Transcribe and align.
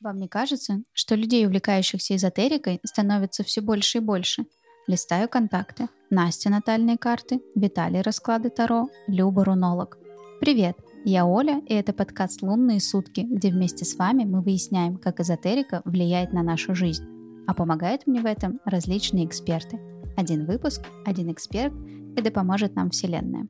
Вам 0.00 0.18
не 0.18 0.28
кажется, 0.28 0.82
что 0.92 1.16
людей, 1.16 1.44
увлекающихся 1.44 2.14
эзотерикой, 2.14 2.78
становится 2.84 3.42
все 3.42 3.60
больше 3.60 3.98
и 3.98 4.00
больше? 4.00 4.46
Листаю 4.86 5.28
контакты. 5.28 5.88
Настя 6.08 6.50
натальные 6.50 6.96
карты, 6.98 7.40
Виталий 7.56 8.00
расклады 8.00 8.48
Таро, 8.48 8.88
Люба 9.08 9.44
рунолог. 9.44 9.98
Привет, 10.40 10.76
я 11.04 11.26
Оля, 11.26 11.60
и 11.66 11.74
это 11.74 11.92
подкаст 11.92 12.42
«Лунные 12.42 12.80
сутки», 12.80 13.22
где 13.22 13.50
вместе 13.50 13.84
с 13.84 13.96
вами 13.96 14.22
мы 14.22 14.40
выясняем, 14.40 14.98
как 14.98 15.18
эзотерика 15.18 15.82
влияет 15.84 16.32
на 16.32 16.44
нашу 16.44 16.76
жизнь. 16.76 17.04
А 17.48 17.52
помогают 17.52 18.06
мне 18.06 18.20
в 18.20 18.26
этом 18.26 18.60
различные 18.64 19.26
эксперты. 19.26 19.80
Один 20.16 20.46
выпуск, 20.46 20.82
один 21.04 21.32
эксперт, 21.32 21.74
и 22.16 22.22
да 22.22 22.30
поможет 22.30 22.76
нам 22.76 22.90
Вселенная. 22.90 23.48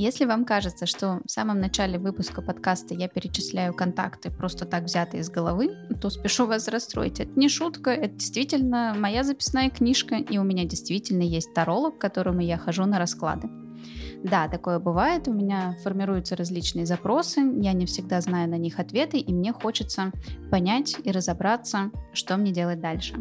Если 0.00 0.26
вам 0.26 0.44
кажется, 0.44 0.86
что 0.86 1.20
в 1.26 1.28
самом 1.28 1.58
начале 1.58 1.98
выпуска 1.98 2.40
подкаста 2.40 2.94
я 2.94 3.08
перечисляю 3.08 3.74
контакты 3.74 4.30
просто 4.30 4.64
так 4.64 4.84
взятые 4.84 5.22
из 5.22 5.28
головы, 5.28 5.70
то 6.00 6.08
спешу 6.08 6.46
вас 6.46 6.68
расстроить. 6.68 7.18
Это 7.18 7.32
не 7.34 7.48
шутка, 7.48 7.90
это 7.90 8.14
действительно 8.14 8.94
моя 8.96 9.24
записная 9.24 9.70
книжка, 9.70 10.14
и 10.14 10.38
у 10.38 10.44
меня 10.44 10.62
действительно 10.62 11.22
есть 11.22 11.52
таролог, 11.52 11.98
к 11.98 12.00
которому 12.00 12.40
я 12.40 12.58
хожу 12.58 12.84
на 12.84 13.00
расклады. 13.00 13.50
Да, 14.22 14.46
такое 14.46 14.78
бывает, 14.78 15.26
у 15.26 15.32
меня 15.32 15.76
формируются 15.82 16.36
различные 16.36 16.86
запросы, 16.86 17.40
я 17.40 17.72
не 17.72 17.86
всегда 17.86 18.20
знаю 18.20 18.48
на 18.48 18.56
них 18.56 18.78
ответы, 18.78 19.18
и 19.18 19.34
мне 19.34 19.52
хочется 19.52 20.12
понять 20.48 20.94
и 21.02 21.10
разобраться, 21.10 21.90
что 22.12 22.36
мне 22.36 22.52
делать 22.52 22.80
дальше. 22.80 23.16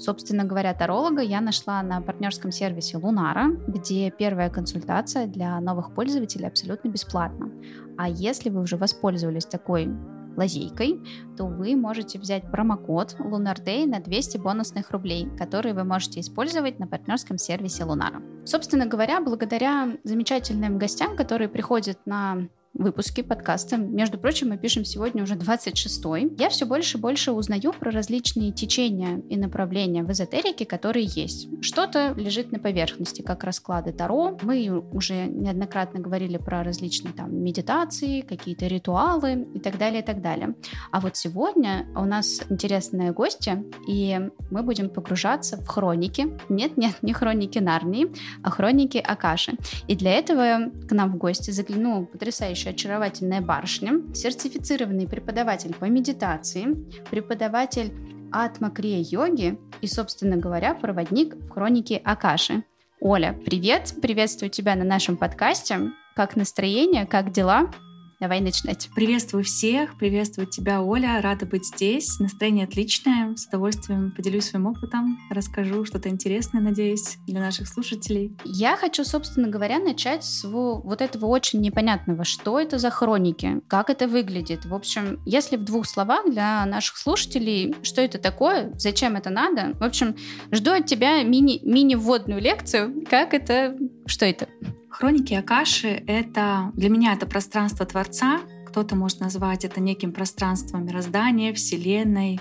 Собственно 0.00 0.44
говоря, 0.44 0.72
таролога 0.72 1.20
я 1.20 1.42
нашла 1.42 1.82
на 1.82 2.00
партнерском 2.00 2.52
сервисе 2.52 2.96
Лунара, 2.96 3.50
где 3.68 4.10
первая 4.10 4.48
консультация 4.48 5.26
для 5.26 5.60
новых 5.60 5.94
пользователей 5.94 6.46
абсолютно 6.46 6.88
бесплатна. 6.88 7.50
А 7.98 8.08
если 8.08 8.48
вы 8.48 8.62
уже 8.62 8.78
воспользовались 8.78 9.44
такой 9.44 9.90
лазейкой, 10.38 11.02
то 11.36 11.44
вы 11.44 11.76
можете 11.76 12.18
взять 12.18 12.50
промокод 12.50 13.16
Lunar 13.18 13.86
на 13.86 14.00
200 14.00 14.38
бонусных 14.38 14.90
рублей, 14.90 15.28
которые 15.36 15.74
вы 15.74 15.84
можете 15.84 16.20
использовать 16.20 16.78
на 16.78 16.86
партнерском 16.86 17.36
сервисе 17.36 17.84
Лунара. 17.84 18.22
Собственно 18.46 18.86
говоря, 18.86 19.20
благодаря 19.20 19.98
замечательным 20.02 20.78
гостям, 20.78 21.14
которые 21.14 21.50
приходят 21.50 21.98
на 22.06 22.48
выпуске 22.74 23.22
подкаста. 23.22 23.76
Между 23.76 24.18
прочим, 24.18 24.50
мы 24.50 24.56
пишем 24.56 24.84
сегодня 24.84 25.22
уже 25.22 25.34
26-й. 25.34 26.36
Я 26.38 26.48
все 26.48 26.66
больше 26.66 26.98
и 26.98 27.00
больше 27.00 27.32
узнаю 27.32 27.72
про 27.72 27.90
различные 27.90 28.52
течения 28.52 29.22
и 29.28 29.36
направления 29.36 30.02
в 30.04 30.10
эзотерике, 30.12 30.64
которые 30.64 31.06
есть. 31.06 31.48
Что-то 31.62 32.14
лежит 32.16 32.52
на 32.52 32.58
поверхности, 32.58 33.22
как 33.22 33.44
расклады 33.44 33.92
Таро. 33.92 34.38
Мы 34.42 34.70
уже 34.92 35.26
неоднократно 35.26 36.00
говорили 36.00 36.36
про 36.36 36.62
различные 36.62 37.12
там 37.12 37.34
медитации, 37.42 38.20
какие-то 38.20 38.66
ритуалы 38.66 39.48
и 39.54 39.58
так 39.58 39.76
далее, 39.76 40.02
и 40.02 40.04
так 40.04 40.22
далее. 40.22 40.54
А 40.92 41.00
вот 41.00 41.16
сегодня 41.16 41.86
у 41.96 42.04
нас 42.04 42.40
интересные 42.50 43.12
гости, 43.12 43.64
и 43.88 44.30
мы 44.50 44.62
будем 44.62 44.90
погружаться 44.90 45.56
в 45.56 45.66
хроники. 45.66 46.28
Нет, 46.48 46.76
нет, 46.76 46.94
не 47.02 47.12
хроники 47.12 47.58
Нарнии, 47.58 48.12
а 48.42 48.50
хроники 48.50 48.98
Акаши. 48.98 49.54
И 49.88 49.96
для 49.96 50.12
этого 50.12 50.70
к 50.88 50.92
нам 50.92 51.12
в 51.12 51.16
гости 51.16 51.50
заглянул 51.50 52.06
потрясающий 52.06 52.59
потрясающая, 52.60 52.72
очаровательная 52.72 53.40
барышня, 53.40 54.14
сертифицированный 54.14 55.08
преподаватель 55.08 55.74
по 55.74 55.86
медитации, 55.86 56.76
преподаватель 57.10 57.92
атма-крия-йоги 58.32 59.58
и, 59.80 59.86
собственно 59.86 60.36
говоря, 60.36 60.74
проводник 60.74 61.34
в 61.34 61.50
хронике 61.50 61.96
Акаши. 62.04 62.64
Оля, 63.00 63.38
привет! 63.46 63.94
Приветствую 64.02 64.50
тебя 64.50 64.76
на 64.76 64.84
нашем 64.84 65.16
подкасте. 65.16 65.90
Как 66.14 66.36
настроение, 66.36 67.06
как 67.06 67.32
дела? 67.32 67.70
Давай 68.20 68.42
начинать. 68.42 68.90
Приветствую 68.94 69.44
всех, 69.44 69.96
приветствую 69.96 70.46
тебя, 70.46 70.82
Оля. 70.82 71.22
Рада 71.22 71.46
быть 71.46 71.64
здесь. 71.64 72.18
Настроение 72.20 72.66
отличное. 72.66 73.34
С 73.34 73.46
удовольствием 73.46 74.12
поделюсь 74.14 74.44
своим 74.44 74.66
опытом, 74.66 75.18
расскажу 75.30 75.86
что-то 75.86 76.10
интересное, 76.10 76.60
надеюсь, 76.60 77.16
для 77.26 77.40
наших 77.40 77.66
слушателей. 77.66 78.36
Я 78.44 78.76
хочу, 78.76 79.04
собственно 79.04 79.48
говоря, 79.48 79.78
начать 79.78 80.22
с 80.22 80.44
вот 80.44 81.00
этого 81.00 81.24
очень 81.26 81.62
непонятного. 81.62 82.24
Что 82.24 82.60
это 82.60 82.78
за 82.78 82.90
хроники? 82.90 83.62
Как 83.68 83.88
это 83.88 84.06
выглядит? 84.06 84.66
В 84.66 84.74
общем, 84.74 85.18
если 85.24 85.56
в 85.56 85.64
двух 85.64 85.86
словах 85.86 86.30
для 86.30 86.66
наших 86.66 86.98
слушателей, 86.98 87.74
что 87.82 88.02
это 88.02 88.18
такое, 88.18 88.70
зачем 88.74 89.16
это 89.16 89.30
надо? 89.30 89.72
В 89.78 89.82
общем, 89.82 90.14
жду 90.52 90.72
от 90.72 90.84
тебя 90.84 91.22
мини- 91.22 91.60
мини-вводную 91.62 92.42
лекцию. 92.42 93.02
Как 93.08 93.32
это? 93.32 93.78
Что 94.04 94.26
это? 94.26 94.46
Хроники 94.90 95.34
Акаши— 95.34 96.02
это 96.06 96.72
для 96.74 96.88
меня 96.88 97.14
это 97.14 97.24
пространство 97.26 97.86
Творца. 97.86 98.40
Кто-то 98.66 98.96
может 98.96 99.20
назвать 99.20 99.64
это 99.64 99.80
неким 99.80 100.12
пространством 100.12 100.84
мироздания, 100.84 101.54
Вселенной, 101.54 102.40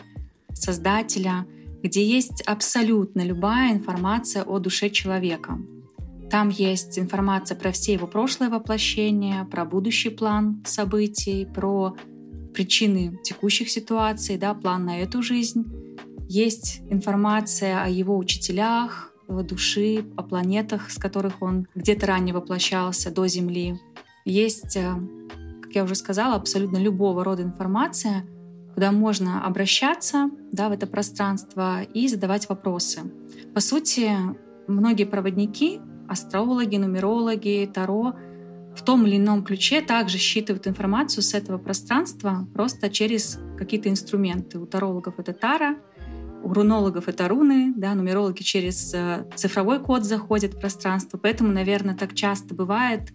Создателя, 0.53 1.45
где 1.83 2.03
есть 2.03 2.41
абсолютно 2.41 3.21
любая 3.21 3.71
информация 3.71 4.43
о 4.43 4.59
душе 4.59 4.89
человека. 4.89 5.59
Там 6.29 6.49
есть 6.49 6.99
информация 6.99 7.57
про 7.57 7.71
все 7.71 7.93
его 7.93 8.07
прошлые 8.07 8.49
воплощения, 8.49 9.45
про 9.45 9.63
будущий 9.63 10.09
план 10.09 10.61
событий, 10.65 11.45
про 11.45 11.95
причины 12.53 13.17
текущих 13.23 13.69
ситуаций, 13.69 14.37
да, 14.37 14.53
план 14.53 14.85
на 14.85 14.99
эту 14.99 15.21
жизнь. 15.21 15.65
Есть 16.27 16.81
информация 16.89 17.83
о 17.83 17.89
его 17.89 18.17
учителях, 18.17 19.13
души, 19.43 20.05
о 20.15 20.23
планетах, 20.23 20.89
с 20.91 20.97
которых 20.97 21.41
он 21.41 21.67
где-то 21.75 22.07
ранее 22.07 22.33
воплощался 22.33 23.11
до 23.11 23.27
Земли. 23.27 23.79
Есть, 24.25 24.75
э, 24.75 24.93
как 25.61 25.75
я 25.75 25.83
уже 25.83 25.95
сказала, 25.95 26.35
абсолютно 26.35 26.77
любого 26.77 27.23
рода 27.23 27.43
информация, 27.43 28.25
куда 28.73 28.91
можно 28.91 29.45
обращаться 29.45 30.29
да, 30.51 30.69
в 30.69 30.71
это 30.71 30.87
пространство 30.87 31.81
и 31.81 32.07
задавать 32.07 32.49
вопросы. 32.49 33.01
По 33.53 33.59
сути, 33.59 34.11
многие 34.67 35.05
проводники, 35.05 35.79
астрологи, 36.07 36.77
нумерологи, 36.77 37.69
таро 37.73 38.15
в 38.75 38.83
том 38.83 39.05
или 39.05 39.17
ином 39.17 39.43
ключе 39.43 39.81
также 39.81 40.17
считывают 40.17 40.67
информацию 40.67 41.23
с 41.23 41.33
этого 41.33 41.57
пространства 41.57 42.47
просто 42.53 42.89
через 42.89 43.39
какие-то 43.57 43.89
инструменты. 43.89 44.59
У 44.59 44.65
тарологов 44.65 45.19
это 45.19 45.33
тара, 45.33 45.75
у 46.43 46.53
рунологов 46.53 47.07
это 47.07 47.27
руны, 47.27 47.73
да, 47.75 47.93
нумерологи 47.95 48.41
через 48.41 48.93
э, 48.93 49.25
цифровой 49.35 49.79
код 49.79 50.03
заходят 50.03 50.53
в 50.53 50.59
пространство. 50.59 51.17
Поэтому, 51.17 51.51
наверное, 51.51 51.95
так 51.95 52.13
часто 52.13 52.55
бывает, 52.55 53.11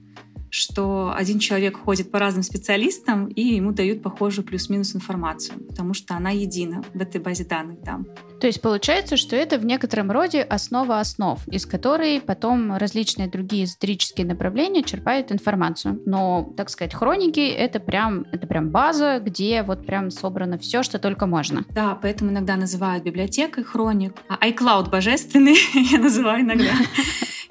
что 0.54 1.12
один 1.16 1.40
человек 1.40 1.76
ходит 1.76 2.12
по 2.12 2.20
разным 2.20 2.44
специалистам, 2.44 3.26
и 3.26 3.42
ему 3.42 3.72
дают 3.72 4.02
похожую 4.02 4.46
плюс-минус 4.46 4.94
информацию, 4.94 5.58
потому 5.66 5.94
что 5.94 6.14
она 6.14 6.30
едина 6.30 6.84
в 6.94 7.00
этой 7.00 7.20
базе 7.20 7.44
данных 7.44 7.80
там. 7.84 8.06
То 8.40 8.46
есть 8.46 8.60
получается, 8.62 9.16
что 9.16 9.34
это 9.34 9.58
в 9.58 9.64
некотором 9.64 10.12
роде 10.12 10.42
основа 10.42 11.00
основ, 11.00 11.40
из 11.48 11.66
которой 11.66 12.20
потом 12.20 12.76
различные 12.76 13.28
другие 13.28 13.64
эзотерические 13.64 14.26
направления 14.26 14.84
черпают 14.84 15.32
информацию. 15.32 16.00
Но, 16.06 16.52
так 16.56 16.70
сказать, 16.70 16.94
хроники— 16.94 17.40
это 17.40 17.80
прям, 17.80 18.24
это 18.30 18.46
прям 18.46 18.70
база, 18.70 19.20
где 19.20 19.64
вот 19.64 19.84
прям 19.84 20.10
собрано 20.10 20.56
все, 20.58 20.84
что 20.84 21.00
только 21.00 21.26
можно. 21.26 21.64
Да, 21.70 21.98
поэтому 22.00 22.30
иногда 22.30 22.54
называют 22.54 23.02
библиотекой 23.02 23.64
хроник. 23.64 24.14
А 24.28 24.46
iCloud 24.48 24.88
божественный 24.88 25.56
я 25.90 25.98
называю 25.98 26.42
иногда. 26.42 26.74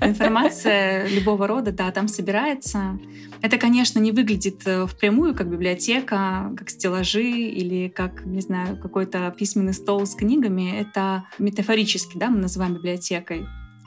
Информация 0.06 1.08
любого 1.08 1.48
рода, 1.48 1.72
да, 1.72 1.92
там 1.92 2.08
собирается. 2.08 3.00
Это, 3.42 3.58
конечно, 3.58 4.00
не 4.00 4.12
выглядит 4.12 4.62
э, 4.66 4.86
впрямую 4.88 5.36
как 5.36 5.50
библиотека, 5.50 6.54
как 6.58 6.70
стеллажи 6.70 7.30
или 7.30 7.90
как, 7.90 8.26
не 8.26 8.42
знаю, 8.42 8.78
какой-то 8.78 9.34
письменный 9.38 9.74
стол 9.74 10.06
с 10.06 10.16
книгами. 10.16 10.72
Это 10.80 11.26
метафорически, 11.40 12.18
да, 12.18 12.30
мы 12.30 12.38
называем 12.38 12.76
библиотекой. 12.76 13.46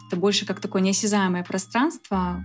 Это 0.09 0.17
больше 0.17 0.47
как 0.47 0.61
такое 0.61 0.83
неосязаемое 0.83 1.43
пространство, 1.43 2.45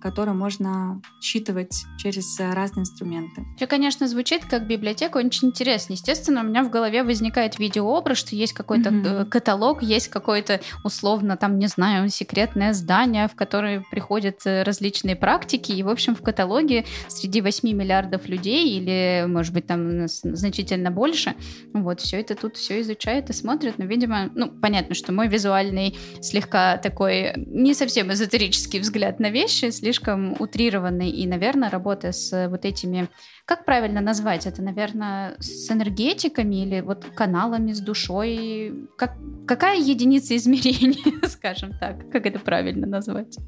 который 0.00 0.34
можно 0.34 1.00
считывать 1.20 1.84
через 1.98 2.38
разные 2.38 2.82
инструменты. 2.82 3.44
Все, 3.56 3.66
конечно, 3.66 4.06
звучит 4.06 4.44
как 4.44 4.66
библиотека, 4.66 5.18
очень 5.18 5.48
интересно. 5.48 5.94
Естественно, 5.94 6.40
у 6.40 6.44
меня 6.44 6.62
в 6.62 6.70
голове 6.70 7.02
возникает 7.02 7.58
видеообраз, 7.58 8.18
что 8.18 8.36
есть 8.36 8.52
какой-то 8.52 8.90
mm-hmm. 8.90 9.24
каталог, 9.26 9.82
есть 9.82 10.08
какое-то 10.08 10.60
условно, 10.84 11.36
там, 11.36 11.58
не 11.58 11.66
знаю, 11.66 12.08
секретное 12.08 12.72
здание, 12.72 13.28
в 13.28 13.34
которое 13.34 13.84
приходят 13.90 14.40
э, 14.44 14.62
различные 14.62 15.16
практики, 15.16 15.72
и, 15.72 15.82
в 15.82 15.88
общем, 15.88 16.14
в 16.14 16.22
каталоге 16.22 16.84
среди 17.08 17.40
8 17.40 17.68
миллиардов 17.72 18.28
людей, 18.28 18.78
или, 18.78 19.24
может 19.26 19.52
быть, 19.52 19.66
там 19.66 20.06
значительно 20.06 20.90
больше, 20.90 21.34
вот, 21.72 22.00
все 22.00 22.20
это 22.20 22.34
тут 22.34 22.56
все 22.56 22.80
изучает 22.80 23.30
и 23.30 23.32
смотрит, 23.32 23.78
но, 23.78 23.84
видимо, 23.84 24.30
ну, 24.34 24.48
понятно, 24.50 24.94
что 24.94 25.12
мой 25.12 25.28
визуальный 25.28 25.96
слегка 26.20 26.76
такой 26.78 27.32
не 27.36 27.74
совсем 27.74 28.12
эзотерический 28.12 28.80
взгляд 28.80 29.20
на 29.20 29.30
вещи, 29.30 29.70
слишком 29.88 30.36
утрированный. 30.38 31.10
И, 31.10 31.26
наверное, 31.26 31.70
работая 31.70 32.12
с 32.12 32.48
вот 32.50 32.64
этими, 32.66 33.08
как 33.46 33.64
правильно 33.64 34.02
назвать 34.02 34.46
это, 34.46 34.60
наверное, 34.60 35.34
с 35.38 35.70
энергетиками 35.70 36.56
или 36.56 36.80
вот 36.82 37.06
каналами 37.14 37.72
с 37.72 37.80
душой, 37.80 38.88
как, 38.98 39.16
какая 39.46 39.80
единица 39.80 40.36
измерения, 40.36 41.26
скажем 41.26 41.72
так, 41.80 42.10
как 42.10 42.26
это 42.26 42.38
правильно 42.38 42.86
назвать? 42.86 43.38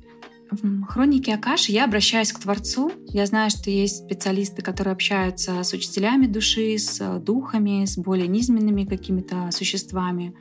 В 0.51 0.87
хронике 0.87 1.35
Акаши 1.35 1.73
я 1.73 1.85
обращаюсь 1.85 2.33
к 2.33 2.41
Творцу. 2.41 2.91
Я 3.09 3.27
знаю, 3.27 3.51
что 3.51 3.71
есть 3.71 4.05
специалисты, 4.07 4.63
которые 4.63 4.93
общаются 4.93 5.63
с 5.63 5.73
учителями 5.75 6.27
души, 6.27 6.79
с 6.79 7.21
духами, 7.21 7.85
с 7.85 7.99
более 7.99 8.29
низменными 8.29 8.85
какими-то 8.85 9.51
существами. 9.53 10.35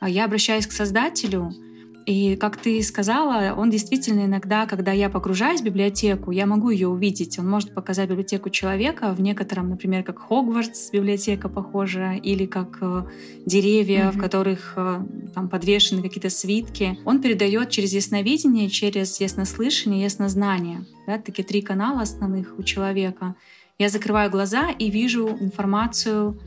А 0.00 0.08
я 0.08 0.24
обращаюсь 0.24 0.66
к 0.66 0.72
Создателю— 0.72 1.52
и 2.06 2.36
как 2.36 2.56
ты 2.56 2.82
сказала, 2.82 3.54
он 3.56 3.70
действительно 3.70 4.26
иногда, 4.26 4.66
когда 4.66 4.92
я 4.92 5.08
погружаюсь 5.08 5.60
в 5.60 5.64
библиотеку, 5.64 6.30
я 6.30 6.46
могу 6.46 6.70
ее 6.70 6.88
увидеть. 6.88 7.38
Он 7.38 7.48
может 7.48 7.74
показать 7.74 8.10
библиотеку 8.10 8.50
человека 8.50 9.14
в 9.14 9.20
некотором, 9.20 9.70
например, 9.70 10.02
как 10.02 10.18
Хогвартс 10.18 10.90
библиотека 10.90 11.48
похожа, 11.48 12.12
или 12.12 12.46
как 12.46 12.78
э, 12.80 13.04
деревья, 13.46 14.06
mm-hmm. 14.06 14.12
в 14.12 14.18
которых 14.18 14.74
э, 14.76 15.00
там 15.34 15.48
подвешены 15.48 16.02
какие-то 16.02 16.30
свитки. 16.30 16.98
Он 17.04 17.22
передает 17.22 17.70
через 17.70 17.92
ясновидение, 17.92 18.68
через 18.68 19.20
яснослышание, 19.20 20.02
яснознание. 20.02 20.84
Да, 21.06 21.18
такие 21.18 21.44
три 21.44 21.62
канала 21.62 22.02
основных 22.02 22.58
у 22.58 22.62
человека. 22.62 23.34
Я 23.78 23.88
закрываю 23.88 24.30
глаза 24.30 24.70
и 24.70 24.90
вижу 24.90 25.28
информацию 25.40 26.38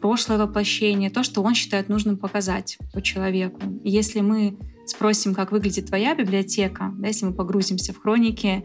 прошлое 0.00 0.38
воплощение, 0.38 1.08
то, 1.08 1.22
что 1.22 1.42
он 1.42 1.54
считает 1.54 1.88
нужным 1.88 2.16
показать 2.16 2.78
по 2.92 3.00
человеку. 3.00 3.60
И 3.82 3.90
если 3.90 4.20
мы 4.20 4.56
спросим, 4.86 5.34
как 5.34 5.52
выглядит 5.52 5.86
твоя 5.86 6.14
библиотека, 6.14 6.92
да, 6.98 7.08
если 7.08 7.26
мы 7.26 7.34
погрузимся 7.34 7.92
в 7.92 8.00
хроники, 8.00 8.64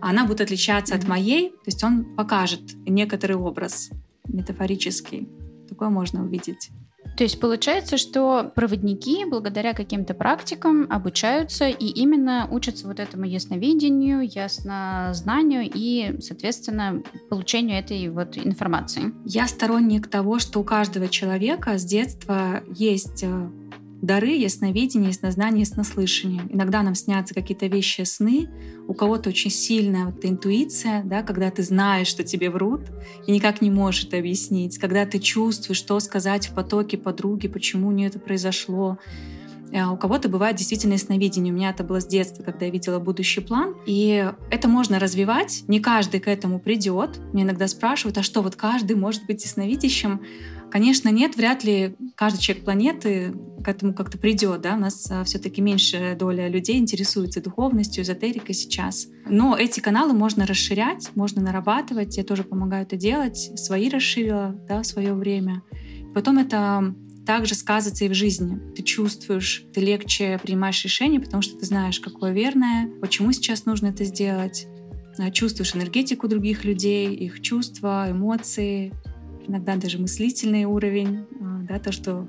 она 0.00 0.26
будет 0.26 0.40
отличаться 0.40 0.94
от 0.94 1.06
моей, 1.06 1.50
то 1.50 1.66
есть 1.66 1.82
он 1.84 2.16
покажет 2.16 2.74
некоторый 2.86 3.36
образ 3.36 3.90
метафорический. 4.26 5.28
Такое 5.68 5.90
можно 5.90 6.24
увидеть. 6.24 6.70
То 7.16 7.24
есть 7.24 7.40
получается, 7.40 7.98
что 7.98 8.50
проводники 8.54 9.24
благодаря 9.24 9.74
каким-то 9.74 10.14
практикам 10.14 10.86
обучаются 10.90 11.68
и 11.68 11.86
именно 11.86 12.48
учатся 12.50 12.86
вот 12.86 13.00
этому 13.00 13.24
ясновидению, 13.24 14.22
яснознанию 14.22 15.70
и, 15.72 16.18
соответственно, 16.20 17.02
получению 17.28 17.78
этой 17.78 18.08
вот 18.08 18.38
информации. 18.38 19.12
Я 19.26 19.46
сторонник 19.46 20.08
того, 20.08 20.38
что 20.38 20.60
у 20.60 20.64
каждого 20.64 21.08
человека 21.08 21.78
с 21.78 21.84
детства 21.84 22.62
есть 22.74 23.22
э, 23.22 23.50
дары, 24.02 24.32
ясновидение, 24.32 25.10
яснознание, 25.10 25.60
яснослышание. 25.60 26.42
Иногда 26.50 26.82
нам 26.82 26.94
снятся 26.94 27.34
какие-то 27.34 27.66
вещи, 27.68 28.02
сны. 28.02 28.50
У 28.88 28.94
кого-то 28.94 29.30
очень 29.30 29.50
сильная 29.50 30.06
вот 30.06 30.24
интуиция, 30.24 31.02
да, 31.04 31.22
когда 31.22 31.50
ты 31.50 31.62
знаешь, 31.62 32.08
что 32.08 32.24
тебе 32.24 32.50
врут, 32.50 32.82
и 33.26 33.32
никак 33.32 33.62
не 33.62 33.70
можешь 33.70 34.04
это 34.04 34.18
объяснить. 34.18 34.76
Когда 34.78 35.06
ты 35.06 35.20
чувствуешь, 35.20 35.78
что 35.78 35.98
сказать 36.00 36.48
в 36.48 36.54
потоке 36.54 36.98
подруги, 36.98 37.46
почему 37.46 37.88
у 37.88 37.92
нее 37.92 38.08
это 38.08 38.18
произошло. 38.18 38.98
А 39.74 39.90
у 39.90 39.96
кого-то 39.96 40.28
бывает 40.28 40.56
действительно 40.56 40.94
ясновидение. 40.94 41.52
У 41.52 41.56
меня 41.56 41.70
это 41.70 41.82
было 41.82 42.00
с 42.00 42.06
детства, 42.06 42.42
когда 42.42 42.66
я 42.66 42.72
видела 42.72 42.98
будущий 42.98 43.40
план. 43.40 43.74
И 43.86 44.30
это 44.50 44.68
можно 44.68 44.98
развивать. 44.98 45.64
Не 45.68 45.80
каждый 45.80 46.20
к 46.20 46.28
этому 46.28 46.58
придет. 46.58 47.20
Мне 47.32 47.44
иногда 47.44 47.68
спрашивают, 47.68 48.18
а 48.18 48.22
что, 48.22 48.42
вот 48.42 48.56
каждый 48.56 48.96
может 48.96 49.24
быть 49.26 49.44
ясновидящим? 49.44 50.20
Конечно, 50.72 51.10
нет, 51.10 51.36
вряд 51.36 51.64
ли 51.64 51.94
каждый 52.14 52.40
человек 52.40 52.64
планеты 52.64 53.34
к 53.62 53.68
этому 53.68 53.92
как-то 53.92 54.16
придет, 54.16 54.62
да, 54.62 54.74
у 54.74 54.78
нас 54.78 55.06
а, 55.10 55.22
все-таки 55.22 55.60
меньшая 55.60 56.16
доля 56.16 56.48
людей 56.48 56.78
интересуется 56.78 57.42
духовностью, 57.42 58.02
эзотерикой 58.02 58.54
сейчас. 58.54 59.06
Но 59.28 59.54
эти 59.54 59.80
каналы 59.80 60.14
можно 60.14 60.46
расширять, 60.46 61.10
можно 61.14 61.42
нарабатывать, 61.42 62.16
я 62.16 62.24
тоже 62.24 62.42
помогаю 62.42 62.84
это 62.84 62.96
делать, 62.96 63.50
свои 63.56 63.90
расширила, 63.90 64.56
да, 64.66 64.80
в 64.80 64.86
свое 64.86 65.12
время. 65.12 65.62
Потом 66.14 66.38
это 66.38 66.94
также 67.26 67.54
сказывается 67.54 68.06
и 68.06 68.08
в 68.08 68.14
жизни. 68.14 68.58
Ты 68.74 68.82
чувствуешь, 68.82 69.66
ты 69.74 69.82
легче 69.82 70.40
принимаешь 70.42 70.82
решение, 70.82 71.20
потому 71.20 71.42
что 71.42 71.58
ты 71.58 71.66
знаешь, 71.66 72.00
какое 72.00 72.32
верное, 72.32 72.88
почему 73.02 73.32
сейчас 73.32 73.66
нужно 73.66 73.88
это 73.88 74.04
сделать. 74.04 74.66
А, 75.18 75.30
чувствуешь 75.30 75.76
энергетику 75.76 76.28
других 76.28 76.64
людей, 76.64 77.14
их 77.14 77.42
чувства, 77.42 78.06
эмоции, 78.10 78.94
иногда 79.46 79.76
даже 79.76 79.98
мыслительный 79.98 80.64
уровень, 80.64 81.26
а, 81.40 81.62
да, 81.68 81.78
то, 81.78 81.92
что, 81.92 82.26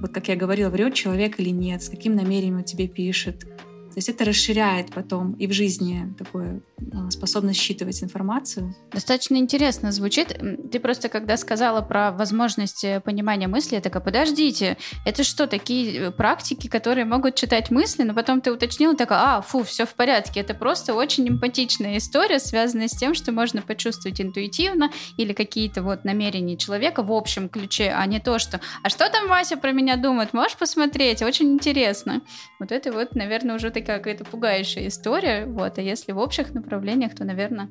вот 0.00 0.12
как 0.12 0.28
я 0.28 0.36
говорила, 0.36 0.70
врет 0.70 0.94
человек 0.94 1.38
или 1.40 1.50
нет, 1.50 1.82
с 1.82 1.88
каким 1.88 2.14
намерением 2.14 2.56
он 2.56 2.64
тебе 2.64 2.88
пишет, 2.88 3.46
то 3.92 3.98
есть 3.98 4.08
это 4.08 4.24
расширяет 4.24 4.92
потом 4.92 5.32
и 5.32 5.46
в 5.46 5.52
жизни 5.52 6.14
такую 6.18 6.62
а, 6.94 7.10
способность 7.10 7.60
считывать 7.60 8.02
информацию. 8.02 8.74
Достаточно 8.92 9.36
интересно 9.36 9.92
звучит. 9.92 10.40
Ты 10.72 10.80
просто 10.80 11.08
когда 11.08 11.36
сказала 11.36 11.82
про 11.82 12.10
возможность 12.10 12.84
э, 12.84 13.00
понимания 13.00 13.48
мысли, 13.48 13.74
я 13.74 13.80
такая, 13.82 14.02
подождите, 14.02 14.78
это 15.04 15.24
что, 15.24 15.46
такие 15.46 15.98
э, 15.98 16.10
практики, 16.10 16.68
которые 16.68 17.04
могут 17.04 17.34
читать 17.34 17.70
мысли, 17.70 18.02
но 18.02 18.14
потом 18.14 18.40
ты 18.40 18.50
уточнила, 18.50 18.96
такая, 18.96 19.18
а, 19.36 19.42
фу, 19.42 19.62
все 19.62 19.84
в 19.84 19.94
порядке. 19.94 20.40
Это 20.40 20.54
просто 20.54 20.94
очень 20.94 21.28
эмпатичная 21.28 21.98
история, 21.98 22.38
связанная 22.38 22.88
с 22.88 22.96
тем, 22.96 23.14
что 23.14 23.30
можно 23.30 23.60
почувствовать 23.60 24.20
интуитивно 24.20 24.90
или 25.18 25.34
какие-то 25.34 25.82
вот 25.82 26.04
намерения 26.04 26.56
человека 26.56 27.02
в 27.02 27.12
общем 27.12 27.50
ключе, 27.50 27.92
а 27.94 28.06
не 28.06 28.20
то, 28.20 28.38
что, 28.38 28.60
а 28.82 28.88
что 28.88 29.10
там 29.10 29.28
Вася 29.28 29.58
про 29.58 29.72
меня 29.72 29.96
думает, 29.96 30.32
можешь 30.32 30.56
посмотреть, 30.56 31.20
очень 31.22 31.52
интересно. 31.52 32.22
Вот 32.58 32.72
это 32.72 32.92
вот, 32.92 33.14
наверное, 33.14 33.56
уже 33.56 33.70
такие 33.70 33.81
такая 33.82 33.98
какая-то 33.98 34.24
пугающая 34.24 34.88
история, 34.88 35.46
вот, 35.46 35.78
а 35.78 35.82
если 35.82 36.12
в 36.12 36.18
общих 36.18 36.54
направлениях, 36.54 37.14
то, 37.14 37.24
наверное, 37.24 37.68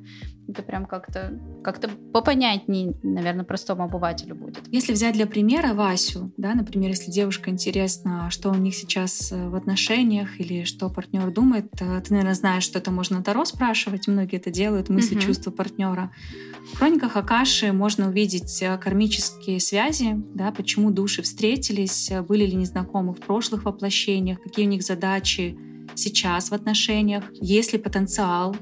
это 0.48 0.62
прям 0.62 0.86
как-то 0.86 1.38
как-то 1.62 1.88
попонятнее, 2.12 2.94
наверное, 3.02 3.44
простому 3.44 3.84
обывателю 3.84 4.34
будет. 4.34 4.60
Если 4.68 4.92
взять 4.92 5.14
для 5.14 5.26
примера 5.26 5.74
Васю, 5.74 6.32
да, 6.36 6.54
например, 6.54 6.90
если 6.90 7.10
девушка 7.10 7.50
интересна, 7.50 8.30
что 8.30 8.50
у 8.50 8.54
них 8.54 8.74
сейчас 8.74 9.32
э, 9.32 9.48
в 9.48 9.54
отношениях 9.54 10.40
или 10.40 10.64
что 10.64 10.90
партнер 10.90 11.30
думает, 11.30 11.70
э, 11.80 12.00
ты, 12.02 12.12
наверное, 12.12 12.34
знаешь, 12.34 12.64
что 12.64 12.78
это 12.78 12.90
можно 12.90 13.22
Таро 13.22 13.44
спрашивать, 13.44 14.08
многие 14.08 14.36
это 14.36 14.50
делают, 14.50 14.88
мысли, 14.88 15.14
угу. 15.14 15.22
чувства 15.22 15.50
партнера. 15.50 16.10
В 16.72 16.78
хрониках 16.78 17.16
Акаши 17.16 17.72
можно 17.72 18.08
увидеть 18.08 18.60
э, 18.62 18.76
кармические 18.78 19.60
связи, 19.60 20.14
да, 20.34 20.50
почему 20.50 20.90
души 20.90 21.22
встретились, 21.22 22.10
были 22.28 22.46
ли 22.46 22.56
незнакомы 22.56 23.14
в 23.14 23.20
прошлых 23.20 23.64
воплощениях, 23.64 24.42
какие 24.42 24.66
у 24.66 24.68
них 24.68 24.82
задачи, 24.82 25.56
сейчас 25.94 26.50
в 26.50 26.54
отношениях, 26.54 27.24
есть 27.32 27.72
ли 27.72 27.78
потенциал, 27.78 28.56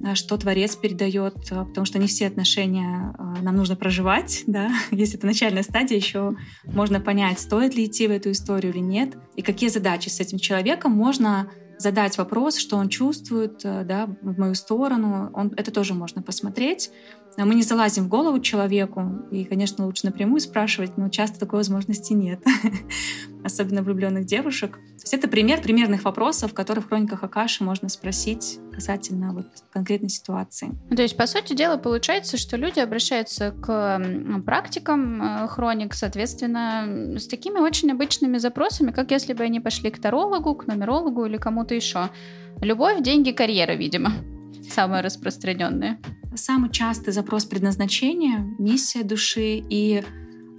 э, 0.00 0.14
что 0.14 0.36
Творец 0.36 0.76
передает, 0.76 1.34
э, 1.50 1.64
потому 1.64 1.84
что 1.84 1.98
не 1.98 2.06
все 2.06 2.26
отношения 2.26 3.14
э, 3.18 3.42
нам 3.42 3.56
нужно 3.56 3.76
проживать, 3.76 4.42
да, 4.46 4.70
если 4.90 5.18
это 5.18 5.26
начальная 5.26 5.62
стадия, 5.62 5.96
еще 5.96 6.36
можно 6.64 7.00
понять, 7.00 7.40
стоит 7.40 7.74
ли 7.74 7.86
идти 7.86 8.06
в 8.06 8.10
эту 8.10 8.30
историю 8.30 8.72
или 8.72 8.80
нет, 8.80 9.16
и 9.36 9.42
какие 9.42 9.68
задачи 9.68 10.08
с 10.08 10.20
этим 10.20 10.38
человеком 10.38 10.92
можно 10.92 11.50
задать 11.78 12.16
вопрос, 12.18 12.56
что 12.56 12.76
он 12.76 12.88
чувствует, 12.88 13.60
да, 13.62 14.06
в 14.22 14.38
мою 14.38 14.54
сторону, 14.54 15.30
он, 15.34 15.52
это 15.56 15.72
тоже 15.72 15.92
можно 15.92 16.22
посмотреть. 16.22 16.90
Мы 17.36 17.54
не 17.54 17.62
залазим 17.62 18.04
в 18.04 18.08
голову 18.08 18.38
человеку, 18.40 19.26
и, 19.30 19.44
конечно, 19.44 19.86
лучше 19.86 20.06
напрямую 20.06 20.40
спрашивать, 20.40 20.96
но 20.96 21.08
часто 21.08 21.40
такой 21.40 21.58
возможности 21.58 22.12
нет, 22.12 22.40
особенно 23.44 23.82
влюбленных 23.82 24.24
девушек. 24.24 24.74
То 24.76 25.02
есть 25.02 25.14
это 25.14 25.28
пример 25.28 25.60
примерных 25.60 26.04
вопросов, 26.04 26.54
которые 26.54 26.84
в 26.84 26.88
хрониках 26.88 27.24
Акаши 27.24 27.64
можно 27.64 27.88
спросить 27.88 28.58
касательно 28.72 29.32
вот 29.32 29.46
конкретной 29.72 30.08
ситуации. 30.08 30.72
То 30.94 31.02
есть, 31.02 31.16
по 31.16 31.26
сути 31.26 31.54
дела, 31.54 31.76
получается, 31.76 32.36
что 32.36 32.56
люди 32.56 32.78
обращаются 32.78 33.50
к 33.50 34.00
практикам 34.46 35.22
э, 35.22 35.48
хроник, 35.48 35.94
соответственно, 35.94 37.18
с 37.18 37.26
такими 37.26 37.58
очень 37.58 37.90
обычными 37.90 38.38
запросами, 38.38 38.92
как 38.92 39.10
если 39.10 39.32
бы 39.32 39.42
они 39.42 39.60
пошли 39.60 39.90
к 39.90 40.00
тарологу, 40.00 40.54
к 40.54 40.66
нумерологу 40.66 41.26
или 41.26 41.36
кому-то 41.36 41.74
еще. 41.74 42.10
Любовь, 42.60 43.02
деньги, 43.02 43.32
карьера, 43.32 43.72
видимо. 43.72 44.12
Самое 44.70 45.02
распространенное. 45.02 45.98
Самый 46.34 46.70
частый 46.70 47.12
запрос 47.12 47.44
предназначения, 47.44 48.38
миссия 48.58 49.02
души 49.02 49.62
и 49.68 50.02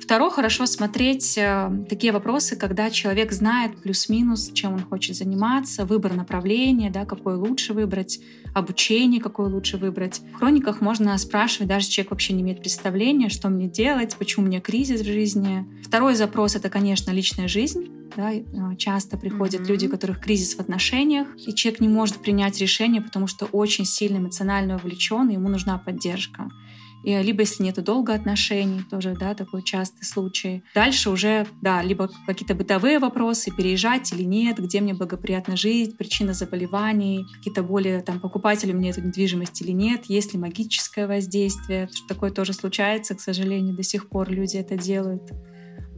Второе, 0.05 0.29
хорошо 0.29 0.67
смотреть 0.67 1.35
э, 1.35 1.71
такие 1.89 2.13
вопросы, 2.13 2.55
когда 2.55 2.91
человек 2.91 3.31
знает 3.31 3.81
плюс-минус, 3.81 4.51
чем 4.53 4.74
он 4.74 4.81
хочет 4.81 5.15
заниматься, 5.15 5.83
выбор 5.85 6.13
направления, 6.13 6.91
да, 6.91 7.05
какое 7.05 7.38
лучше 7.38 7.74
выбрать, 7.74 8.19
обучение 8.53 9.19
какое 9.19 9.47
лучше 9.47 9.77
выбрать. 9.77 10.21
В 10.33 10.38
хрониках 10.38 10.79
можно 10.79 11.17
спрашивать, 11.17 11.69
даже 11.69 11.88
человек 11.88 12.12
вообще 12.12 12.33
не 12.33 12.43
имеет 12.43 12.59
представления, 12.59 13.29
что 13.29 13.50
мне 13.50 13.67
делать, 13.67 14.15
почему 14.17 14.45
у 14.45 14.50
меня 14.50 14.62
кризис 14.62 15.01
в 15.01 15.05
жизни. 15.05 15.65
Второй 15.83 16.13
запрос— 16.13 16.55
это, 16.57 16.69
конечно, 16.69 17.09
личная 17.09 17.47
жизнь. 17.47 17.94
Да, 18.15 18.31
э, 18.31 18.43
часто 18.77 19.17
приходят 19.17 19.62
mm-hmm. 19.62 19.67
люди, 19.67 19.88
у 19.88 19.89
которых 19.89 20.22
кризис 20.22 20.55
в 20.55 20.60
отношениях, 20.60 21.27
и 21.45 21.53
человек 21.53 21.81
не 21.81 21.89
может 21.89 22.22
принять 22.22 22.60
решение, 22.60 23.01
потому 23.01 23.27
что 23.27 23.45
очень 23.45 23.86
сильно 23.86 24.17
эмоционально 24.17 24.75
увлечен, 24.75 25.29
и 25.29 25.34
ему 25.34 25.50
нужна 25.50 25.77
поддержка. 25.77 26.50
и, 27.03 27.22
либо 27.22 27.41
если 27.41 27.63
нету 27.63 27.81
долго 27.81 28.13
отношений, 28.13 28.81
тоже, 28.89 29.15
да, 29.19 29.36
такой 29.36 29.63
частый 29.63 30.05
случай. 30.05 30.63
Дальше 30.74 31.10
уже, 31.10 31.45
да, 31.62 31.84
либо 31.84 32.10
какие-то 32.25 32.55
бытовые 32.55 33.00
вопросы, 33.00 33.51
переезжать 33.51 34.12
или 34.13 34.24
нет, 34.24 34.57
где 34.57 34.81
мне 34.81 34.93
благоприятно 34.93 35.55
жить, 35.57 35.98
причина 35.98 36.34
заболеваний, 36.34 37.25
какие-то 37.38 37.63
более, 37.63 38.01
там, 38.01 38.19
покупатели 38.19 38.72
мне 38.72 38.89
эту 38.89 39.01
недвижимость 39.01 39.62
или 39.62 39.72
нет, 39.72 40.05
есть 40.05 40.34
ли 40.34 40.39
магическое 40.39 41.05
воздействие, 41.05 41.89
что 41.93 42.07
такое 42.07 42.31
тоже 42.31 42.53
случается, 42.53 43.13
к 43.13 43.22
сожалению, 43.22 43.75
до 43.75 43.84
сих 43.84 44.10
пор 44.10 44.31
люди 44.31 44.57
это 44.57 44.77
делают. 44.77 45.31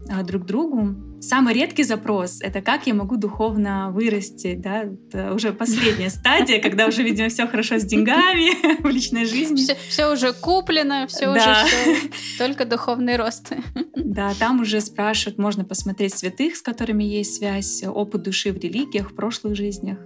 А, 0.10 0.24
друг 0.24 0.46
другу. 0.46 0.96
Самый 1.20 1.54
редкий 1.54 1.84
запрос— 1.84 2.40
это 2.42 2.62
как 2.62 2.88
я 2.88 2.94
могу 2.94 3.18
духовно 3.18 3.92
вырасти, 3.92 4.56
да, 4.56 4.84
это 4.84 5.34
уже 5.34 5.52
последняя 5.52 6.10
стадия, 6.10 6.62
когда 6.62 6.88
уже, 6.88 7.04
видимо, 7.04 7.30
все 7.30 7.48
хорошо 7.48 7.80
с 7.80 7.84
деньгами 7.84 8.82
в 8.84 8.88
личной 8.88 9.26
жизни. 9.26 9.56
Все, 9.58 9.76
все 9.90 10.14
уже 10.14 10.34
куплено, 10.34 11.08
все 11.08 11.26
да. 11.26 11.34
уже 11.34 11.66
все, 11.66 12.10
только 12.38 12.66
духовный 12.66 13.16
рост. 13.16 13.52
Да, 13.96 14.34
там 14.40 14.62
уже 14.62 14.80
спрашивают, 14.80 15.40
можно 15.40 15.66
посмотреть 15.66 16.16
святых, 16.16 16.56
с 16.56 16.62
которыми 16.62 17.04
есть 17.04 17.36
связь, 17.36 17.84
опыт 17.84 18.24
души 18.24 18.52
в 18.52 18.58
религиях, 18.58 19.12
в 19.12 19.16
прошлых 19.16 19.56
жизнях, 19.56 19.98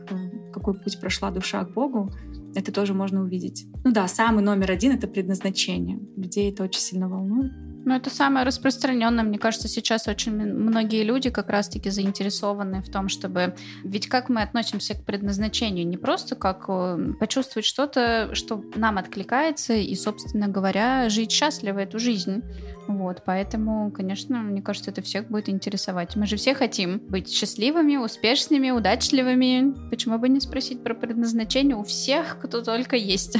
какой 0.53 0.79
путь 0.79 0.99
прошла 0.99 1.31
душа 1.31 1.63
к 1.65 1.73
Богу. 1.73 2.11
Это 2.55 2.71
тоже 2.71 2.93
можно 2.93 3.21
увидеть. 3.21 3.65
Ну 3.83 3.91
да, 3.91 4.07
самый 4.07 4.43
номер 4.43 4.71
один— 4.71 4.91
это 4.93 5.07
предназначение. 5.07 5.99
Людей 6.17 6.51
это 6.51 6.63
очень 6.63 6.81
сильно 6.81 7.07
волнует. 7.07 7.51
Ну, 7.83 7.95
это 7.95 8.09
самое 8.09 8.45
распространенное. 8.45 9.23
Мне 9.23 9.39
кажется, 9.39 9.67
сейчас 9.67 10.07
очень 10.07 10.33
многие 10.33 11.03
люди 11.03 11.29
как 11.29 11.49
раз-таки 11.49 11.89
заинтересованы 11.89 12.81
в 12.81 12.91
том, 12.91 13.09
чтобы... 13.09 13.55
Ведь 13.83 14.07
как 14.07 14.29
мы 14.29 14.41
относимся 14.41 14.93
к 14.93 15.03
предназначению? 15.03 15.87
Не 15.87 15.97
просто 15.97 16.35
как 16.35 16.65
э, 16.67 17.13
почувствовать 17.19 17.65
что-то, 17.65 18.35
что 18.35 18.63
нам 18.75 18.97
откликается, 18.97 19.73
и, 19.73 19.95
собственно 19.95 20.47
говоря, 20.47 21.09
жить 21.09 21.31
счастливо 21.31 21.79
эту 21.79 21.97
жизнь. 21.97 22.43
Вот, 22.87 23.23
поэтому, 23.25 23.91
конечно, 23.91 24.37
мне 24.39 24.61
кажется, 24.61 24.91
это 24.91 25.01
всех 25.01 25.27
будет 25.27 25.49
интересовать. 25.49 26.15
Мы 26.15 26.27
же 26.27 26.35
все 26.35 26.53
хотим 26.53 26.99
быть 26.99 27.31
счастливыми, 27.31 27.97
успешными, 27.97 28.69
удачливыми. 28.69 29.89
Почему 29.89 30.19
бы 30.19 30.29
не 30.29 30.39
спросить 30.39 30.83
про 30.83 30.93
предназначение 30.93 31.75
у 31.75 31.83
всех, 31.83 32.39
кто 32.41 32.61
только 32.61 32.95
есть? 32.95 33.37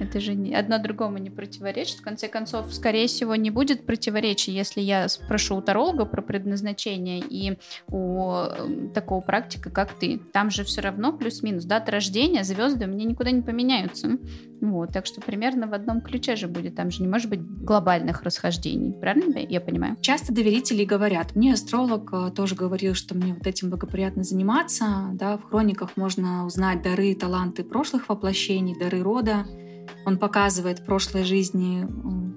Это 0.00 0.18
же 0.18 0.34
не, 0.34 0.54
одно 0.54 0.78
другому 0.78 1.18
не 1.18 1.30
противоречит. 1.30 1.98
В 1.98 2.02
конце 2.02 2.28
концов, 2.28 2.72
скорее 2.72 3.06
всего, 3.06 3.34
не 3.36 3.50
будет 3.50 3.84
противоречия, 3.84 4.52
если 4.52 4.80
я 4.80 5.08
спрошу 5.08 5.56
у 5.56 5.62
таролога 5.62 6.06
про 6.06 6.22
предназначение 6.22 7.20
и 7.20 7.58
у 7.88 8.32
эм, 8.32 8.90
такого 8.92 9.20
практика, 9.20 9.70
как 9.70 9.92
ты. 9.92 10.18
Там 10.32 10.50
же 10.50 10.64
все 10.64 10.80
равно 10.80 11.12
плюс-минус. 11.12 11.64
Дата 11.64 11.92
рождения, 11.92 12.44
звезды 12.44 12.86
у 12.86 12.88
меня 12.88 13.04
никуда 13.04 13.30
не 13.30 13.42
поменяются. 13.42 14.18
Вот, 14.60 14.92
так 14.92 15.06
что 15.06 15.20
примерно 15.20 15.66
в 15.66 15.74
одном 15.74 16.00
ключе 16.00 16.36
же 16.36 16.48
будет. 16.48 16.74
Там 16.74 16.90
же 16.90 17.02
не 17.02 17.08
может 17.08 17.30
быть 17.30 17.40
глобальных 17.40 18.22
расхождений. 18.22 18.92
Правильно 18.92 19.38
я 19.38 19.60
понимаю? 19.60 19.96
Часто 20.00 20.34
доверители 20.34 20.84
говорят. 20.84 21.34
Мне 21.36 21.54
астролог 21.54 22.10
э, 22.12 22.30
тоже 22.34 22.54
говорил, 22.54 22.94
что 22.94 23.14
мне 23.14 23.34
вот 23.34 23.46
этим 23.46 23.70
благоприятно 23.70 24.22
заниматься. 24.22 25.10
Да, 25.14 25.36
в 25.38 25.44
хрониках 25.44 25.96
можно 25.96 26.46
узнать 26.46 26.82
дары, 26.82 27.14
таланты 27.14 27.64
прошлых 27.64 28.08
воплощений, 28.08 28.78
дары 28.78 29.02
рода. 29.02 29.46
Он 30.06 30.18
показывает 30.18 30.84
прошлой 30.84 31.24
жизни, 31.24 31.86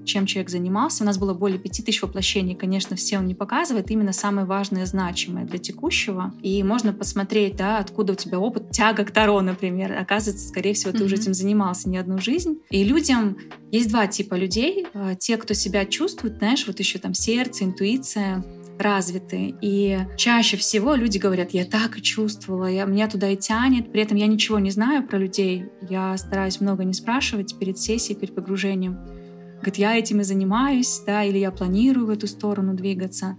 чем 0.05 0.25
человек 0.25 0.50
занимался. 0.50 1.03
У 1.03 1.05
нас 1.05 1.17
было 1.17 1.33
более 1.33 1.59
пяти 1.59 1.81
тысяч 1.81 2.01
воплощений. 2.01 2.55
Конечно, 2.55 2.95
все 2.95 3.17
он 3.17 3.27
не 3.27 3.35
показывает, 3.35 3.89
именно 3.89 4.13
самые 4.13 4.45
важные, 4.45 4.85
значимые 4.85 5.45
для 5.45 5.59
текущего. 5.59 6.33
И 6.41 6.62
можно 6.63 6.93
посмотреть, 6.93 7.55
да, 7.55 7.77
откуда 7.77 8.13
у 8.13 8.15
тебя 8.15 8.39
опыт, 8.39 8.71
тяга 8.71 9.05
к 9.05 9.12
Таро, 9.12 9.41
например. 9.41 9.97
Оказывается, 9.97 10.47
скорее 10.47 10.73
всего, 10.73 10.91
ты 10.91 11.00
mm-hmm. 11.00 11.05
уже 11.05 11.15
этим 11.15 11.33
занимался 11.33 11.89
не 11.89 11.97
одну 11.97 12.17
жизнь. 12.17 12.59
И 12.69 12.83
людям 12.83 13.38
есть 13.71 13.89
два 13.89 14.07
типа 14.07 14.35
людей. 14.35 14.85
А, 14.93 15.15
те, 15.15 15.38
кто 15.38 15.53
себя 15.53 15.85
чувствует, 15.85 16.38
знаешь, 16.38 16.67
вот 16.67 16.79
еще 16.79 17.00
там 17.00 17.13
сердце, 17.13 17.63
интуиция, 17.63 18.43
развиты. 18.83 19.55
И 19.61 19.97
чаще 20.17 20.57
всего 20.57 20.93
люди 20.93 21.17
говорят, 21.17 21.51
я 21.51 21.65
так 21.65 21.97
и 21.97 22.01
чувствовала, 22.01 22.67
я, 22.67 22.85
меня 22.85 23.07
туда 23.07 23.29
и 23.29 23.37
тянет. 23.37 23.91
При 23.91 24.01
этом 24.01 24.17
я 24.17 24.27
ничего 24.27 24.59
не 24.59 24.69
знаю 24.69 25.07
про 25.07 25.17
людей. 25.17 25.65
Я 25.89 26.15
стараюсь 26.17 26.61
много 26.61 26.83
не 26.83 26.93
спрашивать 26.93 27.57
перед 27.57 27.79
сессией, 27.79 28.19
перед 28.19 28.35
погружением. 28.35 28.99
Говорит, 29.55 29.77
я 29.77 29.97
этим 29.97 30.21
и 30.21 30.23
занимаюсь, 30.23 31.01
да, 31.07 31.23
или 31.23 31.37
я 31.37 31.51
планирую 31.51 32.05
в 32.05 32.09
эту 32.09 32.27
сторону 32.27 32.73
двигаться. 32.73 33.37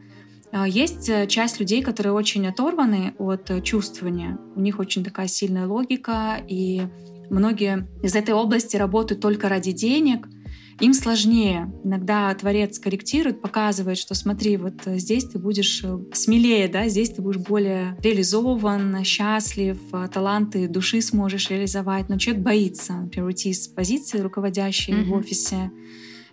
А, 0.50 0.66
есть 0.66 1.08
э, 1.08 1.26
часть 1.26 1.60
людей, 1.60 1.82
которые 1.82 2.14
очень 2.14 2.46
оторваны 2.46 3.14
от 3.18 3.50
э, 3.50 3.60
чувствования. 3.60 4.38
У 4.56 4.60
них 4.60 4.78
очень 4.78 5.04
такая 5.04 5.28
сильная 5.28 5.66
логика, 5.66 6.38
и 6.48 6.82
многие 7.28 7.86
из 8.02 8.14
этой 8.16 8.34
области 8.34 8.76
работают 8.76 9.20
только 9.20 9.48
ради 9.48 9.72
денег— 9.72 10.28
им 10.80 10.94
сложнее. 10.94 11.72
Иногда 11.84 12.34
творец 12.34 12.78
корректирует, 12.78 13.40
показывает, 13.40 13.98
что 13.98 14.14
смотри, 14.14 14.56
вот 14.56 14.74
здесь 14.86 15.24
ты 15.24 15.38
будешь 15.38 15.82
э, 15.84 15.98
смелее, 16.12 16.68
да, 16.68 16.88
здесь 16.88 17.10
ты 17.10 17.22
будешь 17.22 17.38
более 17.38 17.96
реализован, 18.00 19.04
счастлив, 19.04 19.78
э, 19.92 20.08
таланты 20.12 20.68
души 20.68 21.00
сможешь 21.00 21.50
реализовать. 21.50 22.08
Но 22.08 22.18
человек 22.18 22.42
боится, 22.42 22.94
например, 22.94 23.26
уйти 23.26 23.50
из 23.50 23.68
позиции 23.68 24.18
руководящей 24.18 24.94
mm-hmm. 24.94 25.04
в 25.04 25.12
офисе. 25.12 25.70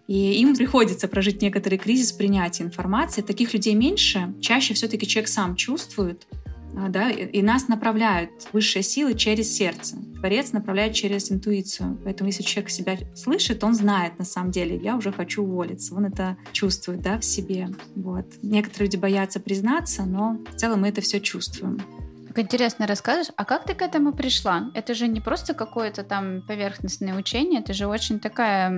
И 0.07 0.41
им 0.41 0.55
приходится 0.55 1.07
прожить 1.07 1.41
некоторый 1.41 1.77
кризис 1.77 2.11
принятия 2.11 2.63
информации. 2.63 3.21
Таких 3.21 3.53
людей 3.53 3.75
меньше. 3.75 4.33
Чаще 4.41 4.73
все-таки 4.73 5.07
человек 5.07 5.29
сам 5.29 5.55
чувствует, 5.55 6.27
да, 6.89 7.09
и 7.09 7.41
нас 7.41 7.67
направляют 7.67 8.31
высшие 8.53 8.83
силы 8.83 9.13
через 9.13 9.51
сердце. 9.53 9.97
Творец 10.17 10.51
направляет 10.51 10.93
через 10.93 11.31
интуицию. 11.31 11.99
Поэтому 12.03 12.29
если 12.29 12.43
человек 12.43 12.69
себя 12.69 12.97
слышит, 13.15 13.63
он 13.63 13.73
знает 13.73 14.19
на 14.19 14.25
самом 14.25 14.51
деле, 14.51 14.77
я 14.77 14.95
уже 14.95 15.11
хочу 15.11 15.43
уволиться. 15.43 15.95
Он 15.95 16.05
это 16.05 16.37
чувствует 16.51 17.01
да, 17.01 17.19
в 17.19 17.25
себе. 17.25 17.69
Вот. 17.95 18.25
Некоторые 18.41 18.87
люди 18.87 18.97
боятся 18.97 19.39
признаться, 19.39 20.05
но 20.05 20.39
в 20.53 20.55
целом 20.55 20.81
мы 20.81 20.89
это 20.89 21.01
все 21.01 21.19
чувствуем. 21.19 21.81
Интересно 22.35 22.87
расскажешь, 22.87 23.31
а 23.35 23.45
как 23.45 23.65
ты 23.65 23.73
к 23.73 23.81
этому 23.81 24.13
пришла? 24.13 24.71
Это 24.73 24.93
же 24.93 25.07
не 25.07 25.19
просто 25.19 25.53
какое-то 25.53 26.03
там 26.03 26.41
поверхностное 26.41 27.15
учение, 27.15 27.59
это 27.59 27.73
же 27.73 27.87
очень 27.87 28.19
такая, 28.19 28.71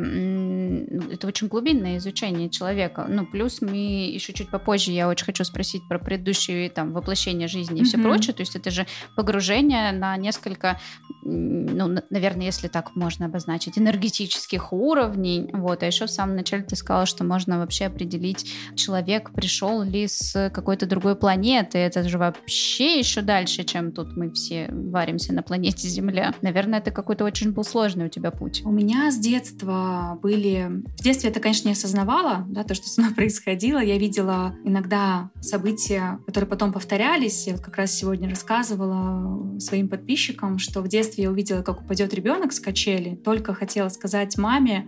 это 1.12 1.27
очень 1.27 1.48
глубинное 1.48 1.98
изучение 1.98 2.50
человека. 2.50 3.05
Ну, 3.07 3.25
плюс 3.25 3.62
мы 3.62 4.10
еще 4.13 4.33
чуть 4.33 4.50
попозже, 4.50 4.91
я 4.91 5.07
очень 5.07 5.25
хочу 5.25 5.43
спросить 5.43 5.88
про 5.88 6.00
предыдущие 6.00 6.69
там 6.69 6.93
воплощения 6.93 7.48
жизни 7.48 7.79
и 7.79 7.83
mm-hmm. 7.83 7.86
все 7.86 7.98
прочее, 7.98 8.33
то 8.33 8.41
есть 8.41 8.55
это 8.55 8.72
же 8.72 8.88
погружение 9.15 9.91
на 9.91 10.17
несколько, 10.17 10.79
ну, 11.22 12.00
наверное, 12.10 12.45
если 12.45 12.67
так 12.67 12.95
можно 12.95 13.27
обозначить, 13.27 13.77
энергетических 13.77 14.74
уровней, 14.74 15.50
вот, 15.53 15.83
а 15.83 15.86
еще 15.86 16.05
в 16.05 16.12
самом 16.12 16.36
начале 16.36 16.63
ты 16.63 16.75
сказала, 16.75 17.05
что 17.05 17.24
можно 17.24 17.60
вообще 17.60 17.86
определить, 17.86 18.51
человек 18.75 19.31
пришел 19.33 19.83
ли 19.83 20.07
с 20.07 20.50
какой-то 20.53 20.86
другой 20.86 21.15
планеты, 21.15 21.77
это 21.77 22.07
же 22.07 22.17
вообще 22.17 23.00
еще 23.00 23.22
дальше 23.22 23.42
дальше, 23.43 23.65
чем 23.65 23.91
тут 23.91 24.15
мы 24.15 24.31
все 24.31 24.69
варимся 24.71 25.33
на 25.33 25.43
планете 25.43 25.89
Земля. 25.89 26.33
Наверное, 26.41 26.79
это 26.79 26.91
какой-то 26.91 27.25
очень 27.25 27.51
был 27.51 27.65
сложный 27.65 28.05
у 28.05 28.09
тебя 28.09 28.31
путь. 28.31 28.62
У 28.63 28.71
меня 28.71 29.12
с 29.12 29.17
детства 29.17 30.17
были... 30.21 30.81
В 30.97 31.03
детстве 31.03 31.29
это, 31.29 31.41
конечно, 31.41 31.67
не 31.67 31.73
осознавала, 31.73 32.45
да, 32.47 32.63
то, 32.63 32.73
что 32.73 32.88
со 32.88 33.01
мной 33.01 33.13
происходило. 33.13 33.79
Я 33.83 33.97
видела 33.97 34.55
иногда 34.63 35.29
события, 35.41 36.19
которые 36.25 36.50
потом 36.50 36.71
повторялись. 36.71 37.45
Я 37.47 37.53
вот 37.55 37.62
как 37.62 37.75
раз 37.75 37.91
сегодня 37.91 38.29
рассказывала 38.29 39.59
своим 39.59 39.89
подписчикам, 39.89 40.57
что 40.57 40.81
в 40.81 40.88
детстве 40.88 41.25
я 41.25 41.29
увидела, 41.29 41.63
как 41.63 41.81
упадет 41.81 42.13
ребенок 42.13 42.53
с 42.53 42.62
качели. 42.62 43.15
Только 43.15 43.53
хотела 43.53 43.89
сказать 43.89 44.38
маме 44.38 44.88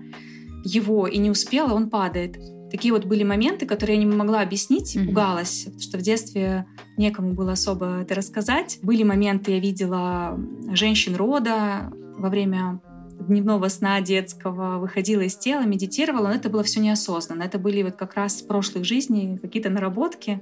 его 0.63 1.07
и 1.07 1.17
не 1.17 1.29
успела, 1.29 1.73
он 1.73 1.89
падает 1.89 2.37
такие 2.75 2.93
вот 2.93 3.05
были 3.05 3.23
моменты, 3.23 3.65
которые 3.65 3.97
я 3.97 4.03
не 4.03 4.13
могла 4.13 4.41
объяснить, 4.41 4.97
mm-hmm. 4.97 5.05
пугалась, 5.05 5.61
потому 5.63 5.81
что 5.81 5.97
в 5.97 6.01
детстве 6.01 6.65
некому 6.97 7.31
было 7.31 7.53
особо 7.53 8.01
это 8.01 8.15
рассказать. 8.15 8.79
Были 8.81 9.03
моменты, 9.03 9.51
я 9.51 9.59
видела 9.59 10.37
женщин 10.73 11.15
рода 11.15 11.93
во 12.17 12.29
время 12.29 12.81
дневного 13.17 13.69
сна 13.69 14.01
детского, 14.01 14.77
выходила 14.77 15.21
из 15.21 15.37
тела, 15.37 15.61
медитировала, 15.61 16.27
но 16.27 16.33
это 16.33 16.49
было 16.49 16.63
все 16.63 16.81
неосознанно. 16.81 17.43
Это 17.43 17.59
были 17.59 17.81
вот 17.81 17.95
как 17.95 18.15
раз 18.15 18.41
прошлых 18.41 18.83
жизней 18.83 19.37
какие-то 19.37 19.69
наработки. 19.69 20.41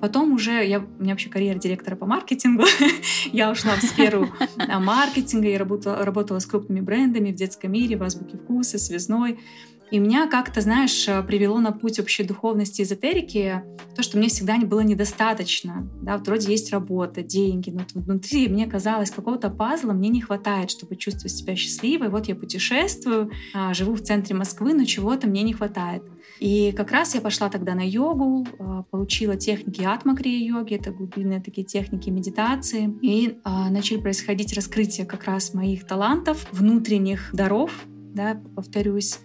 Потом 0.00 0.32
уже, 0.32 0.64
я, 0.64 0.78
у 0.78 1.02
меня 1.02 1.14
вообще 1.14 1.28
карьера 1.28 1.58
директора 1.58 1.96
по 1.96 2.06
маркетингу, 2.06 2.62
я 3.32 3.50
ушла 3.50 3.72
в 3.72 3.82
сферу 3.82 4.28
а, 4.58 4.78
маркетинга, 4.78 5.48
я 5.48 5.58
работала, 5.58 6.04
работала 6.04 6.38
с 6.38 6.46
крупными 6.46 6.80
брендами 6.80 7.32
в 7.32 7.34
детском 7.34 7.72
мире, 7.72 7.96
в 7.96 8.02
азбуке 8.04 8.36
вкуса, 8.36 8.78
связной. 8.78 9.40
И 9.94 9.98
меня 10.00 10.26
как-то, 10.26 10.60
знаешь, 10.60 11.06
э, 11.06 11.22
привело 11.22 11.60
на 11.60 11.70
путь 11.70 12.00
общей 12.00 12.24
духовности 12.24 12.82
эзотерики 12.82 13.62
то, 13.94 14.02
что 14.02 14.18
мне 14.18 14.26
всегда 14.26 14.58
было 14.58 14.80
недостаточно. 14.80 15.88
Да, 16.02 16.18
вот 16.18 16.26
вроде 16.26 16.50
есть 16.50 16.72
работа, 16.72 17.22
деньги, 17.22 17.70
но 17.70 17.82
внутри 17.94 18.48
мне 18.48 18.66
казалось, 18.66 19.12
какого-то 19.12 19.50
пазла 19.50 19.92
мне 19.92 20.08
не 20.08 20.20
хватает, 20.20 20.72
чтобы 20.72 20.96
чувствовать 20.96 21.30
себя 21.30 21.54
счастливой. 21.54 22.08
Вот 22.08 22.26
я 22.26 22.34
путешествую, 22.34 23.30
а, 23.54 23.72
живу 23.72 23.94
в 23.94 24.02
центре 24.02 24.34
Москвы, 24.34 24.74
но 24.74 24.84
чего-то 24.84 25.28
мне 25.28 25.44
не 25.44 25.52
хватает. 25.52 26.02
И 26.40 26.72
как 26.72 26.90
раз 26.90 27.14
я 27.14 27.20
пошла 27.20 27.48
тогда 27.48 27.76
на 27.76 27.88
йогу, 27.88 28.48
а, 28.58 28.82
получила 28.90 29.36
техники 29.36 29.82
атмакрия 29.82 30.44
йоги, 30.44 30.74
это 30.74 30.90
глубинные 30.90 31.40
такие 31.40 31.64
техники 31.64 32.10
медитации. 32.10 32.92
И 33.00 33.38
а, 33.44 33.70
начали 33.70 34.00
происходить 34.00 34.54
раскрытие 34.54 35.06
как 35.06 35.22
раз 35.22 35.54
моих 35.54 35.86
талантов, 35.86 36.48
внутренних 36.50 37.30
даров, 37.32 37.70
да, 38.12 38.42
повторюсь. 38.56 39.20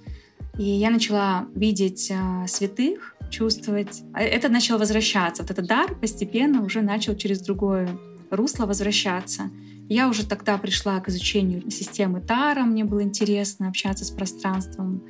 И 0.57 0.63
я 0.63 0.89
начала 0.89 1.47
видеть 1.55 2.11
э, 2.11 2.47
святых, 2.47 3.15
чувствовать. 3.29 4.03
А 4.13 4.21
это 4.21 4.49
начало 4.49 4.79
возвращаться. 4.79 5.43
Вот 5.43 5.51
этот 5.51 5.67
дар 5.67 5.95
постепенно 5.95 6.63
уже 6.63 6.81
начал 6.81 7.15
через 7.15 7.41
другое 7.41 7.89
русло 8.31 8.65
возвращаться. 8.65 9.49
Я 9.87 10.07
уже 10.07 10.25
тогда 10.25 10.57
пришла 10.57 10.99
к 10.99 11.09
изучению 11.09 11.69
системы 11.71 12.21
Тара, 12.21 12.63
мне 12.63 12.83
было 12.83 13.01
интересно 13.01 13.69
общаться 13.69 14.05
с 14.05 14.11
пространством, 14.11 15.03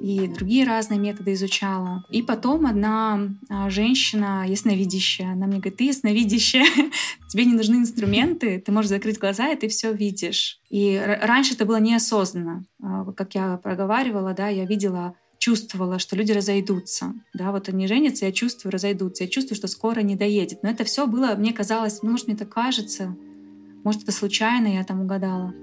и 0.00 0.26
другие 0.28 0.64
разные 0.64 0.98
методы 0.98 1.34
изучала. 1.34 2.04
И 2.10 2.22
потом 2.22 2.66
одна 2.66 3.28
а, 3.48 3.70
женщина, 3.70 4.44
ясновидящая, 4.46 5.32
она 5.32 5.46
мне 5.46 5.58
говорит, 5.58 5.76
ты 5.76 5.84
ясновидящая, 5.84 6.66
тебе 7.28 7.44
не 7.44 7.54
нужны 7.54 7.76
инструменты, 7.76 8.58
ты 8.58 8.72
можешь 8.72 8.88
закрыть 8.88 9.18
глаза, 9.18 9.50
и 9.50 9.56
ты 9.56 9.68
все 9.68 9.92
видишь. 9.92 10.60
И 10.70 11.00
раньше 11.22 11.54
это 11.54 11.66
было 11.66 11.80
неосознанно. 11.80 12.64
А, 12.82 13.12
как 13.12 13.34
я 13.34 13.56
проговаривала, 13.56 14.32
да, 14.32 14.48
я 14.48 14.64
видела 14.64 15.14
чувствовала, 15.38 15.98
что 15.98 16.16
люди 16.16 16.32
разойдутся. 16.32 17.14
Да, 17.32 17.50
вот 17.50 17.68
они 17.70 17.86
женятся, 17.86 18.26
я 18.26 18.32
чувствую, 18.32 18.72
разойдутся. 18.72 19.24
Я 19.24 19.30
чувствую, 19.30 19.56
что 19.56 19.68
скоро 19.68 20.00
не 20.00 20.14
доедет. 20.14 20.62
Но 20.62 20.68
это 20.68 20.84
все 20.84 21.06
было, 21.06 21.34
мне 21.34 21.54
казалось, 21.54 22.02
ну, 22.02 22.10
может, 22.10 22.26
мне 22.26 22.36
так 22.36 22.50
кажется, 22.50 23.16
может, 23.82 24.02
это 24.02 24.12
случайно 24.12 24.66
я 24.66 24.84
там 24.84 25.00
угадала. 25.00 25.54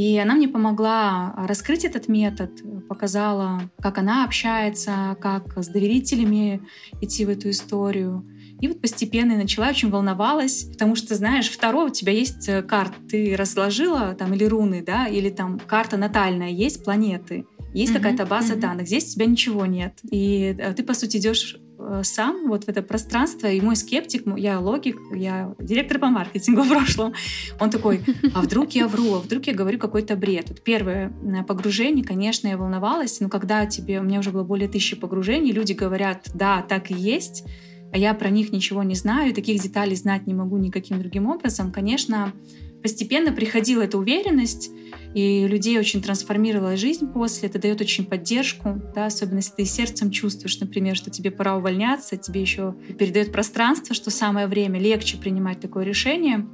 И 0.00 0.16
она 0.16 0.34
мне 0.34 0.48
помогла 0.48 1.34
раскрыть 1.36 1.84
этот 1.84 2.08
метод, 2.08 2.62
показала, 2.88 3.70
как 3.82 3.98
она 3.98 4.24
общается, 4.24 5.14
как 5.20 5.58
с 5.58 5.68
доверителями 5.68 6.62
идти 7.02 7.26
в 7.26 7.28
эту 7.28 7.50
историю. 7.50 8.26
И 8.62 8.68
вот 8.68 8.80
постепенно 8.80 9.32
я 9.32 9.36
начала, 9.36 9.68
очень 9.68 9.90
волновалась, 9.90 10.64
потому 10.72 10.94
что, 10.94 11.14
знаешь, 11.16 11.50
второе, 11.50 11.88
у 11.88 11.90
тебя 11.90 12.12
есть 12.12 12.48
э, 12.48 12.62
карта, 12.62 12.94
ты 13.10 13.36
разложила 13.36 14.14
там 14.18 14.32
или 14.32 14.44
руны, 14.44 14.82
да, 14.82 15.06
или 15.06 15.28
там 15.28 15.58
карта 15.58 15.98
натальная, 15.98 16.48
есть 16.48 16.82
планеты, 16.82 17.44
есть 17.74 17.92
mm-hmm, 17.92 17.96
какая-то 17.96 18.24
база 18.24 18.54
mm-hmm. 18.54 18.60
данных, 18.60 18.86
здесь 18.86 19.10
у 19.10 19.14
тебя 19.16 19.26
ничего 19.26 19.66
нет. 19.66 19.98
И 20.10 20.56
э, 20.58 20.72
ты, 20.72 20.82
по 20.82 20.94
сути, 20.94 21.18
идешь 21.18 21.58
сам 22.02 22.48
вот 22.48 22.64
в 22.64 22.68
это 22.68 22.82
пространство, 22.82 23.46
и 23.46 23.60
мой 23.60 23.76
скептик, 23.76 24.24
я 24.36 24.60
логик, 24.60 24.98
я 25.14 25.54
директор 25.58 25.98
по 25.98 26.08
маркетингу 26.08 26.62
в 26.64 26.68
прошлом, 26.68 27.14
он 27.58 27.70
такой, 27.70 28.00
а 28.34 28.42
вдруг 28.42 28.72
я 28.72 28.88
вру, 28.88 29.14
а 29.14 29.18
вдруг 29.20 29.46
я 29.46 29.54
говорю 29.54 29.78
какой-то 29.78 30.16
бред. 30.16 30.48
Вот 30.48 30.62
первое 30.62 31.12
э, 31.22 31.42
погружение, 31.44 32.04
конечно, 32.04 32.48
я 32.48 32.56
волновалась, 32.56 33.20
но 33.20 33.28
когда 33.28 33.66
тебе, 33.66 34.00
у 34.00 34.02
меня 34.02 34.20
уже 34.20 34.30
было 34.30 34.44
более 34.44 34.68
тысячи 34.68 34.96
погружений, 34.96 35.52
люди 35.52 35.72
говорят, 35.72 36.30
да, 36.34 36.62
так 36.62 36.90
и 36.90 36.94
есть, 36.94 37.44
а 37.92 37.98
я 37.98 38.14
про 38.14 38.30
них 38.30 38.52
ничего 38.52 38.82
не 38.82 38.94
знаю, 38.94 39.34
таких 39.34 39.60
деталей 39.60 39.96
знать 39.96 40.26
не 40.26 40.34
могу 40.34 40.56
никаким 40.58 41.00
другим 41.00 41.26
образом, 41.26 41.72
конечно, 41.72 42.32
постепенно 42.82 43.32
приходила 43.32 43.82
эта 43.82 43.98
уверенность, 43.98 44.70
и 45.14 45.46
людей 45.46 45.78
очень 45.78 46.02
трансформировала 46.02 46.76
жизнь 46.76 47.06
после. 47.12 47.48
Это 47.48 47.58
дает 47.58 47.80
очень 47.80 48.04
поддержку, 48.04 48.80
да, 48.94 49.06
особенно 49.06 49.38
если 49.38 49.54
ты 49.54 49.64
сердцем 49.64 50.10
чувствуешь, 50.10 50.60
например, 50.60 50.96
что 50.96 51.10
тебе 51.10 51.30
пора 51.30 51.56
увольняться, 51.56 52.16
тебе 52.16 52.40
еще 52.40 52.74
передает 52.98 53.32
пространство, 53.32 53.94
что 53.94 54.10
самое 54.10 54.46
время 54.46 54.78
легче 54.78 55.16
принимать 55.16 55.60
такое 55.60 55.84
решение. 55.84 56.46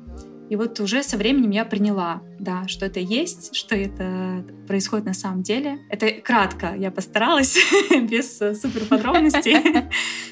И 0.48 0.56
вот 0.56 0.78
уже 0.80 1.02
со 1.02 1.16
временем 1.16 1.50
я 1.50 1.64
приняла, 1.64 2.22
да, 2.38 2.68
что 2.68 2.86
это 2.86 3.00
есть, 3.00 3.54
что 3.54 3.74
это 3.74 4.44
происходит 4.66 5.06
на 5.06 5.14
самом 5.14 5.42
деле. 5.42 5.78
Это 5.90 6.10
кратко, 6.10 6.74
я 6.76 6.90
постаралась, 6.90 7.56
без 8.02 8.38
супер 8.38 8.84
подробностей. 8.88 9.86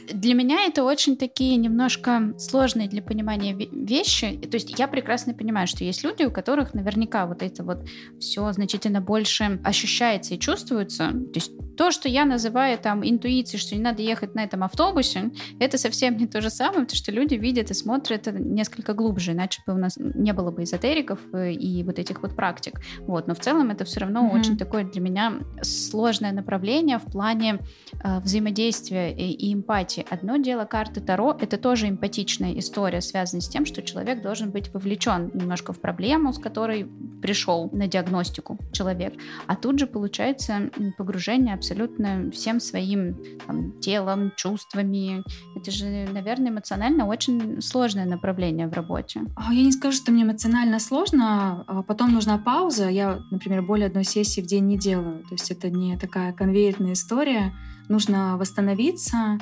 Для 0.12 0.35
меня 0.35 0.66
это 0.66 0.85
очень 0.85 1.16
такие 1.16 1.56
немножко 1.56 2.35
сложные 2.38 2.88
для 2.88 3.02
понимания 3.02 3.54
вещи. 3.54 4.37
То 4.37 4.56
есть 4.56 4.78
я 4.78 4.87
прекрасно 4.87 5.33
понимаю, 5.33 5.66
что 5.66 5.83
есть 5.83 6.04
люди, 6.04 6.25
у 6.25 6.30
которых 6.30 6.75
наверняка 6.75 7.26
вот 7.26 7.42
это 7.42 7.64
вот 7.64 7.87
все 8.21 8.52
значительно 8.52 9.00
больше 9.00 9.61
ощущается 9.64 10.35
и 10.35 10.38
чувствуется. 10.38 11.11
То 11.11 11.37
есть 11.37 11.52
то, 11.76 11.90
что 11.90 12.09
я 12.09 12.25
называю 12.25 12.78
там 12.78 13.06
интуицией, 13.09 13.59
что 13.59 13.75
не 13.75 13.80
надо 13.80 14.02
ехать 14.02 14.35
на 14.35 14.44
этом 14.44 14.62
автобусе, 14.62 15.30
это 15.59 15.78
совсем 15.78 16.16
не 16.16 16.26
то 16.26 16.40
же 16.40 16.50
самое, 16.50 16.83
потому 16.83 16.97
что 16.97 17.11
люди 17.11 17.35
видят 17.35 17.71
и 17.71 17.75
смотрят 17.75 18.28
это 18.28 18.38
несколько 18.38 18.92
глубже, 18.92 19.33
иначе 19.33 19.62
бы 19.66 19.75
у 19.75 19.78
нас 19.78 19.97
не 20.14 20.32
было 20.32 20.50
бы 20.50 20.64
эзотериков 20.64 21.18
э, 21.32 21.52
и 21.52 21.82
вот 21.82 21.99
этих 21.99 22.23
вот 22.23 22.37
практик. 22.37 22.80
Вот, 23.00 23.26
но 23.26 23.34
в 23.34 23.40
целом 23.40 23.70
это 23.70 23.84
все 23.84 24.00
равно 24.00 24.26
mm-hmm. 24.26 24.38
очень 24.38 24.58
такое 24.58 24.84
для 24.84 25.00
меня 25.00 25.40
сложное 25.62 26.32
направление 26.32 26.99
в 26.99 27.04
плане 27.04 27.61
э, 28.02 28.20
взаимодействия 28.20 29.12
и, 29.12 29.32
и 29.32 29.54
эмпатии. 29.54 30.06
Одно 30.08 30.37
дело 30.37 30.64
карты 30.64 31.00
Таро, 31.00 31.37
это 31.40 31.56
тоже 31.56 31.88
эмпатичная 31.88 32.58
история, 32.58 33.00
связанная 33.00 33.40
с 33.40 33.49
тем, 33.49 33.64
что 33.66 33.82
человек 33.82 34.23
должен 34.23 34.50
быть 34.50 34.73
вовлечен 34.73 35.30
немножко 35.34 35.73
в 35.73 35.80
проблему, 35.80 36.33
с 36.33 36.38
которой 36.38 36.88
пришел 37.24 37.70
на 37.72 37.87
диагностику 37.87 38.58
человек. 38.70 39.14
А 39.46 39.56
тут 39.56 39.78
же 39.78 39.87
получается 39.87 40.70
погружение 40.98 41.54
абсолютно 41.54 42.30
всем 42.30 42.60
своим 42.60 43.16
там, 43.46 43.80
телом, 43.80 44.30
чувствами. 44.37 45.24
Это 45.56 45.70
же, 45.70 46.06
наверное, 46.12 46.50
эмоционально 46.50 47.06
очень 47.06 47.62
сложное 47.62 48.04
направление 48.04 48.68
в 48.68 48.74
работе. 48.74 49.22
А, 49.37 49.54
я 49.54 49.62
не 49.62 49.72
скажу, 49.72 49.96
что 49.96 50.12
мне 50.12 50.24
эмоционально 50.24 50.78
сложно, 50.78 51.64
а 51.66 51.82
потом 51.82 52.12
нужна 52.12 52.37
пауза. 52.37 52.90
Я, 52.90 53.20
например, 53.30 53.62
более 53.62 53.87
одной 53.87 54.04
сессии 54.04 54.42
в 54.42 54.46
день 54.46 54.66
не 54.66 54.76
делаю. 54.76 55.22
То 55.22 55.32
есть 55.32 55.50
это 55.50 55.70
не 55.70 55.96
такая 55.96 56.34
конвейерная 56.34 56.92
история. 56.92 57.54
Нужно 57.88 58.37
восстановиться. 58.37 59.38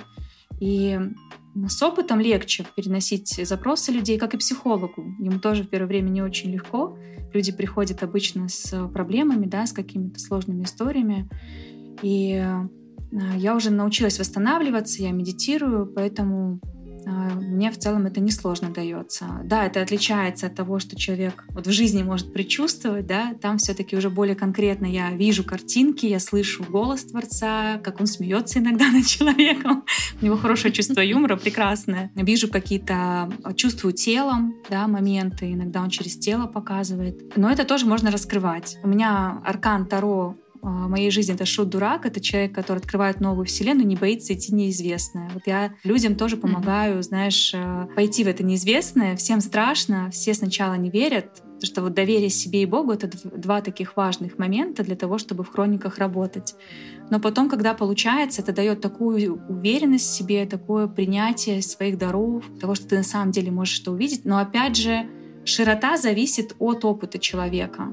И 0.61 1.01
с 1.69 1.83
опытом 1.83 2.21
легче 2.21 2.67
переносить 2.75 3.41
запросы 3.47 3.93
людей, 3.93 4.19
как 4.19 4.35
и 4.35 4.39
психологу. 4.39 5.05
Ему 5.19 5.39
тоже 5.39 5.65
в 5.65 5.69
первое 5.69 5.89
время 5.89 6.09
не 6.09 6.23
очень 6.23 6.51
легко. 6.51 6.97
Люди 7.33 7.53
приходят 7.53 8.03
обычно 8.03 8.49
с 8.49 8.89
проблемами, 8.89 9.47
да, 9.47 9.67
с 9.67 9.73
какими-то 9.73 10.19
сложными 10.19 10.65
историями. 10.65 11.29
И 12.03 12.33
э, 12.33 12.69
я 13.37 13.55
уже 13.55 13.71
научилась 13.71 14.19
восстанавливаться, 14.19 15.03
я 15.03 15.13
медитирую, 15.13 15.87
поэтому 15.87 16.61
мне 17.11 17.71
в 17.71 17.79
целом 17.79 18.07
это 18.07 18.21
несложно 18.21 18.71
дается. 18.71 19.27
Да, 19.45 19.67
это 19.67 19.83
отличается 19.83 20.47
от 20.47 20.55
того, 20.55 20.79
что 20.79 20.97
человек 20.97 21.45
вот 21.49 21.67
в 21.67 21.73
жизни 21.73 22.03
может 22.03 22.33
предчувствовать, 22.33 23.07
да, 23.07 23.35
там 23.41 23.59
все-таки 23.59 23.97
уже 23.97 24.11
более 24.11 24.35
конкретно 24.35 24.87
я 24.87 25.11
вижу 25.11 25.45
картинки, 25.45 26.07
я 26.07 26.21
слышу 26.21 26.65
голос 26.65 27.05
Творца, 27.05 27.79
как 27.83 28.01
он 28.01 28.07
смеется 28.07 28.59
иногда 28.59 28.89
над 28.93 29.07
человеком, 29.07 29.85
у 30.21 30.25
него 30.25 30.37
хорошее 30.37 30.73
чувство 30.73 31.01
юмора, 31.01 31.37
прекрасное. 31.37 32.11
Вижу 32.15 32.49
какие-то, 32.49 33.31
чувствую 33.57 33.93
телом, 33.93 34.55
да, 34.71 34.87
моменты, 34.87 35.53
иногда 35.53 35.83
он 35.83 35.91
через 35.91 36.17
тело 36.17 36.47
показывает. 36.47 37.37
Но 37.37 37.51
это 37.51 37.65
тоже 37.65 37.87
можно 37.87 38.11
раскрывать. 38.11 38.79
У 38.83 38.89
меня 38.89 39.41
аркан 39.45 39.87
Таро 39.87 40.23
а, 40.23 40.42
моей 40.69 41.11
жизни 41.11 41.35
это 41.35 41.45
шут-дурак, 41.45 42.07
это 42.07 42.21
человек, 42.21 42.55
который 42.55 42.79
открывает 42.79 43.21
новую 43.21 43.47
вселенную, 43.47 43.87
не 43.87 43.97
боится 43.97 44.33
идти 44.33 44.55
неизвестное. 44.55 45.31
Вот 45.35 45.43
я 45.47 45.75
людям 45.83 46.15
тоже 46.15 46.37
помогаю, 46.37 46.99
mm-hmm. 46.99 47.03
знаешь, 47.03 47.53
э, 47.55 47.87
пойти 47.97 48.23
в 48.23 48.29
это 48.29 48.45
неизвестное. 48.45 49.17
Всем 49.17 49.41
страшно, 49.41 50.11
все 50.11 50.35
сначала 50.35 50.75
не 50.75 50.91
верят, 50.91 51.43
потому 51.43 51.67
что 51.67 51.83
вот 51.83 51.95
доверие 51.95 52.31
себе 52.31 52.63
и 52.63 52.67
Богу— 52.67 52.93
это 52.93 53.11
два 53.37 53.61
таких 53.61 53.97
важных 53.97 54.39
момента 54.39 54.85
для 54.85 54.95
того, 54.95 55.19
чтобы 55.19 55.43
в 55.43 55.49
хрониках 55.49 55.99
работать. 55.99 56.55
Но 57.11 57.19
потом, 57.19 57.49
когда 57.49 57.75
получается, 57.75 58.43
это 58.43 58.53
дает 58.53 58.81
такую 58.81 59.43
уверенность 59.49 60.07
в 60.07 60.15
себе, 60.15 60.47
такое 60.47 60.87
принятие 60.87 61.61
своих 61.63 61.99
даров, 61.99 62.45
того, 62.61 62.75
что 62.75 62.87
ты 62.87 62.97
на 62.97 63.03
самом 63.03 63.33
деле 63.33 63.51
можешь 63.51 63.81
это 63.81 63.91
увидеть. 63.91 64.25
Но 64.25 64.39
опять 64.39 64.77
же, 64.77 65.07
широта 65.45 65.97
зависит 65.97 66.55
от 66.59 66.85
опыта 66.85 67.19
человека 67.19 67.93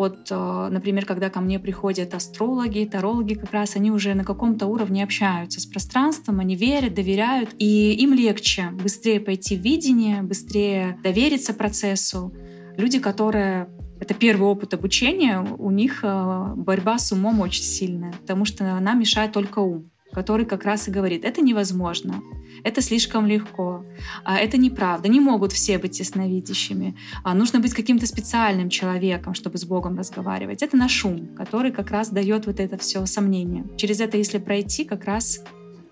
от, 0.00 0.28
э, 0.30 0.68
например, 0.70 1.04
когда 1.04 1.28
ко 1.28 1.40
мне 1.40 1.58
приходят 1.58 2.14
астрологи, 2.14 2.88
тарологи 2.90 3.34
как 3.34 3.52
раз, 3.52 3.76
они 3.76 3.90
уже 3.90 4.14
на 4.14 4.24
каком-то 4.24 4.66
уровне 4.66 5.04
общаются 5.04 5.60
с 5.60 5.66
пространством, 5.66 6.40
они 6.40 6.56
верят, 6.56 6.94
доверяют, 6.94 7.50
и 7.58 7.92
им 7.92 8.14
легче 8.14 8.70
быстрее 8.70 9.20
пойти 9.20 9.56
в 9.56 9.60
видение, 9.60 10.22
быстрее 10.22 10.98
довериться 11.02 11.52
процессу. 11.52 12.34
Люди, 12.78 12.98
которые 12.98 13.68
это 14.00 14.14
первый 14.14 14.48
опыт 14.48 14.72
обучения, 14.72 15.40
у 15.40 15.70
них 15.70 16.00
э, 16.02 16.52
борьба 16.56 16.98
с 16.98 17.12
умом 17.12 17.40
очень 17.40 17.64
сильная, 17.64 18.12
потому 18.22 18.46
что 18.46 18.64
нам 18.80 18.98
мешает 18.98 19.32
только 19.32 19.58
ум 19.58 19.90
который 20.12 20.44
как 20.44 20.64
раз 20.64 20.88
и 20.88 20.90
говорит, 20.90 21.24
это 21.24 21.40
невозможно, 21.40 22.20
это 22.64 22.80
слишком 22.80 23.26
легко, 23.26 23.79
а 23.79 23.79
это 24.24 24.56
неправда, 24.56 25.08
не 25.08 25.20
могут 25.20 25.52
все 25.52 25.78
быть 25.78 25.98
ясновидящими, 25.98 26.96
а 27.24 27.34
нужно 27.34 27.60
быть 27.60 27.74
каким-то 27.74 28.06
специальным 28.06 28.68
человеком, 28.70 29.34
чтобы 29.34 29.58
с 29.58 29.64
Богом 29.64 29.98
разговаривать. 29.98 30.62
Это 30.62 30.76
наш 30.76 31.04
ум, 31.04 31.28
который 31.36 31.72
как 31.72 31.90
раз 31.90 32.10
дает 32.10 32.46
вот 32.46 32.60
это 32.60 32.76
все 32.78 33.04
сомнение. 33.06 33.64
Через 33.76 34.00
это, 34.00 34.16
если 34.16 34.38
пройти, 34.38 34.84
как 34.84 35.04
раз 35.04 35.40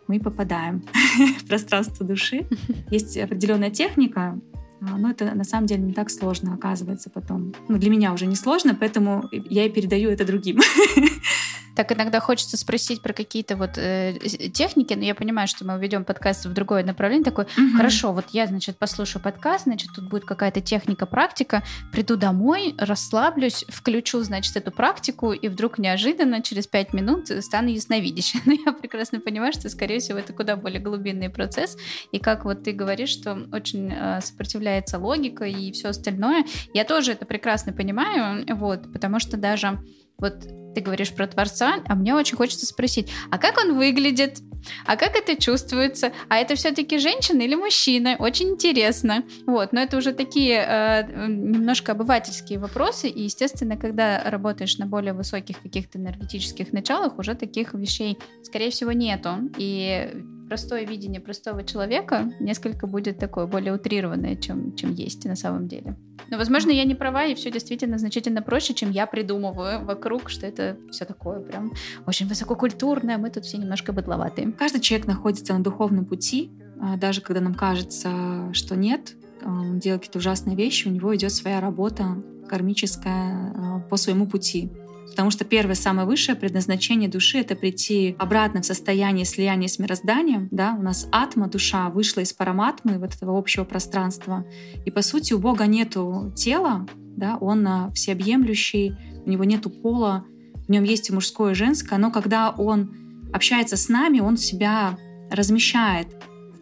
мы 0.07 0.21
попадаем 0.21 0.83
в 1.41 1.47
пространство 1.47 2.05
души. 2.05 2.47
Есть 2.91 3.17
определенная 3.19 3.71
техника, 3.71 4.41
а, 4.81 4.97
но 4.97 5.11
это 5.11 5.35
на 5.35 5.45
самом 5.45 5.67
деле 5.67 5.83
не 5.83 5.93
так 5.93 6.11
сложно 6.11 6.55
оказывается 6.55 7.11
потом. 7.11 7.55
Ну, 7.69 7.79
для 7.79 7.91
меня 7.91 8.13
уже 8.13 8.27
не 8.27 8.37
сложно, 8.37 8.75
поэтому 8.75 9.29
я 9.31 9.67
и 9.67 9.71
передаю 9.71 10.11
это 10.11 10.25
другим. 10.25 10.61
Так 11.79 11.93
иногда 11.93 12.19
хочется 12.19 12.57
спросить 12.57 13.03
про 13.03 13.13
какие-то 13.13 13.55
вот 13.55 13.79
э, 13.79 14.19
техники, 14.53 14.95
но 14.95 15.05
я 15.05 15.15
понимаю, 15.15 15.47
что 15.47 15.65
мы 15.65 15.79
ведем 15.79 16.05
подкаст 16.05 16.47
в 16.47 16.53
другое 16.53 16.83
направление. 16.83 17.25
Такой, 17.25 17.45
угу. 17.45 17.77
хорошо, 17.77 18.13
вот 18.13 18.25
я, 18.33 18.49
значит, 18.49 18.79
послушаю 18.79 19.23
подкаст, 19.23 19.63
значит, 19.63 19.91
тут 19.95 20.09
будет 20.09 20.25
какая-то 20.25 20.61
техника, 20.61 21.07
практика, 21.07 21.63
приду 21.93 22.17
домой, 22.17 22.75
расслаблюсь, 22.79 23.65
включу, 23.69 24.25
значит, 24.25 24.57
эту 24.57 24.73
практику, 24.73 25.31
и 25.31 25.47
вдруг 25.47 25.79
неожиданно 25.79 26.43
через 26.43 26.67
пять 26.67 26.93
минут 26.93 27.29
стану 27.45 27.69
ясновидящей. 27.69 28.41
Но 28.45 28.55
я 28.55 28.73
прекрасно 28.73 29.21
понимаю, 29.21 29.53
что, 29.53 29.71
скорее 29.71 30.01
всего, 30.01 30.19
это 30.19 30.33
куда 30.33 30.57
более 30.57 30.81
глубинный 30.81 31.31
процесс. 31.31 31.77
И 32.11 32.19
как 32.19 32.45
вот 32.45 32.65
ты 32.65 32.73
говоришь, 32.73 33.11
что 33.11 33.47
очень 33.53 33.93
э, 33.93 34.21
сопротивляется 34.21 34.99
логика 34.99 35.45
и 35.45 35.71
все 35.71 35.91
остальное, 35.91 36.45
я 36.75 36.83
тоже 36.83 37.13
это 37.13 37.25
прекрасно 37.25 37.73
понимаю, 37.73 38.45
вот, 38.57 38.93
потому 38.93 39.21
что 39.21 39.37
даже 39.37 39.79
вот 40.19 40.35
ты 40.75 40.81
говоришь 40.81 41.13
про 41.13 41.27
Творца, 41.27 41.77
а 41.87 41.95
мне 41.95 42.15
очень 42.15 42.37
хочется 42.37 42.67
спросить, 42.67 43.11
а 43.31 43.39
как 43.39 43.59
он 43.59 43.77
выглядит? 43.77 44.39
А 44.87 44.97
как 44.97 45.17
это 45.17 45.41
чувствуется? 45.41 46.13
А 46.29 46.37
это 46.37 46.57
все-таки 46.57 46.99
женщина 46.99 47.43
или 47.43 47.55
мужчина? 47.55 48.17
Очень 48.19 48.51
интересно. 48.51 49.25
Вот, 49.47 49.73
но 49.73 49.81
это 49.81 49.97
уже 49.97 50.13
такие 50.13 50.57
э, 50.59 51.29
немножко 51.29 51.93
обывательские 51.93 52.59
вопросы, 52.59 53.09
и, 53.09 53.23
естественно, 53.23 53.77
когда 53.77 54.23
работаешь 54.25 54.77
на 54.79 54.87
более 54.87 55.13
высоких 55.13 55.61
каких-то 55.63 55.99
энергетических 55.99 56.73
началах, 56.73 57.19
уже 57.19 57.35
таких 57.35 57.73
вещей, 57.75 58.19
скорее 58.43 58.71
всего, 58.71 58.93
нету. 58.93 59.51
И 59.57 60.13
простое 60.49 60.85
видение 60.85 61.21
простого 61.21 61.63
человека 61.63 62.33
несколько 62.41 62.87
будет 62.87 63.19
такое 63.19 63.47
более 63.47 63.75
утрированное, 63.75 64.37
чем, 64.37 64.75
чем 64.75 64.95
есть 64.95 65.25
на 65.25 65.37
самом 65.37 65.69
деле. 65.69 65.97
Но, 66.31 66.37
возможно, 66.37 66.71
я 66.71 66.85
не 66.85 66.95
права, 66.95 67.25
и 67.25 67.35
все 67.35 67.51
действительно 67.51 67.99
значительно 67.99 68.43
проще, 68.43 68.75
чем 68.75 68.91
я 68.91 69.07
придумываю 69.07 69.85
вокруг, 69.85 70.29
что 70.29 70.47
это 70.47 70.77
все 70.91 71.05
такое 71.05 71.41
прям 71.41 71.73
очень 72.07 72.27
высококультурное, 72.29 73.19
мы 73.19 73.31
тут 73.31 73.45
все 73.45 73.57
немножко 73.59 73.93
быдловатые. 73.93 74.53
Каждый 74.53 74.81
человек 74.81 75.07
находится 75.07 75.55
на 75.55 75.63
духовном 75.63 76.05
пути, 76.05 76.51
а 76.81 76.97
даже 76.97 77.21
когда 77.21 77.41
нам 77.41 77.55
кажется, 77.55 78.51
что 78.53 78.77
нет, 78.77 79.15
а, 79.43 79.49
он 79.49 79.79
делает 79.79 80.03
какие-то 80.03 80.19
ужасные 80.19 80.57
вещи, 80.57 80.89
у 80.89 80.91
него 80.91 81.15
идет 81.17 81.33
своя 81.33 81.61
работа 81.61 82.05
кармическая 82.49 83.53
а, 83.57 83.81
по 83.89 83.97
своему 83.97 84.27
пути. 84.27 84.71
Потому 85.11 85.31
что 85.31 85.45
первое, 85.45 85.75
самое 85.75 86.07
высшее 86.07 86.37
предназначение 86.37 87.09
души— 87.09 87.39
это 87.41 87.57
прийти 87.57 88.15
обратно 88.19 88.63
в 88.63 88.67
состояние 88.67 89.25
слияния 89.25 89.69
с 89.69 89.79
мирозданием. 89.79 90.49
Да? 90.51 90.77
У 90.79 90.83
нас 90.83 91.09
атма, 91.11 91.49
душа, 91.49 91.89
вышла 91.91 92.21
из 92.21 92.33
параматмы, 92.33 92.99
вот 92.99 93.15
этого 93.15 93.37
общего 93.37 93.65
пространства. 93.65 94.45
И, 94.85 94.91
по 94.91 95.03
сути, 95.03 95.33
у 95.33 95.39
Бога 95.39 95.67
нету 95.67 96.33
тела, 96.37 96.87
да? 97.17 97.37
он 97.41 97.67
а, 97.67 97.91
всеобъемлющий, 97.93 98.95
у 99.25 99.31
него 99.31 99.45
нету 99.45 99.71
пола, 99.71 100.25
в 100.67 100.71
нем 100.71 100.85
есть 100.85 101.11
и 101.11 101.13
мужское, 101.13 101.53
и 101.53 101.55
женское, 101.55 101.99
но 101.99 102.11
когда 102.11 102.51
он 102.51 102.95
общается 103.33 103.77
с 103.77 103.89
нами, 103.89 104.21
он 104.21 104.37
себя 104.37 104.99
размещает 105.31 106.09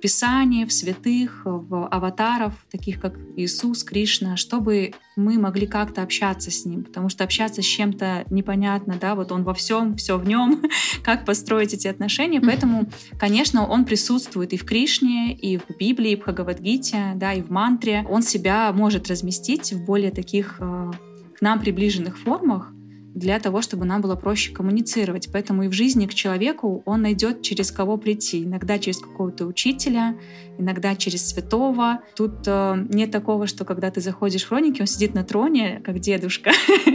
Писании, 0.07 0.65
в 0.65 0.73
святых, 0.73 1.43
в 1.45 1.89
аватаров, 1.89 2.53
таких 2.71 3.01
как 3.01 3.19
Иисус, 3.35 3.83
Кришна, 3.83 4.37
чтобы 4.37 4.93
мы 5.17 5.37
могли 5.37 5.67
как-то 5.67 6.05
общаться 6.05 6.53
с 6.53 6.65
Ним, 6.65 6.85
потому 6.85 7.09
что 7.09 7.25
общаться 7.25 7.61
с 7.61 7.65
чем-то 7.65 8.25
непонятно, 8.31 8.99
да, 9.01 9.17
вот 9.17 9.33
Он 9.33 9.43
во 9.43 9.53
всем, 9.53 9.97
все 9.97 10.17
в 10.17 10.25
нем, 10.25 10.63
как 11.03 11.25
построить 11.25 11.75
эти 11.75 11.89
отношения, 11.89 12.41
поэтому, 12.41 12.89
конечно, 13.19 13.67
Он 13.67 13.85
присутствует 13.85 14.53
и 14.53 14.57
в 14.57 14.65
Кришне, 14.65 15.35
и 15.35 15.59
в 15.59 15.77
Библии, 15.77 16.13
и 16.13 16.17
в 16.17 16.21
Бхагавадгите, 16.21 17.15
да, 17.17 17.33
и 17.33 17.43
в 17.43 17.51
мантре. 17.51 18.07
Он 18.09 18.23
себя 18.23 18.73
может 18.73 19.09
разместить 19.09 19.73
в 19.73 19.85
более 19.85 20.13
таких 20.13 20.59
э, 20.61 20.93
к 21.37 21.41
нам 21.41 21.59
приближенных 21.59 22.17
формах, 22.17 22.71
для 23.17 23.41
того, 23.41 23.63
чтобы 23.63 23.87
нам 23.87 24.03
было 24.03 24.15
проще 24.15 24.53
коммуницировать. 24.53 25.31
Поэтому 25.33 25.63
и 25.63 25.69
в 25.69 25.73
жизни 25.73 26.07
к 26.07 26.13
человеку 26.13 26.83
он 26.85 27.01
найдет, 27.01 27.41
через 27.41 27.73
кого 27.73 27.97
прийти. 27.97 28.45
Иногда 28.45 28.79
через 28.79 28.99
какого-то 28.99 29.47
учителя, 29.47 30.17
иногда 30.59 30.95
через 30.95 31.27
святого. 31.27 32.01
Тут 32.15 32.47
э, 32.47 32.87
нет 32.91 33.11
такого, 33.11 33.47
что 33.47 33.65
когда 33.65 33.91
ты 33.91 34.03
заходишь 34.03 34.45
в 34.45 34.49
хроники, 34.49 34.83
он 34.83 34.87
сидит 34.87 35.15
на 35.15 35.25
троне, 35.25 35.81
как 35.83 35.99
дедушка. 35.99 36.51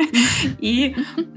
И 0.59 0.95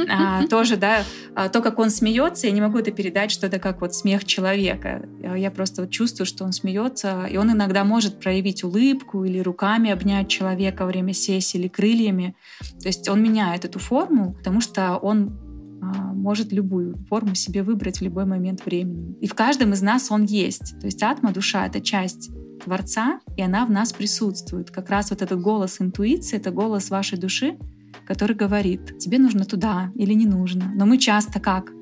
а, 0.08 0.46
тоже, 0.48 0.76
да, 0.76 1.04
а, 1.34 1.48
то, 1.48 1.62
как 1.62 1.78
он 1.78 1.88
смеется, 1.88 2.46
я 2.46 2.52
не 2.52 2.60
могу 2.60 2.78
это 2.78 2.90
передать, 2.90 3.30
что 3.30 3.46
это 3.46 3.58
как 3.58 3.80
вот 3.80 3.94
смех 3.94 4.26
человека. 4.26 5.08
Я 5.36 5.50
просто 5.50 5.88
чувствую, 5.88 6.26
что 6.26 6.44
он 6.44 6.52
смеется, 6.52 7.24
и 7.24 7.38
он 7.38 7.52
иногда 7.52 7.84
может 7.84 8.20
проявить 8.20 8.64
улыбку 8.64 9.24
или 9.24 9.38
руками 9.38 9.90
обнять 9.90 10.28
человека 10.28 10.82
во 10.82 10.88
время 10.88 11.14
сессии, 11.14 11.58
или 11.58 11.68
крыльями. 11.68 12.36
То 12.80 12.88
есть 12.88 13.08
он 13.08 13.22
меняет 13.22 13.64
эту 13.64 13.78
форму, 13.78 14.34
потому 14.34 14.60
что 14.60 14.73
он 14.78 15.38
а, 15.82 16.12
может 16.12 16.52
любую 16.52 16.96
форму 17.08 17.34
себе 17.34 17.62
выбрать 17.62 17.98
в 17.98 18.02
любой 18.02 18.24
момент 18.24 18.64
времени. 18.64 19.16
И 19.20 19.26
в 19.26 19.34
каждом 19.34 19.72
из 19.72 19.82
нас 19.82 20.10
он 20.10 20.24
есть. 20.24 20.78
То 20.80 20.86
есть 20.86 21.02
атма, 21.02 21.32
душа— 21.32 21.66
это 21.66 21.80
часть 21.80 22.30
Творца, 22.64 23.20
и 23.36 23.42
она 23.42 23.66
в 23.66 23.70
нас 23.70 23.92
присутствует. 23.92 24.70
Как 24.70 24.90
раз 24.90 25.10
вот 25.10 25.22
этот 25.22 25.40
голос 25.40 25.80
интуиции, 25.80 26.36
это 26.36 26.50
голос 26.50 26.90
вашей 26.90 27.18
души, 27.18 27.58
который 28.06 28.36
говорит, 28.36 28.98
тебе 28.98 29.18
нужно 29.18 29.44
туда 29.44 29.90
или 29.94 30.14
не 30.14 30.26
нужно. 30.26 30.72
Но 30.74 30.86
мы 30.86 30.98
часто 30.98 31.40
как? 31.40 31.72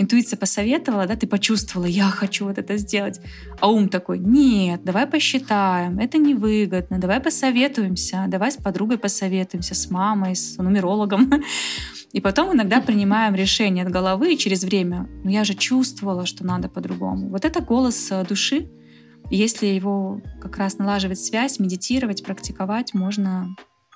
Интуиция 0.00 0.36
посоветовала, 0.36 1.06
да, 1.06 1.16
ты 1.16 1.26
почувствовала, 1.26 1.86
я 1.86 2.04
хочу 2.04 2.44
вот 2.44 2.56
это 2.56 2.76
сделать. 2.76 3.20
А 3.60 3.68
ум 3.68 3.88
такой, 3.88 4.20
нет, 4.20 4.84
давай 4.84 5.08
посчитаем, 5.08 5.98
это 5.98 6.18
невыгодно, 6.18 7.00
давай 7.00 7.18
посоветуемся, 7.18 8.26
давай 8.28 8.52
с 8.52 8.56
подругой 8.56 8.98
посоветуемся, 8.98 9.74
с 9.74 9.90
мамой, 9.90 10.36
с 10.36 10.56
нумерологом. 10.56 11.42
И 12.12 12.20
потом 12.20 12.54
иногда 12.54 12.80
принимаем 12.86 13.34
решение 13.34 13.84
от 13.84 13.90
головы 13.90 14.34
и 14.34 14.38
через 14.38 14.64
время. 14.64 15.08
Но 15.24 15.30
я 15.30 15.44
же 15.44 15.54
чувствовала, 15.54 16.26
что 16.26 16.46
надо 16.46 16.68
по-другому. 16.68 17.28
Вот 17.28 17.44
это 17.44 17.60
голос 17.60 18.10
э, 18.10 18.24
души. 18.24 18.70
если 19.30 19.66
его 19.66 20.22
как 20.40 20.56
раз 20.56 20.78
налаживать 20.78 21.20
связь, 21.20 21.58
медитировать, 21.58 22.24
практиковать, 22.24 22.94
можно 22.94 23.54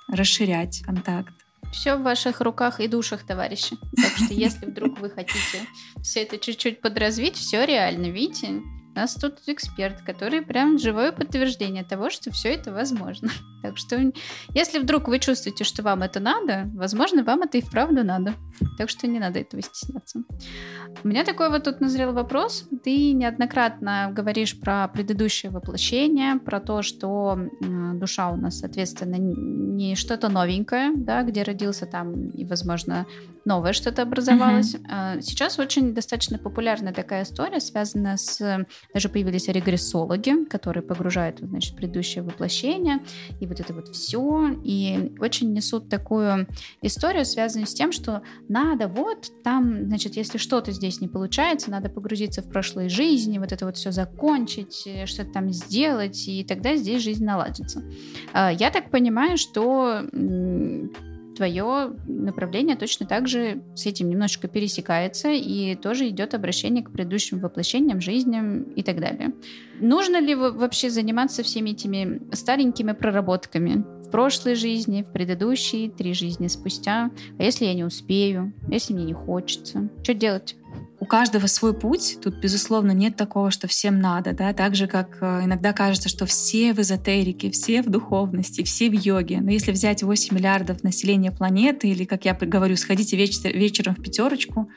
расширять 0.09 0.81
контакт. 0.85 1.42
Все 1.71 1.95
в 1.95 2.03
ваших 2.03 2.41
руках 2.41 2.79
и 2.79 2.87
душах, 2.87 3.23
товарищи. 3.23 3.77
Так 3.95 4.11
что 4.17 4.33
если 4.33 4.65
вдруг 4.65 4.99
вы 4.99 5.09
хотите 5.09 5.67
все 6.01 6.21
это 6.21 6.37
чуть-чуть 6.37 6.81
подразвить, 6.81 7.35
все 7.35 7.65
реально, 7.65 8.07
видите? 8.07 8.61
У 8.95 8.99
нас 8.99 9.15
тут 9.15 9.39
эксперт, 9.47 10.01
который 10.01 10.43
прям 10.43 10.77
живое 10.77 11.11
подтверждение 11.11 11.83
того, 11.83 12.11
что 12.11 12.31
все 12.31 12.53
это 12.53 12.71
возможно. 12.71 13.29
Так 13.63 13.77
что, 13.77 14.11
если 14.53 14.79
вдруг 14.79 15.07
вы 15.07 15.19
чувствуете, 15.19 15.63
что 15.63 15.83
вам 15.83 16.01
это 16.01 16.19
надо, 16.19 16.69
возможно, 16.75 17.23
вам 17.23 17.43
это 17.43 17.57
и 17.57 17.61
вправду 17.61 18.03
надо. 18.03 18.33
Так 18.77 18.89
что 18.89 19.07
не 19.07 19.19
надо 19.19 19.39
этого 19.39 19.61
стесняться. 19.61 20.19
У 21.01 21.07
меня 21.07 21.23
такой 21.23 21.49
вот 21.49 21.63
тут 21.63 21.79
назрел 21.79 22.11
вопрос. 22.11 22.67
Ты 22.83 23.13
неоднократно 23.13 24.11
говоришь 24.11 24.59
про 24.59 24.89
предыдущее 24.89 25.49
воплощение, 25.49 26.35
про 26.39 26.59
то, 26.59 26.81
что 26.81 27.39
душа 27.93 28.31
у 28.31 28.35
нас, 28.35 28.59
соответственно, 28.59 29.15
не 29.15 29.95
что-то 29.95 30.27
новенькое, 30.27 30.91
да, 30.93 31.23
где 31.23 31.43
родился 31.43 31.85
там 31.85 32.31
и, 32.31 32.43
возможно, 32.43 33.05
новое 33.45 33.71
что-то 33.71 34.01
образовалось. 34.01 34.75
Mm-hmm. 34.75 35.21
Сейчас 35.21 35.57
очень 35.59 35.93
достаточно 35.93 36.37
популярная 36.37 36.93
такая 36.93 37.23
история, 37.23 37.61
связанная 37.61 38.17
с... 38.17 38.65
Даже 38.93 39.09
появились 39.09 39.47
регрессологи, 39.47 40.45
которые 40.45 40.83
погружают, 40.83 41.39
значит, 41.39 41.75
предыдущее 41.75 42.23
воплощение, 42.23 42.99
и 43.39 43.47
вот 43.47 43.59
это 43.59 43.73
вот 43.73 43.89
все, 43.89 44.49
и 44.63 45.13
очень 45.19 45.53
несут 45.53 45.89
такую 45.89 46.47
историю, 46.81 47.25
связанную 47.25 47.67
с 47.67 47.73
тем, 47.73 47.91
что 47.91 48.21
надо 48.49 48.87
вот 48.87 49.31
там, 49.43 49.87
значит, 49.87 50.15
если 50.15 50.37
что-то 50.37 50.71
здесь 50.71 51.01
не 51.01 51.07
получается, 51.07 51.71
надо 51.71 51.89
погрузиться 51.89 52.41
в 52.41 52.49
прошлые 52.49 52.89
жизни, 52.89 53.37
вот 53.37 53.51
это 53.51 53.65
вот 53.65 53.77
все 53.77 53.91
закончить, 53.91 54.83
э, 54.85 55.05
что-то 55.05 55.31
там 55.31 55.51
сделать, 55.51 56.27
и 56.27 56.43
тогда 56.43 56.75
здесь 56.75 57.01
жизнь 57.03 57.25
наладится. 57.25 57.83
А, 58.33 58.51
я 58.51 58.69
так 58.69 58.89
понимаю, 58.91 59.37
что 59.37 60.01
твое 61.35 61.93
направление 62.07 62.75
точно 62.75 63.05
так 63.05 63.27
же 63.27 63.61
с 63.75 63.85
этим 63.85 64.09
немножечко 64.09 64.47
пересекается 64.47 65.29
и 65.29 65.75
тоже 65.75 66.09
идет 66.09 66.33
обращение 66.33 66.83
к 66.83 66.91
предыдущим 66.91 67.39
воплощениям, 67.39 68.01
жизням 68.01 68.63
и 68.63 68.83
так 68.83 68.99
далее. 68.99 69.33
Нужно 69.79 70.19
ли 70.19 70.35
вообще 70.35 70.89
заниматься 70.89 71.43
всеми 71.43 71.71
этими 71.71 72.21
старенькими 72.33 72.91
проработками 72.93 73.83
в 74.05 74.11
прошлой 74.11 74.55
жизни, 74.55 75.03
в 75.03 75.11
предыдущей, 75.11 75.89
три 75.89 76.13
жизни 76.13 76.47
спустя? 76.47 77.11
А 77.37 77.43
если 77.43 77.65
я 77.65 77.73
не 77.73 77.83
успею? 77.83 78.53
Если 78.69 78.93
мне 78.93 79.05
не 79.05 79.13
хочется? 79.13 79.89
Что 80.03 80.13
делать? 80.13 80.55
У 81.03 81.05
каждого 81.05 81.47
свой 81.47 81.73
путь. 81.73 82.17
Тут, 82.23 82.35
безусловно, 82.35 82.91
нет 82.91 83.17
такого, 83.17 83.51
что 83.51 83.67
всем 83.67 83.99
надо. 83.99 84.31
Да? 84.31 84.53
Так 84.53 84.73
же, 84.73 84.87
как 84.87 85.17
э, 85.19 85.41
иногда 85.43 85.73
кажется, 85.73 86.07
что 86.07 86.25
все 86.25 86.73
в 86.73 86.79
эзотерике, 86.79 87.51
все 87.51 87.81
в 87.81 87.89
духовности, 87.89 88.63
все 88.63 88.89
в 88.89 88.93
йоге. 88.93 89.41
Но 89.41 89.51
если 89.51 89.73
взять 89.73 90.01
8 90.01 90.33
миллиардов 90.33 90.81
населения 90.81 91.33
планеты, 91.33 91.89
или, 91.89 92.05
как 92.05 92.23
я 92.23 92.33
говорю, 92.33 92.77
сходите 92.77 93.17
вечер, 93.17 93.49
вечером 93.49 93.95
в 93.95 94.01
пятерочку, 94.01 94.69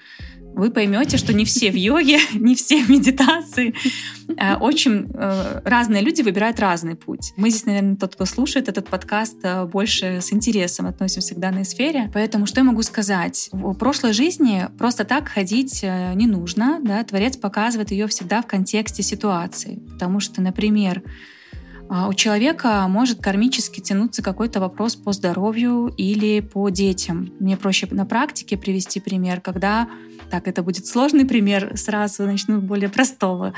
вы 0.57 0.71
поймете, 0.71 1.19
что 1.19 1.35
не 1.35 1.45
все 1.45 1.71
в 1.71 1.77
йоге, 1.77 2.19
не 2.35 2.55
все 2.55 2.83
в 2.83 2.89
медитации. 2.89 3.75
Э, 4.39 4.57
очень 4.57 5.07
э, 5.13 5.61
разные 5.65 6.03
люди 6.03 6.23
выбирают 6.23 6.59
разный 6.59 6.97
путь. 6.97 7.35
Мы 7.37 7.51
здесь, 7.51 7.67
наверное, 7.67 7.97
тот, 7.97 8.15
кто 8.15 8.25
слушает 8.25 8.69
этот 8.69 8.89
подкаст, 8.89 9.37
э, 9.43 9.67
больше 9.67 10.21
с 10.23 10.33
интересом 10.33 10.87
относимся 10.87 11.35
к 11.35 11.39
данной 11.39 11.67
сфере. 11.67 12.11
Поэтому 12.13 12.47
что 12.47 12.61
я 12.61 12.65
могу 12.65 12.83
сказать? 12.83 13.51
В 13.53 13.75
прошлой 13.75 14.15
жизни 14.15 14.67
просто 14.79 15.05
так 15.05 15.29
ходить 15.29 15.83
не 15.83 16.27
нужно. 16.27 16.81
Да? 16.83 17.05
Творец 17.05 17.37
показывает 17.37 17.91
ее 17.91 18.07
всегда 18.07 18.41
в 18.41 18.47
контексте 18.47 19.03
ситуации. 19.03 19.79
Потому 19.93 20.21
что, 20.21 20.41
например, 20.41 21.03
у 21.89 22.15
человека 22.15 22.87
может 22.89 23.21
кармически 23.21 23.81
тянуться 23.81 24.23
какой-то 24.23 24.59
вопрос 24.59 24.97
по 24.97 25.13
здоровью 25.13 25.93
или 25.97 26.41
по 26.41 26.69
детям. 26.71 27.33
Мне 27.39 27.57
проще 27.57 27.87
на 27.91 28.07
практике 28.07 28.57
привести 28.57 28.99
пример, 28.99 29.41
когда 29.41 29.89
так, 30.31 30.49
это 30.49 30.63
будет 30.63 30.87
сложный 30.87 31.25
пример, 31.25 31.77
сразу 31.77 32.25
начну 32.27 32.61
более 32.61 32.89
простого. 32.89 33.55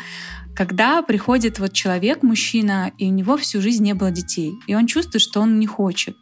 Когда 0.54 1.02
приходит 1.02 1.58
вот 1.58 1.72
человек, 1.72 2.22
мужчина, 2.22 2.92
и 2.98 3.06
у 3.06 3.12
него 3.12 3.36
всю 3.36 3.60
жизнь 3.60 3.84
не 3.84 3.94
было 3.94 4.10
детей, 4.10 4.54
и 4.66 4.74
он 4.74 4.86
чувствует, 4.86 5.22
что 5.22 5.40
он 5.40 5.58
не 5.58 5.66
хочет, 5.66 6.16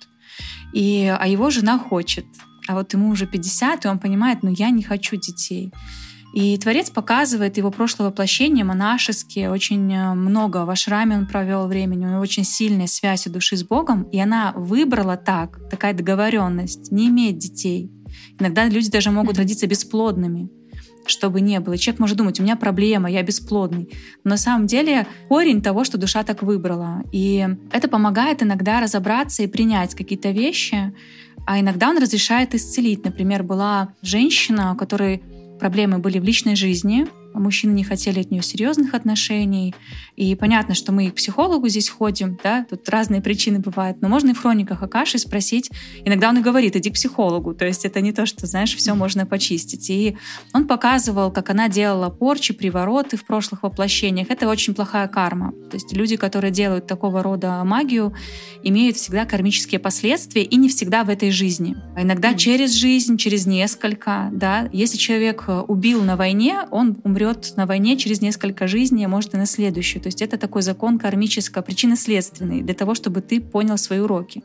и, 0.73 1.15
а 1.19 1.27
его 1.27 1.51
жена 1.51 1.79
хочет, 1.79 2.27
а 2.69 2.75
вот 2.75 2.93
ему 2.93 3.09
уже 3.09 3.27
50, 3.27 3.85
и 3.85 3.89
он 3.89 3.99
понимает, 3.99 4.43
ну 4.43 4.51
я 4.51 4.71
не 4.71 4.83
хочу 4.83 5.17
детей. 5.17 5.73
И 6.35 6.59
Творец 6.59 6.91
показывает 6.91 7.57
его 7.57 7.71
прошлое 7.71 8.09
воплощение 8.09 8.63
монашеские, 8.63 9.51
очень 9.51 9.91
э, 9.91 10.13
много 10.13 10.67
в 10.67 10.71
ашраме 10.71 11.17
он 11.17 11.27
провел 11.27 11.67
времени, 11.67 12.05
у 12.05 12.11
него 12.11 12.21
очень 12.21 12.45
сильная 12.45 12.89
связь 12.89 13.25
души 13.25 13.57
с 13.57 13.65
Богом, 13.65 14.03
и 14.11 14.19
она 14.19 14.53
выбрала 14.55 15.17
так, 15.17 15.59
такая 15.71 15.95
договоренность, 15.95 16.93
не 16.93 17.09
иметь 17.09 17.39
детей. 17.39 17.91
Иногда 18.39 18.69
люди 18.69 18.91
даже 18.91 19.11
могут 19.11 19.39
родиться 19.39 19.67
бесплодными 19.67 20.49
чтобы 21.09 21.41
не 21.41 21.61
было. 21.61 21.79
человек 21.79 22.01
может 22.01 22.17
думать, 22.17 22.41
у 22.41 22.43
меня 22.43 22.57
проблема, 22.57 23.11
я 23.11 23.23
бесплодный. 23.23 23.89
Но 24.25 24.31
на 24.31 24.37
самом 24.37 24.67
деле 24.67 25.07
корень 25.29 25.63
того, 25.63 25.85
что 25.85 25.99
душа 25.99 26.23
так 26.25 26.43
выбрала. 26.43 27.03
И 27.13 27.47
это 27.73 27.89
помогает 27.89 28.43
иногда 28.43 28.81
разобраться 28.81 29.43
и 29.43 29.47
принять 29.47 29.95
какие-то 29.95 30.31
вещи, 30.31 30.93
а 31.47 31.61
иногда 31.61 31.91
он 31.91 31.99
разрешает 31.99 32.55
исцелить. 32.55 33.05
Например, 33.05 33.43
была 33.43 33.95
женщина, 34.03 34.73
у 34.73 34.77
которой 34.77 35.23
проблемы 35.61 35.99
были 35.99 36.19
в 36.19 36.25
личной 36.25 36.57
жизни, 36.57 37.07
мужчины 37.40 37.72
не 37.72 37.85
хотели 37.85 38.20
от 38.20 38.31
нее 38.31 38.42
серьезных 38.42 38.94
отношений. 38.94 39.75
И 40.16 40.35
понятно, 40.35 40.75
что 40.75 40.92
мы 40.92 41.11
к 41.11 41.14
психологу 41.14 41.68
здесь 41.68 41.88
ходим, 41.88 42.38
да, 42.42 42.66
тут 42.68 42.88
разные 42.88 43.20
причины 43.20 43.59
бывают, 43.59 44.01
но 44.01 44.09
можно 44.09 44.31
и 44.31 44.35
в 44.35 44.40
хрониках 44.40 44.83
Акаши 44.83 45.18
спросить. 45.18 45.70
Иногда 46.05 46.29
он 46.29 46.38
и 46.38 46.42
говорит, 46.42 46.77
иди 46.77 46.90
к 46.90 46.94
психологу. 46.94 47.55
То 47.55 47.66
есть 47.66 47.85
это 47.85 48.01
не 48.01 48.12
то, 48.12 48.27
что, 48.27 48.46
знаешь, 48.46 48.75
все 48.75 48.94
можно 48.94 49.27
почистить. 49.27 49.90
И 49.90 50.16
он 50.53 50.66
показывал, 50.66 51.31
как 51.31 51.51
она 51.51 51.68
делала 51.68 52.09
порчи, 52.09 52.55
привороты 52.55 53.16
в 53.16 53.25
прошлых 53.25 53.62
воплощениях. 53.62 54.31
Это 54.31 54.49
очень 54.49 54.75
плохая 54.75 55.09
карма. 55.09 55.53
То 55.70 55.77
есть 55.77 55.92
люди, 55.92 56.16
которые 56.16 56.51
делают 56.51 56.87
такого 56.87 57.22
рода 57.22 57.62
магию, 57.64 58.14
имеют 58.62 58.96
всегда 58.96 59.25
кармические 59.25 59.79
последствия 59.79 60.42
и 60.42 60.57
не 60.57 60.68
всегда 60.68 61.05
в 61.05 61.09
этой 61.09 61.31
жизни. 61.31 61.77
А 61.94 62.03
иногда 62.03 62.33
mm. 62.33 62.38
через 62.38 62.72
жизнь, 62.72 63.16
через 63.16 63.46
несколько, 63.46 64.31
да. 64.33 64.68
Если 64.72 64.96
человек 64.96 65.44
э, 65.49 65.61
убил 65.61 66.03
на 66.03 66.16
войне, 66.16 66.61
он 66.70 66.99
умрет 67.05 67.26
умрет 67.27 67.57
на 67.57 67.67
войне 67.67 67.97
через 67.97 68.21
несколько 68.21 68.67
жизней, 68.67 69.05
а 69.05 69.09
может 69.09 69.35
и 69.35 69.37
на 69.37 69.47
следующую. 69.47 70.03
То 70.03 70.09
есть 70.09 70.23
это 70.23 70.39
такой 70.39 70.62
закон 70.62 70.99
кармического, 70.99 71.62
причинно-следственный, 71.62 72.62
для 72.62 72.75
того, 72.75 72.95
чтобы 72.95 73.21
ты 73.21 73.41
понял 73.41 73.79
свои 73.79 73.99
уроки. 73.99 74.43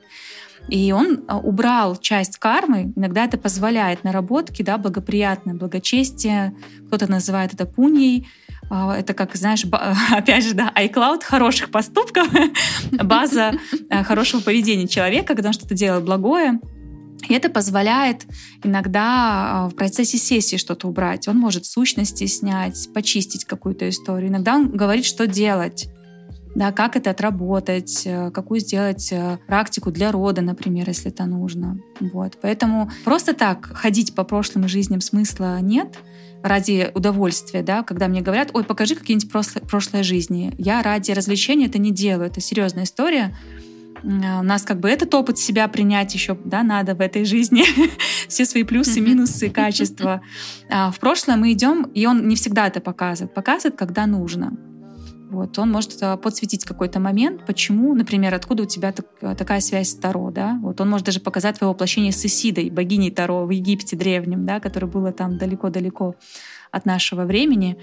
И 0.70 0.92
он 0.92 1.24
а, 1.28 1.40
убрал 1.40 1.96
часть 1.96 2.38
кармы, 2.38 2.94
иногда 2.96 3.26
это 3.26 3.38
позволяет 3.38 4.04
наработки, 4.04 4.62
да, 4.62 4.78
благоприятное 4.78 5.56
благочестие, 5.56 6.56
кто-то 6.88 7.10
называет 7.10 7.54
это 7.54 7.66
пуньей, 7.66 8.28
а, 8.70 8.96
это 8.96 9.14
как, 9.14 9.36
знаешь, 9.36 9.66
опять 10.12 10.46
же, 10.46 10.54
да, 10.54 10.72
iCloud 10.76 11.24
хороших 11.24 11.72
поступков, 11.72 12.28
база 12.92 13.54
а, 13.90 14.04
хорошего 14.04 14.42
поведения 14.42 14.88
человека, 14.88 15.34
когда 15.34 15.50
он 15.50 15.54
что-то 15.54 15.74
делает 15.74 16.06
благое, 16.06 16.60
и 17.28 17.34
это 17.34 17.50
позволяет 17.50 18.26
иногда 18.64 19.66
а, 19.66 19.70
в 19.70 19.76
процессе 19.76 20.18
сессии 20.18 20.58
что-то 20.58 20.88
убрать. 20.88 21.28
Он 21.28 21.38
может 21.38 21.66
сущности 21.66 22.26
снять, 22.26 22.90
почистить 22.94 23.46
какую-то 23.46 23.88
историю. 23.90 24.30
Иногда 24.30 24.56
он 24.56 24.70
говорит, 24.70 25.06
что 25.06 25.28
делать. 25.28 25.90
Да, 26.54 26.74
как 26.74 26.98
это 26.98 27.12
отработать, 27.12 28.02
э, 28.06 28.30
какую 28.32 28.60
сделать 28.60 29.10
э, 29.14 29.38
практику 29.48 29.90
для 29.90 30.12
рода, 30.12 30.42
например, 30.42 30.86
если 30.90 31.10
это 31.10 31.24
нужно. 31.24 31.80
Вот. 32.02 32.38
Поэтому 32.42 32.92
просто 33.06 33.34
так 33.34 33.68
ходить 33.68 34.14
по 34.16 34.26
прошлым 34.26 34.68
жизням 34.68 35.00
смысла 35.00 35.62
нет 35.62 35.98
ради 36.44 36.92
удовольствия, 36.94 37.64
да, 37.64 37.84
когда 37.84 38.08
мне 38.10 38.22
говорят, 38.22 38.50
ой, 38.54 38.64
покажи 38.64 38.96
какие-нибудь 38.96 39.32
прошлые, 39.32 39.66
прошлые 39.66 40.04
жизни. 40.04 40.54
Я 40.58 40.82
ради 40.82 41.12
развлечения 41.12 41.68
это 41.68 41.78
не 41.78 41.92
делаю, 41.92 42.28
это 42.28 42.42
серьезная 42.42 42.84
история. 42.84 43.34
А, 44.04 44.40
у 44.40 44.44
нас 44.44 44.64
как 44.64 44.80
бы 44.80 44.90
этот 44.90 45.14
опыт 45.14 45.38
себя 45.38 45.68
принять 45.68 46.14
еще 46.14 46.38
да, 46.44 46.64
надо 46.64 46.96
в 46.96 47.02
этой 47.02 47.26
жизни, 47.26 47.64
все 48.28 48.46
свои 48.46 48.64
плюсы, 48.64 49.02
минусы, 49.02 49.50
качества. 49.50 50.22
А 50.70 50.92
в 50.92 51.00
прошлое 51.00 51.38
мы 51.38 51.52
идем, 51.52 51.84
и 51.84 52.06
он 52.06 52.28
не 52.28 52.36
всегда 52.36 52.68
это 52.68 52.82
показывает. 52.82 53.34
Показывает, 53.34 53.78
когда 53.78 54.06
нужно. 54.06 54.58
Вот, 55.30 55.58
он 55.60 55.72
может 55.72 55.98
а, 56.02 56.18
подсветить 56.18 56.66
какой-то 56.66 57.00
момент, 57.00 57.46
почему, 57.46 57.96
например, 57.96 58.34
откуда 58.34 58.64
у 58.64 58.66
тебя 58.66 58.92
так, 58.92 59.38
такая 59.38 59.62
связь 59.62 59.92
с 59.92 59.96
Таро, 59.96 60.30
да? 60.30 60.60
Вот 60.62 60.82
он 60.82 60.90
может 60.90 61.06
даже 61.06 61.22
показать 61.22 61.58
твое 61.58 61.72
воплощение 61.72 62.12
с 62.12 62.26
Исидой, 62.26 62.70
богиней 62.70 63.12
Таро 63.12 63.46
в 63.46 63.50
Египте 63.50 63.96
древнем, 63.96 64.46
да, 64.46 64.60
которое 64.60 64.88
было 64.88 65.14
там 65.14 65.38
далеко-далеко 65.38 66.16
от 66.72 66.86
нашего 66.86 67.24
времени. 67.24 67.78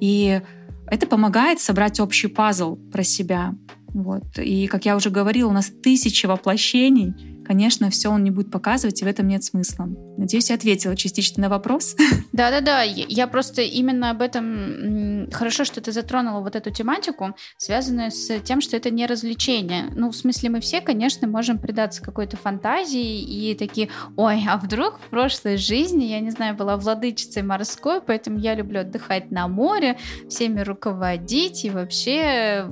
И 0.00 0.40
это 0.86 1.06
помогает 1.06 1.60
собрать 1.60 2.00
общий 2.00 2.28
пазл 2.28 2.76
про 2.76 3.02
себя. 3.02 3.54
Вот. 3.94 4.38
И, 4.38 4.66
как 4.66 4.84
я 4.84 4.96
уже 4.96 5.08
говорила, 5.08 5.48
у 5.48 5.52
нас 5.52 5.70
тысячи 5.82 6.26
воплощений. 6.26 7.14
Конечно, 7.44 7.90
все 7.90 8.08
он 8.08 8.24
не 8.24 8.30
будет 8.30 8.50
показывать, 8.50 9.00
и 9.02 9.04
в 9.04 9.08
этом 9.08 9.28
нет 9.28 9.44
смысла. 9.44 9.88
Надеюсь, 10.16 10.50
я 10.50 10.56
ответила 10.56 10.96
частично 10.96 11.42
на 11.42 11.48
вопрос. 11.48 11.96
Да-да-да, 12.32 12.82
я 12.82 13.26
просто 13.26 13.62
именно 13.62 14.10
об 14.10 14.22
этом... 14.22 15.28
Хорошо, 15.32 15.64
что 15.64 15.80
ты 15.80 15.92
затронула 15.92 16.40
вот 16.40 16.56
эту 16.56 16.70
тематику, 16.70 17.34
связанную 17.56 18.10
с 18.10 18.40
тем, 18.40 18.60
что 18.60 18.76
это 18.76 18.90
не 18.90 19.06
развлечение. 19.06 19.90
Ну, 19.94 20.10
в 20.10 20.16
смысле, 20.16 20.50
мы 20.50 20.60
все, 20.60 20.80
конечно, 20.80 21.26
можем 21.26 21.58
предаться 21.58 22.02
какой-то 22.02 22.36
фантазии 22.36 23.20
и 23.20 23.54
такие, 23.54 23.88
ой, 24.16 24.44
а 24.48 24.56
вдруг 24.56 24.98
в 24.98 25.10
прошлой 25.10 25.56
жизни, 25.56 26.04
я 26.04 26.20
не 26.20 26.30
знаю, 26.30 26.54
была 26.54 26.76
владычицей 26.76 27.42
морской, 27.42 28.00
поэтому 28.00 28.38
я 28.38 28.54
люблю 28.54 28.80
отдыхать 28.80 29.30
на 29.30 29.48
море, 29.48 29.96
всеми 30.28 30.60
руководить, 30.60 31.64
и 31.64 31.70
вообще 31.70 32.66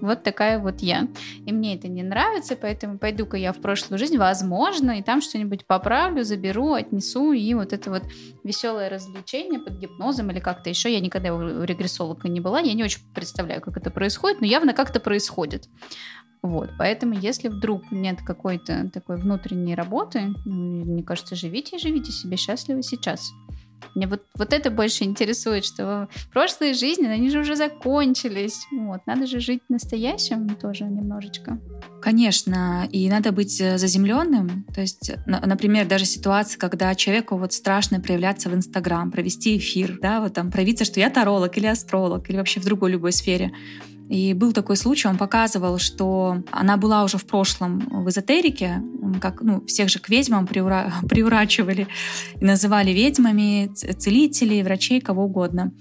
вот 0.00 0.22
такая 0.22 0.58
вот 0.58 0.80
я. 0.80 1.08
И 1.46 1.52
мне 1.52 1.74
это 1.74 1.88
не 1.88 2.02
нравится, 2.02 2.56
поэтому 2.56 2.98
пойду-ка 2.98 3.36
я 3.36 3.52
в 3.52 3.58
прошлую 3.58 3.98
жизнь, 3.98 4.13
возможно, 4.18 4.98
и 4.98 5.02
там 5.02 5.20
что-нибудь 5.20 5.66
поправлю, 5.66 6.24
заберу, 6.24 6.72
отнесу, 6.72 7.32
и 7.32 7.54
вот 7.54 7.72
это 7.72 7.90
вот 7.90 8.02
веселое 8.42 8.88
развлечение 8.88 9.60
под 9.60 9.78
гипнозом 9.78 10.30
или 10.30 10.40
как-то 10.40 10.70
еще. 10.70 10.92
Я 10.92 11.00
никогда 11.00 11.34
у 11.34 11.64
регрессолога 11.64 12.28
не 12.28 12.40
была, 12.40 12.60
я 12.60 12.74
не 12.74 12.84
очень 12.84 13.00
представляю, 13.14 13.60
как 13.60 13.76
это 13.76 13.90
происходит, 13.90 14.40
но 14.40 14.46
явно 14.46 14.72
как-то 14.72 15.00
происходит. 15.00 15.68
Вот, 16.42 16.70
поэтому 16.78 17.14
если 17.14 17.48
вдруг 17.48 17.90
нет 17.90 18.18
какой-то 18.22 18.90
такой 18.92 19.16
внутренней 19.16 19.74
работы, 19.74 20.34
ну, 20.44 20.84
мне 20.84 21.02
кажется, 21.02 21.36
живите 21.36 21.76
и 21.76 21.78
живите 21.78 22.12
себе 22.12 22.36
счастливо 22.36 22.82
сейчас. 22.82 23.32
Мне 23.94 24.06
вот, 24.06 24.22
вот 24.36 24.52
это 24.52 24.70
больше 24.70 25.04
интересует, 25.04 25.64
что 25.64 26.08
прошлые 26.32 26.74
жизни, 26.74 27.06
они 27.06 27.30
же 27.30 27.40
уже 27.40 27.56
закончились. 27.56 28.66
Вот, 28.72 29.00
надо 29.06 29.26
же 29.26 29.40
жить 29.40 29.62
настоящим 29.68 30.54
тоже 30.56 30.84
немножечко. 30.84 31.58
Конечно, 32.02 32.86
и 32.90 33.08
надо 33.08 33.32
быть 33.32 33.60
э, 33.60 33.78
заземленным. 33.78 34.66
То 34.74 34.80
есть, 34.80 35.12
например, 35.26 35.86
даже 35.86 36.04
ситуация, 36.04 36.58
когда 36.58 36.94
человеку 36.94 37.36
вот 37.36 37.52
страшно 37.52 38.00
проявляться 38.00 38.50
в 38.50 38.54
Инстаграм, 38.54 39.10
провести 39.10 39.56
эфир, 39.56 39.98
да, 40.02 40.20
вот 40.20 40.34
там 40.34 40.50
проявиться, 40.50 40.84
что 40.84 41.00
я 41.00 41.08
таролог 41.08 41.56
или 41.56 41.66
астролог, 41.66 42.28
или 42.28 42.36
вообще 42.36 42.60
в 42.60 42.64
другой 42.64 42.90
любой 42.90 43.12
сфере. 43.12 43.52
И 44.08 44.34
был 44.34 44.52
такой 44.52 44.76
случай, 44.76 45.08
он 45.08 45.16
показывал, 45.16 45.78
что 45.78 46.42
она 46.50 46.76
была 46.76 47.04
уже 47.04 47.18
в 47.18 47.24
прошлом 47.24 47.80
в 48.04 48.08
эзотерике, 48.08 48.82
как 49.20 49.40
ну, 49.40 49.64
всех 49.66 49.88
же 49.88 49.98
к 49.98 50.08
ведьмам 50.08 50.46
приура... 50.46 50.92
приурачивали 51.08 51.88
и 52.40 52.44
называли 52.44 52.90
ведьмами, 52.90 53.70
целителей, 53.74 54.62
врачей, 54.62 55.00
кого 55.00 55.24
угодно. 55.24 55.72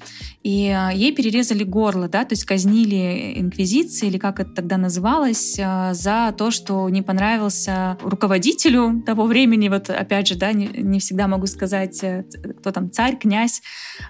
И 0.42 0.68
а, 0.70 0.92
ей 0.92 1.14
перерезали 1.14 1.64
горло, 1.64 2.08
да, 2.08 2.24
то 2.24 2.34
есть 2.34 2.46
казнили 2.46 3.34
инквизиции, 3.38 4.08
или 4.08 4.18
как 4.18 4.40
это 4.40 4.52
тогда 4.52 4.78
называлось, 4.78 5.58
а, 5.60 5.94
за 5.94 6.34
то, 6.38 6.52
что 6.52 6.88
не 6.90 7.02
понравился 7.02 7.98
руководителю 8.02 9.04
того 9.06 9.26
времени, 9.26 9.68
вот 9.70 9.90
опять 9.90 10.28
же, 10.28 10.36
да, 10.36 10.54
не, 10.54 10.68
не 10.68 11.00
всегда 11.00 11.28
могу 11.28 11.48
сказать, 11.48 12.04
э, 12.04 12.24
кто 12.60 12.72
там, 12.72 12.92
царь, 12.92 13.18
князь, 13.18 13.62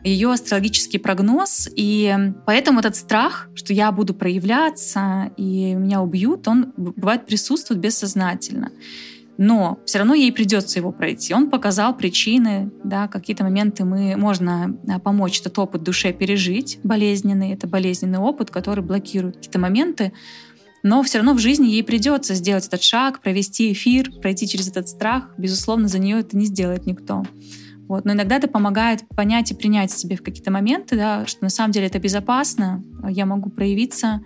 ее 0.04 0.32
астрологический 0.32 1.00
прогноз, 1.00 1.70
и 1.76 2.16
поэтому 2.46 2.80
этот 2.80 2.96
страх, 2.96 3.50
что 3.56 3.74
я 3.74 3.92
буду 3.92 4.03
проявляться, 4.12 5.32
и 5.38 5.76
меня 5.76 6.02
убьют, 6.02 6.48
он 6.50 6.74
бывает 6.76 7.26
присутствует 7.26 7.80
бессознательно. 7.80 8.72
но 9.38 9.80
все 9.86 10.00
равно 10.00 10.14
ей 10.14 10.32
придется 10.32 10.80
его 10.80 10.92
пройти. 10.92 11.34
Он 11.34 11.50
показал 11.50 11.96
причины, 11.96 12.70
да, 12.84 13.08
какие-то 13.08 13.44
моменты 13.44 13.86
мы 13.86 14.16
можно 14.18 14.78
а, 14.88 15.00
помочь 15.00 15.40
этот 15.40 15.58
опыт 15.58 15.84
душе 15.84 16.12
пережить 16.12 16.80
болезненный, 16.84 17.54
это 17.54 17.66
болезненный 17.66 18.20
опыт, 18.20 18.52
который 18.52 18.84
блокирует 18.84 19.38
какие-то 19.38 19.60
моменты, 19.60 20.12
но 20.84 21.02
все 21.02 21.20
равно 21.20 21.34
в 21.34 21.40
жизни 21.40 21.68
ей 21.68 21.84
придется 21.84 22.36
сделать 22.36 22.68
этот 22.68 22.84
шаг, 22.84 23.22
провести 23.22 23.72
эфир, 23.72 24.12
пройти 24.22 24.48
через 24.48 24.68
этот 24.68 24.90
страх. 24.90 25.30
Безусловно, 25.38 25.88
за 25.88 25.98
нее 25.98 26.20
это 26.20 26.38
не 26.38 26.46
сделает 26.46 26.86
никто. 26.86 27.24
Вот. 27.88 28.06
Но 28.06 28.14
иногда 28.14 28.38
это 28.38 28.48
помогает 28.48 29.08
понять 29.10 29.52
и 29.52 29.56
принять 29.56 29.92
себе 29.92 30.16
в 30.16 30.24
какие-то 30.24 30.52
моменты, 30.52 30.96
да, 30.96 31.26
что 31.26 31.44
на 31.44 31.50
самом 31.50 31.72
деле 31.72 31.88
это 31.88 32.00
безопасно, 32.00 32.84
я 33.10 33.26
могу 33.26 33.50
проявиться. 33.50 34.22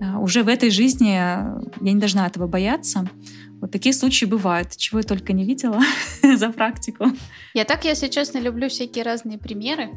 А, 0.00 0.18
уже 0.18 0.42
в 0.42 0.48
этой 0.48 0.70
жизни 0.70 1.08
я 1.08 1.60
не 1.80 1.94
должна 1.96 2.26
этого 2.26 2.46
бояться. 2.46 3.08
Вот 3.60 3.72
такие 3.72 3.92
случаи 3.92 4.24
бывают, 4.24 4.76
чего 4.76 5.00
я 5.00 5.04
только 5.04 5.32
не 5.32 5.44
видела 5.44 5.80
за 6.22 6.50
практику. 6.50 7.06
Я 7.54 7.64
так, 7.64 7.84
если 7.84 8.08
честно, 8.08 8.38
люблю 8.38 8.68
всякие 8.68 9.04
разные 9.04 9.36
примеры. 9.36 9.90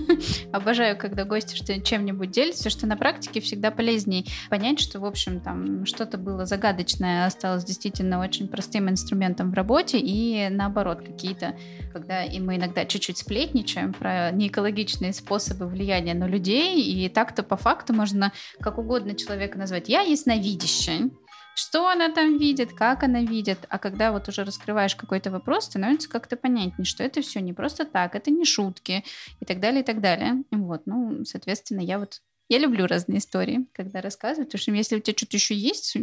Обожаю, 0.52 0.96
когда 0.96 1.24
гости 1.24 1.54
что 1.54 1.78
чем-нибудь 1.80 2.30
делятся, 2.30 2.70
что 2.70 2.86
на 2.86 2.96
практике 2.96 3.40
всегда 3.40 3.70
полезнее 3.70 4.24
понять, 4.48 4.80
что, 4.80 5.00
в 5.00 5.04
общем, 5.04 5.40
там 5.40 5.84
что-то 5.84 6.16
было 6.16 6.46
загадочное, 6.46 7.26
осталось 7.26 7.64
действительно 7.64 8.20
очень 8.20 8.48
простым 8.48 8.88
инструментом 8.88 9.50
в 9.50 9.54
работе, 9.54 9.98
и 9.98 10.48
наоборот, 10.50 11.00
какие-то, 11.00 11.56
когда 11.92 12.24
и 12.24 12.40
мы 12.40 12.56
иногда 12.56 12.84
чуть-чуть 12.84 13.18
сплетничаем 13.18 13.92
про 13.92 14.30
неэкологичные 14.30 15.12
способы 15.12 15.66
влияния 15.66 16.14
на 16.14 16.26
людей, 16.26 16.80
и 16.82 17.08
так-то 17.08 17.42
по 17.42 17.56
факту 17.56 17.92
можно 17.92 18.32
как 18.60 18.78
угодно 18.78 19.14
человека 19.14 19.58
назвать. 19.58 19.88
Я 19.88 20.00
ясновидящая, 20.00 21.10
что 21.54 21.88
она 21.88 22.10
там 22.10 22.38
видит, 22.38 22.72
как 22.72 23.02
она 23.02 23.22
видит. 23.22 23.58
А 23.68 23.78
когда 23.78 24.12
вот 24.12 24.28
уже 24.28 24.44
раскрываешь 24.44 24.96
какой-то 24.96 25.30
вопрос, 25.30 25.66
становится 25.66 26.08
как-то 26.08 26.36
понятнее, 26.36 26.84
что 26.84 27.04
это 27.04 27.20
все 27.20 27.40
не 27.40 27.52
просто 27.52 27.84
так, 27.84 28.14
это 28.14 28.30
не 28.30 28.44
шутки 28.44 29.04
и 29.40 29.44
так 29.44 29.60
далее, 29.60 29.82
и 29.82 29.84
так 29.84 30.00
далее. 30.00 30.44
Вот, 30.50 30.82
ну, 30.86 31.24
соответственно, 31.24 31.80
я 31.80 31.98
вот 31.98 32.20
я 32.48 32.58
люблю 32.58 32.86
разные 32.86 33.18
истории, 33.18 33.66
когда 33.72 34.00
рассказываю, 34.02 34.46
потому 34.46 34.60
что 34.60 34.72
если 34.72 34.96
у 34.96 35.00
тебя 35.00 35.16
что-то 35.16 35.36
еще 35.36 35.54
есть, 35.54 35.96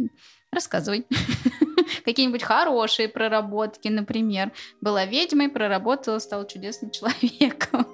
рассказывай. 0.50 1.06
Какие-нибудь 2.04 2.42
хорошие 2.42 3.08
проработки, 3.08 3.88
например. 3.88 4.52
Была 4.80 5.04
ведьмой, 5.04 5.48
проработала, 5.48 6.18
стала 6.18 6.46
чудесным 6.46 6.90
человеком. 6.90 7.86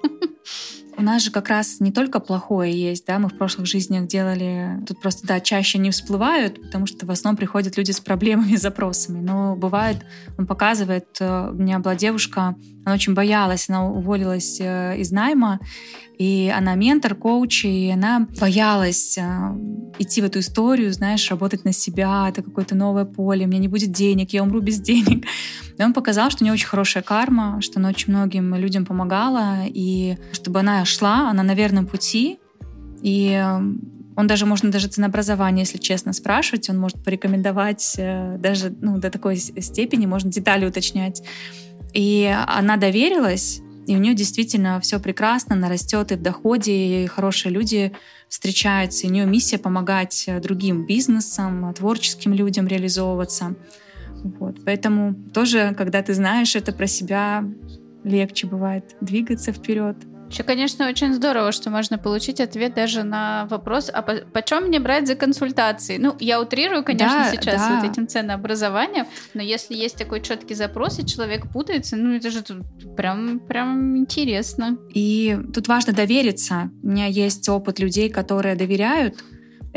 У 0.99 1.03
нас 1.03 1.21
же 1.21 1.29
как 1.29 1.49
раз 1.49 1.79
не 1.79 1.91
только 1.91 2.19
плохое 2.19 2.73
есть, 2.73 3.05
да, 3.05 3.19
мы 3.19 3.29
в 3.29 3.37
прошлых 3.37 3.67
жизнях 3.67 4.07
делали, 4.07 4.83
тут 4.87 4.99
просто, 4.99 5.27
да, 5.27 5.39
чаще 5.39 5.77
не 5.77 5.91
всплывают, 5.91 6.59
потому 6.59 6.87
что 6.87 7.05
в 7.05 7.11
основном 7.11 7.37
приходят 7.37 7.77
люди 7.77 7.91
с 7.91 7.99
проблемами, 7.99 8.55
запросами. 8.55 9.19
Но 9.19 9.55
бывает, 9.55 9.97
он 10.39 10.47
показывает, 10.47 11.05
э, 11.19 11.49
у 11.51 11.53
меня 11.53 11.77
была 11.77 11.95
девушка, 11.95 12.55
она 12.83 12.95
очень 12.95 13.13
боялась, 13.13 13.69
она 13.69 13.85
уволилась 13.85 14.59
э, 14.59 14.97
из 14.97 15.11
найма, 15.11 15.59
и 16.17 16.51
она 16.55 16.75
ментор, 16.75 17.15
коуч, 17.15 17.65
и 17.65 17.91
она 17.91 18.27
боялась 18.39 19.17
э, 19.17 19.21
идти 19.99 20.21
в 20.21 20.25
эту 20.25 20.39
историю, 20.39 20.91
знаешь, 20.91 21.29
работать 21.29 21.63
на 21.63 21.71
себя, 21.71 22.27
это 22.27 22.41
какое-то 22.41 22.75
новое 22.75 23.05
поле, 23.05 23.45
у 23.45 23.47
меня 23.47 23.59
не 23.59 23.67
будет 23.67 23.91
денег, 23.91 24.33
я 24.33 24.43
умру 24.43 24.59
без 24.59 24.79
денег. 24.81 25.25
И 25.77 25.83
он 25.83 25.93
показал, 25.93 26.31
что 26.31 26.43
у 26.43 26.45
нее 26.45 26.53
очень 26.53 26.67
хорошая 26.67 27.03
карма, 27.03 27.61
что 27.61 27.79
она 27.79 27.89
очень 27.89 28.13
многим 28.13 28.55
людям 28.55 28.85
помогала, 28.85 29.59
и 29.67 30.17
чтобы 30.31 30.61
она 30.61 30.83
шла, 30.85 31.29
она 31.29 31.43
на 31.43 31.53
верном 31.53 31.85
пути, 31.85 32.39
и 33.03 33.39
э, 33.39 33.59
он 34.17 34.25
даже, 34.25 34.47
можно 34.47 34.71
даже 34.71 34.87
ценообразование, 34.87 35.65
если 35.65 35.77
честно, 35.77 36.13
спрашивать, 36.13 36.67
он 36.71 36.79
может 36.79 37.03
порекомендовать 37.03 37.95
э, 37.99 38.37
даже 38.39 38.75
ну, 38.81 38.97
до 38.97 39.11
такой 39.11 39.37
степени, 39.37 40.07
можно 40.07 40.31
детали 40.31 40.65
уточнять. 40.65 41.21
И 41.93 42.35
она 42.47 42.77
доверилась, 42.77 43.61
и 43.87 43.95
у 43.95 43.99
нее 43.99 44.13
действительно 44.13 44.79
все 44.81 44.99
прекрасно, 44.99 45.55
она 45.55 45.69
растет 45.69 46.11
и 46.11 46.15
в 46.15 46.21
доходе, 46.21 47.03
и 47.03 47.07
хорошие 47.07 47.53
люди 47.53 47.93
встречаются, 48.27 49.07
и 49.07 49.09
у 49.09 49.13
нее 49.13 49.25
миссия 49.25 49.57
помогать 49.57 50.25
э, 50.27 50.39
другим 50.41 50.85
бизнесам, 50.85 51.73
творческим 51.73 52.33
людям 52.33 52.67
реализовываться. 52.67 53.55
Вот. 54.23 54.57
Поэтому 54.65 55.15
тоже, 55.33 55.73
когда 55.77 56.01
ты 56.01 56.13
знаешь 56.13 56.55
это 56.55 56.73
про 56.73 56.87
себя, 56.87 57.45
легче 58.03 58.47
бывает 58.47 58.95
двигаться 58.99 59.53
вперед. 59.53 59.95
Еще, 60.29 60.43
конечно, 60.43 60.87
очень 60.87 61.13
здорово, 61.13 61.51
что 61.51 61.69
можно 61.69 61.97
получить 61.97 62.41
ответ 62.41 62.73
даже 62.73 63.03
на 63.03 63.47
вопрос, 63.49 63.89
а 63.91 64.01
по 64.01 64.17
почем 64.33 64.65
мне 64.65 64.79
брать 64.79 65.07
за 65.07 65.15
консультации? 65.15 65.97
Ну, 65.97 66.15
я 66.19 66.41
утрирую, 66.41 66.83
конечно, 66.83 67.23
да, 67.23 67.31
сейчас 67.31 67.61
да. 67.61 67.79
вот 67.79 67.89
этим 67.89 68.07
ценообразованием, 68.07 69.07
но 69.33 69.41
если 69.41 69.75
есть 69.75 69.97
такой 69.97 70.21
четкий 70.21 70.53
запрос, 70.53 70.99
и 70.99 71.05
человек 71.05 71.51
путается, 71.51 71.95
ну, 71.95 72.15
это 72.15 72.29
же 72.29 72.43
прям, 72.95 73.39
прям 73.39 73.97
интересно. 73.97 74.77
И 74.93 75.37
тут 75.53 75.67
важно 75.67 75.93
довериться. 75.93 76.71
У 76.83 76.87
меня 76.87 77.05
есть 77.05 77.47
опыт 77.47 77.79
людей, 77.79 78.09
которые 78.09 78.55
доверяют, 78.55 79.15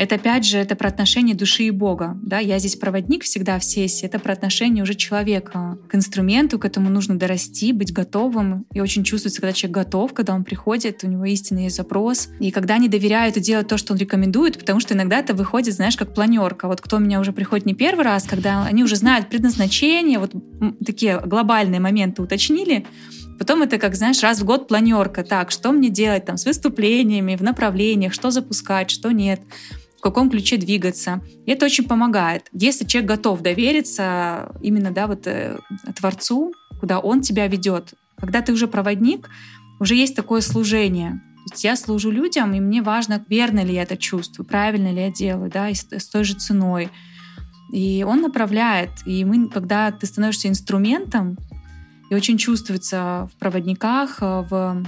это 0.01 0.15
опять 0.15 0.47
же, 0.47 0.57
это 0.57 0.75
про 0.75 0.87
отношение 0.87 1.35
души 1.35 1.65
и 1.65 1.69
Бога. 1.69 2.17
Да? 2.23 2.39
Я 2.39 2.57
здесь 2.57 2.75
проводник 2.75 3.23
всегда 3.23 3.59
в 3.59 3.63
сессии. 3.63 4.07
Это 4.07 4.17
про 4.17 4.33
отношение 4.33 4.81
уже 4.81 4.95
человека 4.95 5.77
к 5.87 5.93
инструменту, 5.93 6.57
к 6.57 6.65
этому 6.65 6.89
нужно 6.89 7.19
дорасти, 7.19 7.71
быть 7.71 7.93
готовым. 7.93 8.65
И 8.73 8.81
очень 8.81 9.03
чувствуется, 9.03 9.41
когда 9.41 9.53
человек 9.53 9.75
готов, 9.75 10.13
когда 10.15 10.33
он 10.33 10.43
приходит, 10.43 11.03
у 11.03 11.07
него 11.07 11.25
истинный 11.25 11.69
запрос. 11.69 12.29
И 12.39 12.49
когда 12.49 12.75
они 12.75 12.89
доверяют 12.89 13.37
и 13.37 13.41
делают 13.41 13.67
то, 13.67 13.77
что 13.77 13.93
он 13.93 13.99
рекомендует, 13.99 14.57
потому 14.57 14.79
что 14.79 14.95
иногда 14.95 15.19
это 15.19 15.35
выходит, 15.35 15.75
знаешь, 15.75 15.95
как 15.95 16.15
планерка. 16.15 16.67
Вот 16.67 16.81
кто 16.81 16.97
у 16.97 16.99
меня 16.99 17.19
уже 17.19 17.31
приходит 17.31 17.67
не 17.67 17.75
первый 17.75 18.03
раз, 18.03 18.23
когда 18.23 18.63
они 18.65 18.83
уже 18.83 18.95
знают 18.95 19.29
предназначение, 19.29 20.17
вот 20.17 20.33
такие 20.83 21.19
глобальные 21.19 21.79
моменты 21.79 22.23
уточнили, 22.23 22.87
Потом 23.41 23.63
это, 23.63 23.79
как 23.79 23.95
знаешь, 23.95 24.21
раз 24.21 24.39
в 24.39 24.45
год 24.45 24.67
планерка. 24.67 25.23
Так, 25.23 25.49
что 25.49 25.71
мне 25.71 25.89
делать 25.89 26.25
там 26.25 26.37
с 26.37 26.45
выступлениями, 26.45 27.35
в 27.35 27.41
направлениях, 27.41 28.13
что 28.13 28.29
запускать, 28.29 28.91
что 28.91 29.09
нет 29.09 29.41
в 30.01 30.03
каком 30.03 30.31
ключе 30.31 30.57
двигаться. 30.57 31.21
И 31.45 31.51
это 31.51 31.67
очень 31.67 31.87
помогает. 31.87 32.49
Если 32.53 32.85
человек 32.85 33.07
готов 33.07 33.41
довериться 33.41 34.51
именно 34.59 34.89
да, 34.89 35.05
вот, 35.05 35.27
э, 35.27 35.59
Творцу, 35.95 36.53
куда 36.79 36.97
он 36.97 37.21
тебя 37.21 37.45
ведет, 37.45 37.93
когда 38.17 38.41
ты 38.41 38.51
уже 38.51 38.67
проводник, 38.67 39.29
уже 39.79 39.93
есть 39.93 40.15
такое 40.15 40.41
служение. 40.41 41.21
То 41.45 41.53
есть 41.53 41.63
я 41.63 41.75
служу 41.75 42.09
людям, 42.09 42.51
и 42.55 42.59
мне 42.59 42.81
важно, 42.81 43.23
верно 43.29 43.63
ли 43.63 43.75
я 43.75 43.83
это 43.83 43.95
чувствую, 43.95 44.47
правильно 44.47 44.91
ли 44.91 45.01
я 45.01 45.11
делаю, 45.11 45.51
да, 45.51 45.69
и 45.69 45.75
с, 45.75 45.85
с 45.91 46.09
той 46.09 46.23
же 46.23 46.33
ценой. 46.33 46.89
И 47.71 48.03
он 48.03 48.21
направляет. 48.21 48.89
И 49.05 49.23
мы, 49.23 49.49
когда 49.49 49.91
ты 49.91 50.07
становишься 50.07 50.47
инструментом, 50.47 51.37
и 52.09 52.15
очень 52.15 52.39
чувствуется 52.39 53.29
в 53.31 53.37
проводниках, 53.37 54.17
э, 54.21 54.45
в 54.49 54.83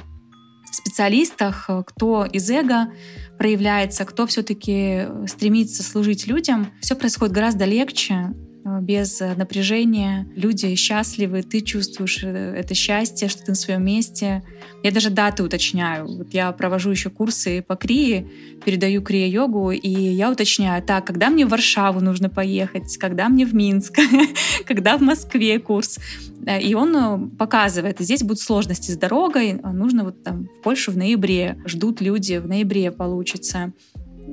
специалистах, 0.75 1.65
э, 1.69 1.83
кто 1.85 2.25
из 2.25 2.49
эго 2.49 2.91
проявляется, 3.37 4.05
кто 4.05 4.25
все-таки 4.27 5.07
стремится 5.27 5.83
служить 5.83 6.27
людям, 6.27 6.71
все 6.81 6.95
происходит 6.95 7.33
гораздо 7.33 7.65
легче, 7.65 8.13
э, 8.13 8.52
без 8.81 9.19
напряжения. 9.19 10.27
Люди 10.35 10.73
счастливы, 10.75 11.43
ты 11.43 11.61
чувствуешь 11.61 12.23
э, 12.23 12.55
это 12.57 12.73
счастье, 12.73 13.27
что 13.27 13.43
ты 13.43 13.51
на 13.51 13.55
своем 13.55 13.83
месте. 13.83 14.43
Я 14.83 14.91
даже 14.91 15.09
даты 15.09 15.43
уточняю. 15.43 16.07
Вот 16.17 16.33
я 16.33 16.51
провожу 16.51 16.91
еще 16.91 17.09
курсы 17.09 17.61
по 17.61 17.75
крии, 17.75 18.29
передаю 18.63 19.01
крия-йогу, 19.01 19.71
и 19.71 19.89
я 19.89 20.31
уточняю, 20.31 20.81
так, 20.81 21.05
когда 21.05 21.29
мне 21.29 21.45
в 21.45 21.49
Варшаву 21.49 21.99
нужно 21.99 22.29
поехать, 22.29 22.97
когда 22.97 23.29
мне 23.29 23.45
в 23.45 23.53
Минск, 23.53 23.99
когда 24.65 24.97
в 24.97 25.01
Москве 25.01 25.59
курс. 25.59 25.99
Э, 26.45 26.61
и 26.61 26.73
он 26.73 26.95
э, 26.95 27.37
показывает, 27.37 27.99
здесь 27.99 28.23
будут 28.23 28.39
сложности 28.39 28.91
с 28.91 28.97
дорогой, 28.97 29.53
нужно 29.53 30.05
вот 30.05 30.23
там 30.23 30.47
в 30.57 30.61
Польшу 30.61 30.91
в 30.91 30.97
ноябре, 30.97 31.57
ждут 31.65 32.01
люди, 32.01 32.37
в 32.37 32.47
ноябре 32.47 32.91
получится. 32.91 33.73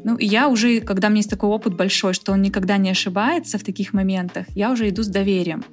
Ну, 0.05 0.17
и 0.17 0.27
я 0.27 0.49
уже, 0.49 0.81
когда 0.81 1.09
у 1.09 1.11
меня 1.11 1.19
есть 1.19 1.31
такой 1.31 1.51
опыт 1.51 1.77
большой, 1.77 2.15
что 2.15 2.33
он 2.33 2.43
никогда 2.43 2.77
не 2.77 2.91
ошибается 2.91 3.59
в 3.59 3.63
таких 3.65 3.93
моментах, 3.93 4.47
я 4.55 4.71
уже 4.71 4.89
иду 4.89 5.03
с 5.03 5.09
доверием. 5.09 5.65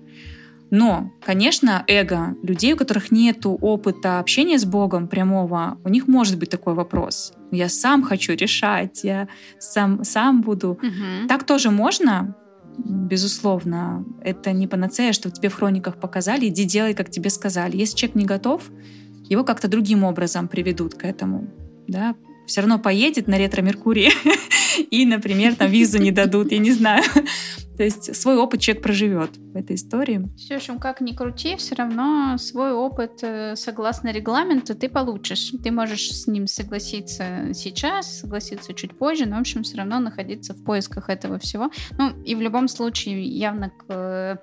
Но, 0.69 1.12
конечно, 1.25 1.84
эго 1.88 2.36
людей, 2.43 2.73
у 2.73 2.77
которых 2.77 3.12
нет 3.12 3.45
опыта 3.45 4.19
общения 4.19 4.60
с 4.60 4.65
Богом 4.65 5.08
прямого, 5.08 5.77
у 5.84 5.89
них 5.89 6.08
может 6.08 6.38
быть 6.38 6.49
такой 6.49 6.73
вопрос. 6.73 7.34
Я 7.51 7.69
сам 7.69 8.03
хочу 8.03 8.34
решать, 8.34 9.03
я 9.03 9.30
сам, 9.60 10.03
сам 10.03 10.41
буду. 10.41 10.71
Угу. 10.71 11.27
Так 11.30 11.45
тоже 11.45 11.71
можно, 11.71 12.36
безусловно, 12.77 14.06
это 14.21 14.51
не 14.51 14.67
панацея, 14.67 15.13
что 15.13 15.32
тебе 15.32 15.47
в 15.49 15.56
хрониках 15.56 15.99
показали, 15.99 16.47
иди 16.47 16.65
делай, 16.65 16.93
как 16.93 17.10
тебе 17.10 17.30
сказали. 17.30 17.77
Если 17.77 17.95
человек 17.95 18.15
не 18.15 18.25
готов, 18.25 18.69
его 19.30 19.43
как-то 19.43 19.69
другим 19.69 20.03
образом 20.03 20.47
приведут 20.49 20.95
к 20.95 21.06
этому. 21.06 21.47
Да? 21.88 22.15
Все 22.47 22.62
равно 22.62 22.79
поедет 22.79 23.27
на 23.27 23.38
ретро-меркурии 23.38 24.10
и, 24.89 25.05
например, 25.05 25.55
там 25.55 25.69
визу 25.69 25.97
не 25.99 26.12
дадут, 26.12 26.51
я 26.53 26.60
не 26.60 26.71
знаю. 26.71 27.03
То 27.77 27.83
есть 27.83 28.15
свой 28.15 28.37
опыт 28.37 28.61
человек 28.61 28.83
проживет 28.83 29.37
в 29.37 29.55
этой 29.55 29.75
истории. 29.75 30.27
В 30.49 30.51
общем, 30.51 30.79
как 30.79 31.01
ни 31.01 31.11
крути, 31.11 31.55
все 31.57 31.75
равно 31.75 32.37
свой 32.37 32.71
опыт, 32.71 33.19
э, 33.21 33.55
согласно 33.55 34.11
регламенту, 34.11 34.75
ты 34.75 34.89
получишь. 34.89 35.53
Ты 35.63 35.71
можешь 35.71 36.11
с 36.11 36.27
ним 36.27 36.47
согласиться 36.47 37.53
сейчас, 37.53 38.19
согласиться 38.19 38.73
чуть 38.73 38.97
позже, 38.97 39.25
но, 39.25 39.37
в 39.37 39.41
общем, 39.41 39.63
все 39.63 39.77
равно 39.77 39.99
находиться 39.99 40.53
в 40.53 40.63
поисках 40.63 41.09
этого 41.09 41.37
всего. 41.37 41.69
Ну, 41.97 42.11
и 42.23 42.35
в 42.35 42.41
любом 42.41 42.67
случае, 42.67 43.23
явно 43.23 43.69
к 43.69 44.41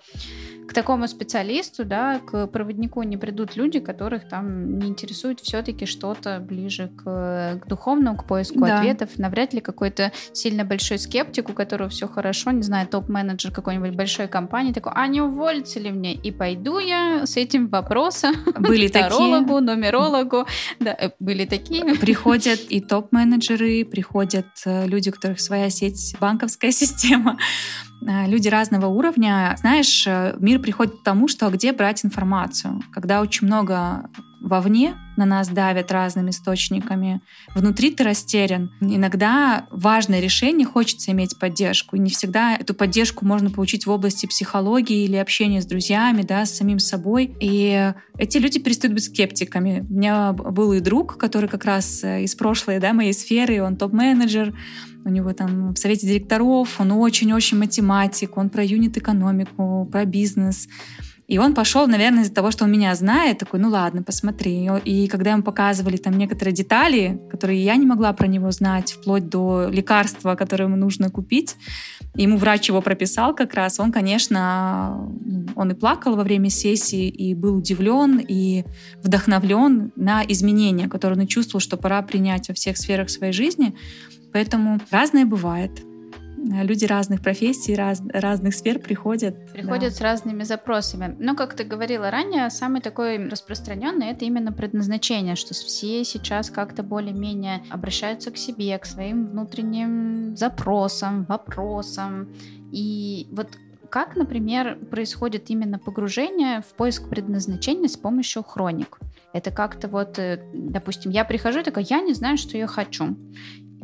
к 0.66 0.72
такому 0.72 1.06
специалисту, 1.08 1.84
да, 1.84 2.20
к 2.20 2.46
проводнику 2.46 3.02
не 3.02 3.16
придут 3.16 3.56
люди, 3.56 3.80
которых 3.80 4.28
там 4.28 4.78
не 4.78 4.88
интересует 4.88 5.40
все-таки 5.40 5.84
что-то 5.86 6.40
ближе 6.40 6.90
к, 6.96 7.60
к 7.62 7.68
духовному, 7.68 8.16
к 8.16 8.26
поиску 8.26 8.60
да. 8.60 8.78
ответов. 8.78 9.18
Навряд 9.18 9.52
ли 9.52 9.60
какой-то 9.60 10.12
сильно 10.32 10.64
большой 10.64 10.98
скептик, 10.98 11.50
у 11.50 11.52
которого 11.52 11.90
все 11.90 12.08
хорошо, 12.08 12.50
не 12.50 12.62
знаю, 12.62 12.88
топ-менеджер 12.88 13.23
какой-нибудь 13.52 13.94
большой 13.94 14.28
компании, 14.28 14.72
такой, 14.72 14.92
а 14.94 15.06
не 15.06 15.20
уволится 15.20 15.80
ли 15.80 15.90
мне? 15.90 16.14
И 16.14 16.30
пойду 16.30 16.78
я 16.78 17.26
с 17.26 17.36
этим 17.36 17.68
вопросом 17.68 18.34
были 18.58 18.88
к 18.88 18.92
тарологу, 18.92 19.60
нумерологу. 19.60 20.46
Да, 20.80 20.96
э, 20.98 21.10
были 21.18 21.44
такие. 21.44 21.94
Приходят 21.96 22.60
и 22.68 22.80
топ-менеджеры, 22.80 23.84
приходят 23.84 24.46
э, 24.64 24.86
люди, 24.86 25.08
у 25.08 25.12
которых 25.12 25.40
своя 25.40 25.70
сеть, 25.70 26.16
банковская 26.20 26.72
система, 26.84 27.38
люди 28.26 28.48
разного 28.48 28.86
уровня. 28.86 29.54
Знаешь, 29.58 30.06
мир 30.38 30.60
приходит 30.60 31.00
к 31.00 31.02
тому, 31.02 31.28
что 31.28 31.48
где 31.50 31.72
брать 31.72 32.04
информацию. 32.04 32.82
Когда 32.92 33.20
очень 33.20 33.46
много 33.46 34.08
вовне 34.44 34.94
на 35.16 35.24
нас 35.24 35.48
давят 35.48 35.90
разными 35.90 36.30
источниками, 36.30 37.22
внутри 37.54 37.90
ты 37.90 38.04
растерян. 38.04 38.70
Иногда 38.80 39.66
важное 39.70 40.20
решение 40.20 40.66
хочется 40.66 41.12
иметь 41.12 41.38
поддержку, 41.38 41.96
и 41.96 41.98
не 41.98 42.10
всегда 42.10 42.54
эту 42.54 42.74
поддержку 42.74 43.24
можно 43.24 43.50
получить 43.50 43.86
в 43.86 43.90
области 43.90 44.26
психологии 44.26 45.04
или 45.04 45.16
общения 45.16 45.62
с 45.62 45.66
друзьями, 45.66 46.22
да, 46.22 46.44
с 46.44 46.56
самим 46.56 46.78
собой. 46.78 47.34
И 47.40 47.92
эти 48.18 48.36
люди 48.36 48.58
перестают 48.58 48.94
быть 48.94 49.04
скептиками. 49.04 49.86
У 49.88 49.94
меня 49.94 50.32
был 50.32 50.72
и 50.74 50.80
друг, 50.80 51.16
который 51.16 51.48
как 51.48 51.64
раз 51.64 52.04
э, 52.04 52.24
из 52.24 52.34
прошлой 52.34 52.80
да, 52.80 52.92
моей 52.92 53.14
сферы, 53.14 53.62
он 53.62 53.76
топ-менеджер, 53.76 54.54
у 55.04 55.08
него 55.10 55.32
там 55.32 55.74
в 55.74 55.78
совете 55.78 56.06
директоров, 56.06 56.80
он 56.80 56.92
очень-очень 56.92 57.58
математик, 57.58 58.36
он 58.36 58.50
про 58.50 58.64
юнит-экономику, 58.64 59.88
про 59.90 60.04
бизнес. 60.04 60.68
И 61.26 61.38
он 61.38 61.54
пошел, 61.54 61.86
наверное, 61.86 62.22
из-за 62.22 62.34
того, 62.34 62.50
что 62.50 62.64
он 62.64 62.72
меня 62.72 62.94
знает, 62.94 63.38
такой, 63.38 63.58
ну 63.58 63.70
ладно, 63.70 64.02
посмотри. 64.02 64.68
И 64.84 65.08
когда 65.08 65.30
ему 65.32 65.42
показывали 65.42 65.96
там 65.96 66.18
некоторые 66.18 66.52
детали, 66.52 67.18
которые 67.30 67.64
я 67.64 67.76
не 67.76 67.86
могла 67.86 68.12
про 68.12 68.26
него 68.26 68.50
знать, 68.50 68.92
вплоть 68.92 69.30
до 69.30 69.70
лекарства, 69.70 70.34
которое 70.34 70.64
ему 70.64 70.76
нужно 70.76 71.08
купить, 71.08 71.56
ему 72.14 72.36
врач 72.36 72.68
его 72.68 72.82
прописал 72.82 73.34
как 73.34 73.54
раз, 73.54 73.80
он, 73.80 73.90
конечно, 73.90 75.10
он 75.56 75.70
и 75.70 75.74
плакал 75.74 76.14
во 76.14 76.24
время 76.24 76.50
сессии, 76.50 77.08
и 77.08 77.34
был 77.34 77.56
удивлен, 77.56 78.18
и 78.18 78.64
вдохновлен 79.02 79.92
на 79.96 80.22
изменения, 80.28 80.88
которые 80.88 81.18
он 81.18 81.26
чувствовал, 81.26 81.60
что 81.60 81.78
пора 81.78 82.02
принять 82.02 82.48
во 82.48 82.54
всех 82.54 82.76
сферах 82.76 83.08
своей 83.08 83.32
жизни. 83.32 83.74
Поэтому 84.34 84.80
разное 84.90 85.24
бывает. 85.24 85.70
Люди 86.36 86.84
разных 86.84 87.22
профессий, 87.22 87.76
раз, 87.76 88.02
разных 88.12 88.54
сфер 88.54 88.80
приходят. 88.80 89.52
Приходят 89.52 89.90
да. 89.90 89.96
с 89.96 90.00
разными 90.00 90.42
запросами. 90.42 91.16
Но, 91.20 91.36
как 91.36 91.54
ты 91.54 91.62
говорила 91.62 92.10
ранее, 92.10 92.50
самый 92.50 92.82
такой 92.82 93.28
распространенный 93.28 94.08
это 94.08 94.24
именно 94.24 94.52
предназначение, 94.52 95.36
что 95.36 95.54
все 95.54 96.04
сейчас 96.04 96.50
как-то 96.50 96.82
более-менее 96.82 97.62
обращаются 97.70 98.32
к 98.32 98.36
себе, 98.36 98.76
к 98.76 98.86
своим 98.86 99.28
внутренним 99.28 100.36
запросам, 100.36 101.24
вопросам. 101.26 102.28
И 102.72 103.28
вот 103.30 103.48
как, 103.88 104.16
например, 104.16 104.76
происходит 104.90 105.48
именно 105.48 105.78
погружение 105.78 106.60
в 106.60 106.74
поиск 106.74 107.08
предназначения 107.08 107.88
с 107.88 107.96
помощью 107.96 108.42
хроник? 108.42 108.98
Это 109.32 109.52
как-то 109.52 109.88
вот, 109.88 110.18
э, 110.18 110.40
допустим, 110.52 111.12
я 111.12 111.24
прихожу 111.24 111.60
и 111.60 111.62
такая, 111.62 111.86
я 111.88 112.00
не 112.00 112.12
знаю, 112.14 112.36
что 112.36 112.58
я 112.58 112.66
хочу 112.66 113.16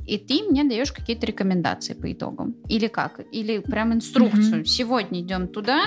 и 0.07 0.19
ты 0.19 0.43
мне 0.43 0.65
даешь 0.65 0.93
какие-то 0.93 1.27
рекомендации 1.27 1.95
по 1.95 2.11
итогам. 2.13 2.55
Или 2.69 2.89
как? 2.89 3.21
Или 3.33 3.59
прям 3.59 3.93
инструкцию. 3.93 4.63
Mm-hmm. 4.63 4.65
Сегодня 4.65 5.21
идем 5.21 5.49
туда, 5.49 5.83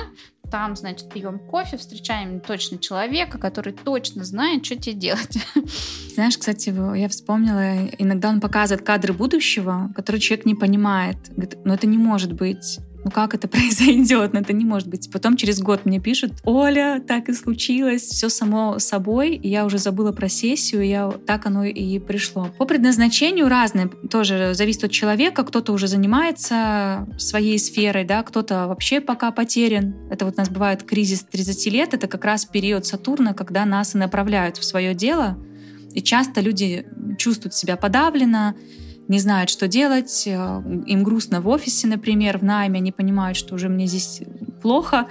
там, 0.52 0.76
значит, 0.76 1.10
пьем 1.12 1.40
кофе, 1.40 1.78
встречаем 1.78 2.40
точно 2.40 2.78
человека, 2.78 3.38
который 3.38 3.74
точно 3.74 4.24
знает, 4.24 4.66
что 4.66 4.76
тебе 4.76 4.96
делать. 4.96 5.38
Знаешь, 6.14 6.38
кстати, 6.38 6.74
я 6.98 7.10
вспомнила, 7.10 7.88
иногда 7.98 8.30
он 8.30 8.40
показывает 8.40 8.86
кадры 8.86 9.14
будущего, 9.14 9.92
которые 9.96 10.20
человек 10.20 10.46
не 10.46 10.56
понимает. 10.56 11.18
Говорит, 11.30 11.58
ну 11.66 11.74
это 11.74 11.88
не 11.88 11.98
может 11.98 12.34
быть 12.34 12.80
ну 13.04 13.12
как 13.12 13.34
это 13.34 13.48
произойдет, 13.48 14.34
ну 14.34 14.40
это 14.40 14.54
не 14.54 14.66
может 14.66 14.88
быть. 14.88 15.12
Потом 15.12 15.36
через 15.36 15.62
год 15.62 15.86
мне 15.86 16.00
пишут, 16.00 16.34
Оля, 16.44 17.02
так 17.06 17.30
и 17.30 17.34
случилось, 17.34 18.04
все 18.04 18.30
само 18.30 18.80
собой, 18.80 19.36
и 19.36 19.50
я 19.50 19.66
уже 19.66 19.78
забыла 19.78 20.12
про 20.12 20.30
сессию, 20.30 20.84
и 20.84 20.88
я, 20.88 21.12
так 21.26 21.46
оно 21.46 21.64
и 21.66 22.00
пришло. 22.00 22.50
По 22.58 22.66
предназначению 22.66 23.50
разное, 23.50 23.90
тоже 24.10 24.54
зависит 24.54 24.86
от 24.86 24.92
человека, 24.92 25.44
кто-то 25.44 25.74
уже 25.74 25.88
занимается 25.88 27.08
своей 27.18 27.60
сферой, 27.60 28.06
да, 28.06 28.24
кто-то 28.24 28.68
вообще 28.68 29.02
пока 29.02 29.32
потерян. 29.32 29.96
Это 30.10 30.26
вот 30.26 30.36
у 30.36 30.38
нас 30.38 30.50
бывает 30.50 30.84
кризис 30.84 31.24
30 31.24 31.66
лет, 31.74 31.94
это 31.94 32.08
как 32.08 32.26
раз 32.26 32.46
период 32.46 32.86
Сатурна, 32.86 33.34
когда 33.34 33.66
нас 33.66 33.96
и 33.96 33.98
направляют 33.98 34.58
в 34.58 34.64
свое 34.64 34.94
дело, 34.94 35.38
и 35.94 36.02
часто 36.02 36.42
люди 36.42 36.86
чувствуют 37.18 37.54
себя 37.54 37.78
подавленно, 37.78 38.56
не 39.08 39.20
знают, 39.20 39.50
что 39.50 39.68
делать, 39.68 40.24
э, 40.26 40.62
им 40.86 41.04
грустно 41.04 41.42
в 41.42 41.48
офисе, 41.48 41.88
например, 41.88 42.38
в 42.38 42.44
найме, 42.44 42.80
они 42.80 42.92
понимают, 42.92 43.38
что 43.38 43.56
уже 43.56 43.70
мне 43.70 43.86
здесь 43.88 44.22
плохо, 44.62 45.08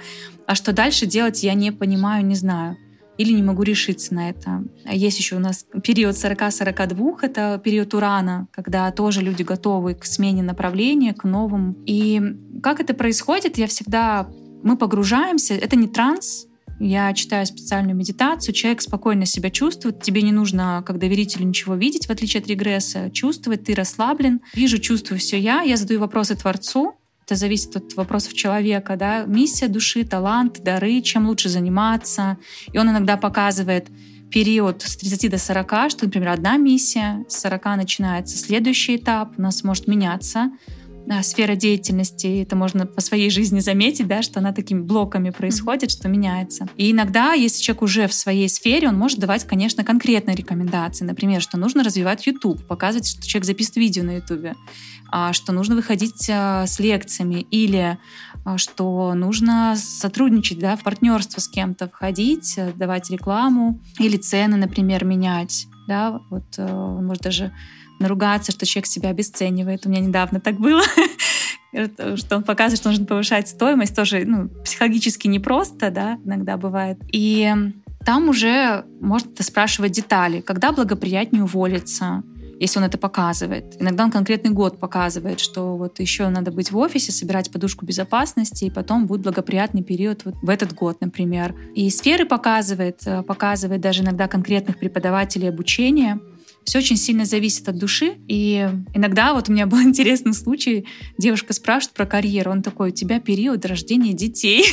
а 0.47 0.55
что 0.55 0.73
дальше 0.73 1.05
делать, 1.05 1.43
я 1.43 1.53
не 1.53 1.71
понимаю, 1.71 2.25
не 2.25 2.35
знаю 2.35 2.77
или 3.17 3.31
не 3.31 3.43
могу 3.43 3.63
решиться 3.63 4.13
на 4.13 4.29
это. 4.29 4.63
Есть 4.85 5.19
еще 5.19 5.35
у 5.35 5.39
нас 5.39 5.65
период 5.83 6.15
40-42, 6.15 7.17
это 7.21 7.61
период 7.63 7.93
Урана, 7.93 8.47
когда 8.51 8.91
тоже 8.91 9.21
люди 9.21 9.43
готовы 9.43 9.93
к 9.93 10.05
смене 10.05 10.41
направления, 10.41 11.13
к 11.13 11.23
новым. 11.23 11.77
И 11.85 12.21
как 12.61 12.79
это 12.79 12.93
происходит, 12.93 13.57
я 13.57 13.67
всегда... 13.67 14.27
Мы 14.63 14.77
погружаемся, 14.77 15.53
это 15.53 15.75
не 15.75 15.87
транс, 15.87 16.47
я 16.83 17.13
читаю 17.13 17.45
специальную 17.45 17.95
медитацию, 17.95 18.53
человек 18.53 18.81
спокойно 18.81 19.25
себя 19.25 19.49
чувствует, 19.49 20.01
тебе 20.01 20.21
не 20.21 20.31
нужно 20.31 20.83
как 20.85 20.99
доверителю 20.99 21.45
ничего 21.45 21.75
видеть, 21.75 22.07
в 22.07 22.09
отличие 22.11 22.41
от 22.41 22.47
регресса, 22.47 23.09
чувствовать, 23.11 23.63
ты 23.63 23.73
расслаблен. 23.73 24.41
Вижу, 24.53 24.79
чувствую 24.79 25.19
все 25.19 25.39
я, 25.39 25.61
я 25.61 25.77
задаю 25.77 25.99
вопросы 25.99 26.35
Творцу, 26.35 26.95
это 27.25 27.35
зависит 27.35 27.75
от 27.77 27.93
вопросов 27.95 28.33
человека, 28.33 28.97
да, 28.97 29.23
миссия 29.23 29.69
души, 29.69 30.03
талант, 30.03 30.61
дары, 30.61 30.99
чем 31.01 31.27
лучше 31.27 31.47
заниматься. 31.47 32.37
И 32.73 32.77
он 32.77 32.89
иногда 32.89 33.15
показывает 33.15 33.87
период 34.29 34.81
с 34.81 34.97
30 34.97 35.31
до 35.31 35.37
40, 35.37 35.91
что, 35.91 36.05
например, 36.05 36.29
одна 36.29 36.57
миссия, 36.57 37.23
с 37.29 37.39
40 37.39 37.65
начинается 37.77 38.37
следующий 38.37 38.97
этап, 38.97 39.35
у 39.37 39.41
нас 39.41 39.63
может 39.63 39.87
меняться 39.87 40.51
сфера 41.21 41.55
деятельности, 41.55 42.41
это 42.41 42.55
можно 42.55 42.85
по 42.85 43.01
своей 43.01 43.29
жизни 43.29 43.59
заметить, 43.59 44.07
да, 44.07 44.21
что 44.21 44.39
она 44.39 44.51
такими 44.51 44.81
блоками 44.81 45.29
происходит, 45.29 45.91
что 45.91 46.07
меняется. 46.07 46.67
И 46.77 46.91
иногда, 46.91 47.33
если 47.33 47.61
человек 47.61 47.81
уже 47.81 48.07
в 48.07 48.13
своей 48.13 48.49
сфере, 48.49 48.87
он 48.87 48.97
может 48.97 49.19
давать, 49.19 49.45
конечно, 49.45 49.83
конкретные 49.83 50.35
рекомендации. 50.35 51.05
Например, 51.05 51.41
что 51.41 51.57
нужно 51.57 51.83
развивать 51.83 52.25
YouTube, 52.25 52.65
показывать, 52.67 53.07
что 53.07 53.27
человек 53.27 53.45
записывает 53.45 53.77
видео 53.77 54.03
на 54.03 54.15
YouTube, 54.15 54.55
а, 55.11 55.33
что 55.33 55.51
нужно 55.51 55.75
выходить 55.75 56.29
а, 56.29 56.65
с 56.65 56.79
лекциями 56.79 57.45
или 57.51 57.97
а, 58.45 58.57
что 58.57 59.13
нужно 59.13 59.75
сотрудничать, 59.77 60.59
да, 60.59 60.75
в 60.75 60.83
партнерство 60.83 61.39
с 61.39 61.47
кем-то 61.47 61.87
входить, 61.87 62.59
давать 62.75 63.09
рекламу 63.09 63.79
или 63.99 64.17
цены, 64.17 64.57
например, 64.57 65.05
менять. 65.05 65.67
Да, 65.87 66.21
вот 66.29 66.45
э, 66.57 66.65
может 66.65 67.23
даже 67.23 67.51
наругаться, 68.03 68.51
что 68.51 68.65
человек 68.65 68.87
себя 68.87 69.09
обесценивает. 69.09 69.85
У 69.85 69.89
меня 69.89 70.01
недавно 70.01 70.39
так 70.39 70.59
было 70.59 70.83
что 72.15 72.37
он 72.37 72.43
показывает, 72.43 72.79
что 72.79 72.89
нужно 72.89 73.05
повышать 73.05 73.47
стоимость, 73.47 73.95
тоже 73.95 74.23
ну, 74.25 74.49
психологически 74.63 75.27
непросто, 75.27 75.89
да, 75.89 76.19
иногда 76.23 76.57
бывает. 76.57 76.99
И 77.11 77.51
там 78.05 78.29
уже 78.29 78.85
можно 78.99 79.31
спрашивать 79.39 79.91
детали, 79.91 80.41
когда 80.41 80.71
благоприятнее 80.71 81.43
уволиться, 81.43 82.23
если 82.59 82.79
он 82.79 82.85
это 82.85 82.97
показывает. 82.97 83.75
Иногда 83.81 84.05
он 84.05 84.11
конкретный 84.11 84.51
год 84.51 84.79
показывает, 84.79 85.39
что 85.39 85.75
вот 85.75 85.99
еще 85.99 86.29
надо 86.29 86.51
быть 86.51 86.71
в 86.71 86.77
офисе, 86.77 87.11
собирать 87.11 87.51
подушку 87.51 87.85
безопасности, 87.85 88.65
и 88.65 88.69
потом 88.69 89.07
будет 89.07 89.21
благоприятный 89.21 89.83
период 89.83 90.25
вот 90.25 90.35
в 90.41 90.49
этот 90.49 90.73
год, 90.73 91.01
например. 91.01 91.55
И 91.75 91.89
сферы 91.89 92.25
показывает, 92.25 93.01
э, 93.05 93.23
показывает 93.23 93.81
даже 93.81 94.03
иногда 94.03 94.27
конкретных 94.27 94.77
преподавателей 94.77 95.49
обучения, 95.49 96.19
все 96.65 96.79
очень 96.79 96.97
сильно 96.97 97.25
зависит 97.25 97.67
от 97.69 97.77
души. 97.77 98.15
И 98.27 98.69
иногда 98.93 99.33
вот 99.33 99.49
у 99.49 99.51
меня 99.51 99.65
был 99.65 99.81
интересный 99.83 100.33
случай. 100.33 100.85
Девушка 101.17 101.53
спрашивает 101.53 101.95
про 101.95 102.05
карьеру. 102.05 102.51
Он 102.51 102.61
такой, 102.61 102.89
у 102.89 102.93
тебя 102.93 103.19
период 103.19 103.65
рождения 103.65 104.13
детей. 104.13 104.65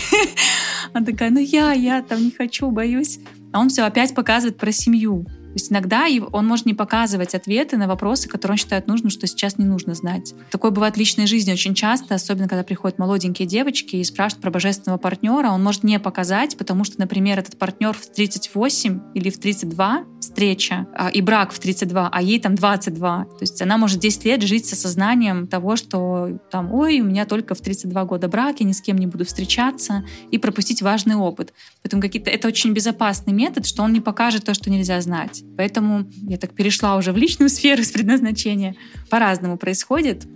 Она 0.92 1.04
такая, 1.04 1.30
ну 1.30 1.40
я, 1.40 1.72
я 1.72 2.02
там 2.02 2.22
не 2.22 2.30
хочу, 2.30 2.70
боюсь. 2.70 3.20
А 3.52 3.60
он 3.60 3.68
все 3.68 3.82
опять 3.82 4.14
показывает 4.14 4.56
про 4.58 4.72
семью. 4.72 5.26
То 5.50 5.54
есть 5.54 5.72
иногда 5.72 6.06
он 6.32 6.46
может 6.46 6.66
не 6.66 6.74
показывать 6.74 7.34
ответы 7.34 7.76
на 7.76 7.88
вопросы, 7.88 8.28
которые 8.28 8.54
он 8.54 8.58
считает 8.58 8.86
нужным, 8.86 9.10
что 9.10 9.26
сейчас 9.26 9.58
не 9.58 9.64
нужно 9.64 9.94
знать. 9.94 10.34
Такое 10.50 10.70
бывает 10.70 10.94
в 10.94 10.98
личной 10.98 11.26
жизни 11.26 11.52
очень 11.52 11.74
часто, 11.74 12.14
особенно 12.14 12.48
когда 12.48 12.62
приходят 12.62 12.98
молоденькие 12.98 13.48
девочки 13.48 13.96
и 13.96 14.04
спрашивают 14.04 14.42
про 14.42 14.50
божественного 14.50 14.98
партнера. 14.98 15.50
Он 15.50 15.62
может 15.62 15.82
не 15.82 15.98
показать, 15.98 16.56
потому 16.56 16.84
что, 16.84 17.00
например, 17.00 17.38
этот 17.38 17.58
партнер 17.58 17.92
в 17.92 18.06
38 18.06 19.00
или 19.14 19.30
в 19.30 19.38
32 19.38 20.04
встреча, 20.20 20.86
а, 20.94 21.08
и 21.08 21.20
брак 21.20 21.52
в 21.52 21.58
32, 21.58 22.08
а 22.12 22.22
ей 22.22 22.38
там 22.38 22.54
22. 22.54 23.24
То 23.24 23.36
есть 23.40 23.60
она 23.62 23.78
может 23.78 23.98
10 23.98 24.24
лет 24.24 24.42
жить 24.42 24.66
со 24.66 24.76
сознанием 24.76 25.46
того, 25.46 25.76
что 25.76 26.38
там, 26.50 26.72
ой, 26.72 27.00
у 27.00 27.04
меня 27.04 27.26
только 27.26 27.54
в 27.54 27.60
32 27.60 28.04
года 28.04 28.28
брак, 28.28 28.60
я 28.60 28.66
ни 28.66 28.72
с 28.72 28.80
кем 28.80 28.98
не 28.98 29.06
буду 29.06 29.24
встречаться, 29.24 30.04
и 30.30 30.38
пропустить 30.38 30.82
важный 30.82 31.16
опыт. 31.16 31.52
Поэтому 31.82 32.02
какие-то 32.02 32.30
это 32.30 32.48
очень 32.48 32.72
безопасный 32.72 33.32
метод, 33.32 33.66
что 33.66 33.82
он 33.82 33.92
не 33.92 34.00
покажет 34.00 34.44
то, 34.44 34.54
что 34.54 34.70
нельзя 34.70 35.00
знать. 35.00 35.39
Поэтому 35.56 36.06
я 36.22 36.38
так 36.38 36.54
перешла 36.54 36.96
уже 36.96 37.12
в 37.12 37.16
личную 37.16 37.48
сферу 37.50 37.82
с 37.82 37.90
предназначения. 37.90 38.76
По-разному 39.08 39.56
происходит. 39.56 40.26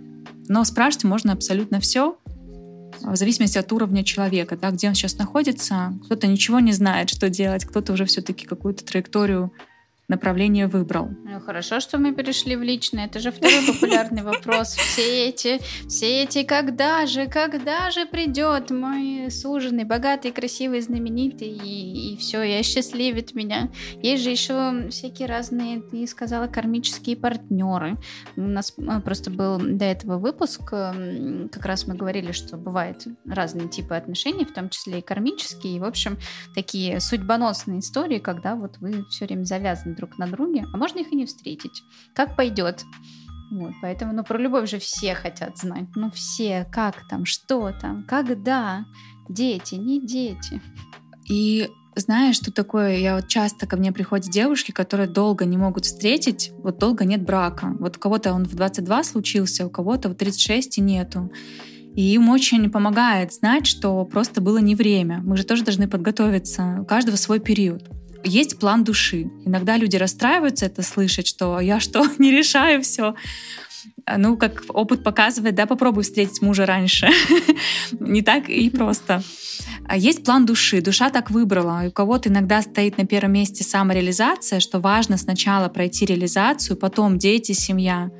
Но 0.47 0.63
спрашивать 0.63 1.05
можно 1.05 1.33
абсолютно 1.33 1.79
все, 1.79 2.17
в 3.01 3.15
зависимости 3.15 3.57
от 3.57 3.71
уровня 3.71 4.03
человека, 4.03 4.57
да, 4.57 4.71
где 4.71 4.87
он 4.87 4.95
сейчас 4.95 5.17
находится. 5.17 5.93
Кто-то 6.05 6.27
ничего 6.27 6.59
не 6.59 6.71
знает, 6.71 7.09
что 7.09 7.29
делать, 7.29 7.65
кто-то 7.65 7.93
уже 7.93 8.05
все-таки 8.05 8.45
какую-то 8.45 8.85
траекторию 8.85 9.51
направление 10.07 10.67
выбрал. 10.67 11.09
Ну, 11.23 11.39
хорошо, 11.39 11.79
что 11.79 11.97
мы 11.97 12.13
перешли 12.13 12.55
в 12.55 12.61
личное. 12.61 13.05
Это 13.05 13.19
же 13.19 13.31
второй 13.31 13.65
популярный 13.65 14.23
вопрос. 14.23 14.73
Все 14.75 15.29
эти, 15.29 15.59
все 15.87 16.23
эти, 16.23 16.43
когда 16.43 17.05
же, 17.05 17.27
когда 17.27 17.89
же 17.91 18.05
придет 18.05 18.71
мой 18.71 19.31
суженый, 19.31 19.83
богатый, 19.83 20.31
красивый, 20.31 20.81
знаменитый, 20.81 21.49
и, 21.49 22.13
и 22.13 22.17
все, 22.17 22.43
и 22.43 22.53
осчастливит 22.53 23.33
меня. 23.33 23.69
Есть 24.01 24.23
же 24.23 24.29
еще 24.29 24.89
всякие 24.89 25.27
разные, 25.27 25.81
ты 25.81 26.05
сказала, 26.07 26.47
кармические 26.47 27.17
партнеры. 27.17 27.97
У 28.35 28.41
нас 28.41 28.73
э, 28.77 28.99
просто 29.01 29.31
был 29.31 29.57
до 29.59 29.85
этого 29.85 30.17
выпуск, 30.17 30.61
как 30.65 31.65
раз 31.65 31.87
мы 31.87 31.95
говорили, 31.95 32.31
что 32.31 32.57
бывают 32.57 33.05
разные 33.27 33.69
типы 33.69 33.95
отношений, 33.95 34.45
в 34.45 34.53
том 34.53 34.69
числе 34.69 34.99
и 34.99 35.01
кармические, 35.01 35.77
и, 35.77 35.79
в 35.79 35.83
общем, 35.83 36.17
такие 36.53 36.99
судьбоносные 36.99 37.79
истории, 37.79 38.19
когда 38.19 38.55
вот 38.55 38.77
вы 38.79 39.05
все 39.09 39.25
время 39.25 39.43
завязаны 39.43 39.94
друг 39.95 40.17
на 40.17 40.27
друге, 40.27 40.65
а 40.73 40.77
можно 40.77 40.99
их 40.99 41.11
и 41.11 41.15
не 41.15 41.25
встретить. 41.25 41.83
Как 42.13 42.35
пойдет. 42.35 42.83
Вот, 43.51 43.73
поэтому, 43.81 44.13
ну, 44.13 44.23
про 44.23 44.37
любовь 44.37 44.69
же 44.69 44.79
все 44.79 45.13
хотят 45.13 45.57
знать. 45.57 45.87
Ну, 45.95 46.11
все, 46.11 46.67
как 46.71 47.07
там, 47.07 47.25
что 47.25 47.71
там, 47.79 48.03
когда. 48.03 48.85
Дети, 49.29 49.75
не 49.75 50.05
дети. 50.05 50.61
И 51.27 51.69
знаешь, 51.95 52.35
что 52.35 52.51
такое? 52.51 52.97
Я 52.97 53.15
вот 53.15 53.27
часто 53.27 53.65
ко 53.65 53.77
мне 53.77 53.91
приходят 53.91 54.29
девушки, 54.29 54.71
которые 54.71 55.07
долго 55.07 55.45
не 55.45 55.57
могут 55.57 55.85
встретить, 55.85 56.51
вот 56.57 56.77
долго 56.77 57.05
нет 57.05 57.23
брака. 57.23 57.75
Вот 57.79 57.97
у 57.97 57.99
кого-то 57.99 58.33
он 58.33 58.45
в 58.45 58.53
22 58.53 59.03
случился, 59.03 59.65
у 59.65 59.69
кого-то 59.69 60.09
в 60.09 60.15
36 60.15 60.77
и 60.77 60.81
нету. 60.81 61.31
И 61.95 62.13
им 62.13 62.29
очень 62.29 62.69
помогает 62.69 63.33
знать, 63.33 63.65
что 63.65 64.03
просто 64.03 64.41
было 64.41 64.57
не 64.57 64.75
время. 64.75 65.21
Мы 65.23 65.37
же 65.37 65.45
тоже 65.45 65.63
должны 65.63 65.87
подготовиться. 65.87 66.79
У 66.81 66.85
каждого 66.85 67.15
свой 67.15 67.39
период 67.39 67.89
есть 68.25 68.59
план 68.59 68.83
души. 68.83 69.29
Иногда 69.45 69.77
люди 69.77 69.95
расстраиваются 69.95 70.65
это 70.65 70.81
слышать, 70.81 71.27
что 71.27 71.59
я 71.59 71.79
что, 71.79 72.05
не 72.17 72.31
решаю 72.31 72.81
все. 72.81 73.15
Ну, 74.17 74.37
как 74.37 74.63
опыт 74.69 75.03
показывает, 75.03 75.55
да, 75.55 75.65
попробуй 75.65 76.03
встретить 76.03 76.41
мужа 76.41 76.65
раньше. 76.65 77.09
Не 77.99 78.21
так 78.21 78.49
и 78.49 78.69
просто. 78.69 79.23
А 79.87 79.97
есть 79.97 80.23
план 80.23 80.45
души. 80.45 80.81
Душа 80.81 81.09
так 81.09 81.31
выбрала. 81.31 81.85
И 81.85 81.87
у 81.87 81.91
кого-то 81.91 82.29
иногда 82.29 82.61
стоит 82.61 82.97
на 82.97 83.05
первом 83.05 83.33
месте 83.33 83.63
самореализация, 83.63 84.59
что 84.59 84.79
важно 84.79 85.17
сначала 85.17 85.69
пройти 85.69 86.05
реализацию, 86.05 86.77
потом 86.77 87.17
дети, 87.17 87.53
семья. 87.53 88.11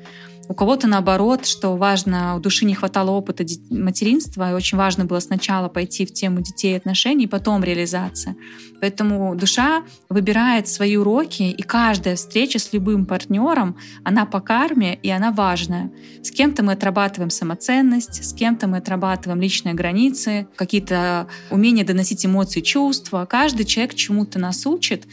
У 0.48 0.54
кого-то 0.54 0.86
наоборот, 0.86 1.46
что 1.46 1.76
важно, 1.76 2.36
у 2.36 2.40
души 2.40 2.64
не 2.64 2.74
хватало 2.74 3.10
опыта 3.10 3.44
материнства, 3.70 4.50
и 4.50 4.54
очень 4.54 4.78
важно 4.78 5.04
было 5.04 5.18
сначала 5.20 5.68
пойти 5.68 6.06
в 6.06 6.12
тему 6.12 6.40
детей 6.40 6.74
и 6.74 6.76
отношений, 6.76 7.26
потом 7.26 7.64
реализация. 7.64 8.36
Поэтому 8.80 9.34
душа 9.34 9.82
выбирает 10.08 10.68
свои 10.68 10.96
уроки, 10.96 11.42
и 11.42 11.62
каждая 11.62 12.16
встреча 12.16 12.58
с 12.58 12.72
любым 12.72 13.06
партнером, 13.06 13.76
она 14.04 14.24
по 14.26 14.40
карме, 14.40 14.94
и 15.02 15.10
она 15.10 15.32
важная. 15.32 15.90
С 16.22 16.30
кем-то 16.30 16.62
мы 16.62 16.72
отрабатываем 16.72 17.30
самоценность, 17.30 18.24
с 18.24 18.32
кем-то 18.32 18.68
мы 18.68 18.78
отрабатываем 18.78 19.40
личные 19.40 19.74
границы, 19.74 20.46
какие-то 20.54 21.26
умения 21.50 21.84
доносить 21.84 22.24
эмоции, 22.24 22.60
чувства. 22.60 23.26
Каждый 23.28 23.64
человек 23.64 23.94
чему-то 23.94 24.38
нас 24.38 24.66
учит, 24.66 25.06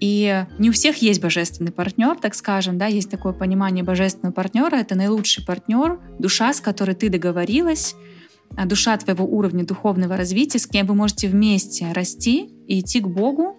и 0.00 0.44
не 0.58 0.70
у 0.70 0.72
всех 0.72 0.96
есть 1.02 1.20
божественный 1.20 1.72
партнер, 1.72 2.16
так 2.16 2.34
скажем, 2.34 2.78
да, 2.78 2.86
есть 2.86 3.10
такое 3.10 3.32
понимание 3.32 3.84
божественного 3.84 4.32
партнера, 4.32 4.76
это 4.76 4.94
наилучший 4.94 5.44
партнер, 5.44 6.00
душа, 6.18 6.52
с 6.52 6.60
которой 6.60 6.94
ты 6.94 7.08
договорилась, 7.08 7.94
а 8.56 8.66
душа 8.66 8.96
твоего 8.96 9.24
уровня 9.24 9.64
духовного 9.64 10.16
развития, 10.16 10.58
с 10.58 10.66
кем 10.66 10.86
вы 10.86 10.94
можете 10.94 11.28
вместе 11.28 11.92
расти 11.92 12.50
и 12.66 12.80
идти 12.80 13.00
к 13.00 13.08
Богу, 13.08 13.57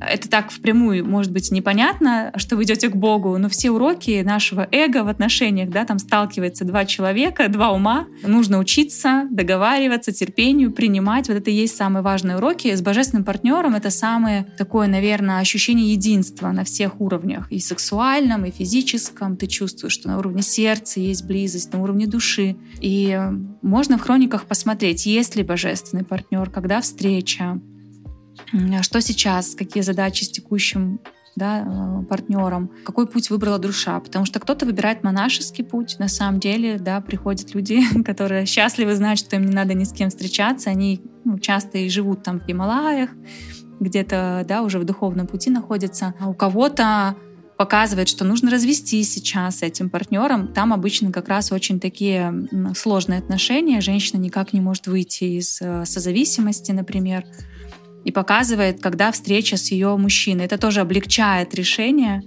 это 0.00 0.28
так 0.28 0.50
впрямую 0.50 1.04
может 1.04 1.32
быть 1.32 1.50
непонятно, 1.50 2.32
что 2.36 2.56
вы 2.56 2.64
идете 2.64 2.88
к 2.88 2.96
Богу, 2.96 3.38
но 3.38 3.48
все 3.48 3.70
уроки 3.70 4.22
нашего 4.22 4.68
эго 4.70 5.04
в 5.04 5.08
отношениях, 5.08 5.70
да, 5.70 5.84
там 5.84 5.98
сталкивается 5.98 6.64
два 6.64 6.84
человека, 6.84 7.48
два 7.48 7.70
ума, 7.70 8.06
нужно 8.22 8.58
учиться, 8.58 9.26
договариваться, 9.30 10.12
терпению, 10.12 10.72
принимать. 10.72 11.28
Вот 11.28 11.36
это 11.36 11.50
и 11.50 11.54
есть 11.54 11.76
самые 11.76 12.02
важные 12.02 12.36
уроки. 12.36 12.74
С 12.74 12.82
божественным 12.82 13.24
партнером 13.24 13.74
это 13.74 13.90
самое 13.90 14.46
такое, 14.58 14.86
наверное, 14.86 15.40
ощущение 15.40 15.92
единства 15.92 16.50
на 16.52 16.64
всех 16.64 17.00
уровнях, 17.00 17.50
и 17.50 17.58
сексуальном, 17.58 18.44
и 18.44 18.50
физическом. 18.50 19.36
Ты 19.36 19.46
чувствуешь, 19.46 19.92
что 19.92 20.08
на 20.08 20.18
уровне 20.18 20.42
сердца 20.42 21.00
есть 21.00 21.26
близость, 21.26 21.72
на 21.72 21.82
уровне 21.82 22.06
души. 22.06 22.56
И 22.80 23.18
можно 23.62 23.98
в 23.98 24.02
хрониках 24.02 24.44
посмотреть, 24.44 25.06
есть 25.06 25.36
ли 25.36 25.42
божественный 25.42 26.04
партнер, 26.04 26.50
когда 26.50 26.80
встреча, 26.80 27.60
что 28.82 29.00
сейчас, 29.00 29.54
какие 29.54 29.82
задачи 29.82 30.24
с 30.24 30.30
текущим 30.30 31.00
да, 31.36 31.64
э, 31.66 32.04
партнером, 32.04 32.70
какой 32.84 33.06
путь 33.06 33.30
выбрала 33.30 33.58
душа. 33.58 34.00
Потому 34.00 34.24
что 34.24 34.40
кто-то 34.40 34.64
выбирает 34.64 35.04
монашеский 35.04 35.64
путь. 35.64 35.96
На 35.98 36.08
самом 36.08 36.40
деле, 36.40 36.78
да, 36.78 37.00
приходят 37.00 37.54
люди, 37.54 37.82
которые 38.04 38.46
счастливы 38.46 38.96
знать, 38.96 39.18
что 39.18 39.36
им 39.36 39.44
не 39.44 39.54
надо 39.54 39.74
ни 39.74 39.84
с 39.84 39.92
кем 39.92 40.08
встречаться. 40.08 40.70
Они 40.70 41.02
ну, 41.24 41.38
часто 41.38 41.78
и 41.78 41.90
живут 41.90 42.22
там 42.22 42.40
в 42.40 42.46
Гималаях, 42.46 43.10
где-то, 43.78 44.44
да, 44.48 44.62
уже 44.62 44.78
в 44.78 44.84
духовном 44.84 45.26
пути 45.26 45.50
находятся. 45.50 46.14
А 46.18 46.28
у 46.28 46.34
кого-то 46.34 47.14
показывает, 47.58 48.08
что 48.08 48.24
нужно 48.24 48.50
развестись 48.50 49.12
сейчас 49.12 49.58
с 49.58 49.62
этим 49.62 49.90
партнером. 49.90 50.48
Там 50.48 50.72
обычно 50.72 51.12
как 51.12 51.28
раз 51.28 51.52
очень 51.52 51.80
такие 51.80 52.48
сложные 52.74 53.18
отношения. 53.18 53.80
Женщина 53.82 54.18
никак 54.18 54.54
не 54.54 54.60
может 54.60 54.86
выйти 54.86 55.24
из 55.24 55.60
э, 55.60 55.84
созависимости, 55.84 56.72
например 56.72 57.24
и 58.06 58.12
показывает, 58.12 58.80
когда 58.80 59.10
встреча 59.10 59.56
с 59.56 59.72
ее 59.72 59.96
мужчиной. 59.96 60.44
Это 60.44 60.58
тоже 60.58 60.80
облегчает 60.80 61.52
решение 61.56 62.22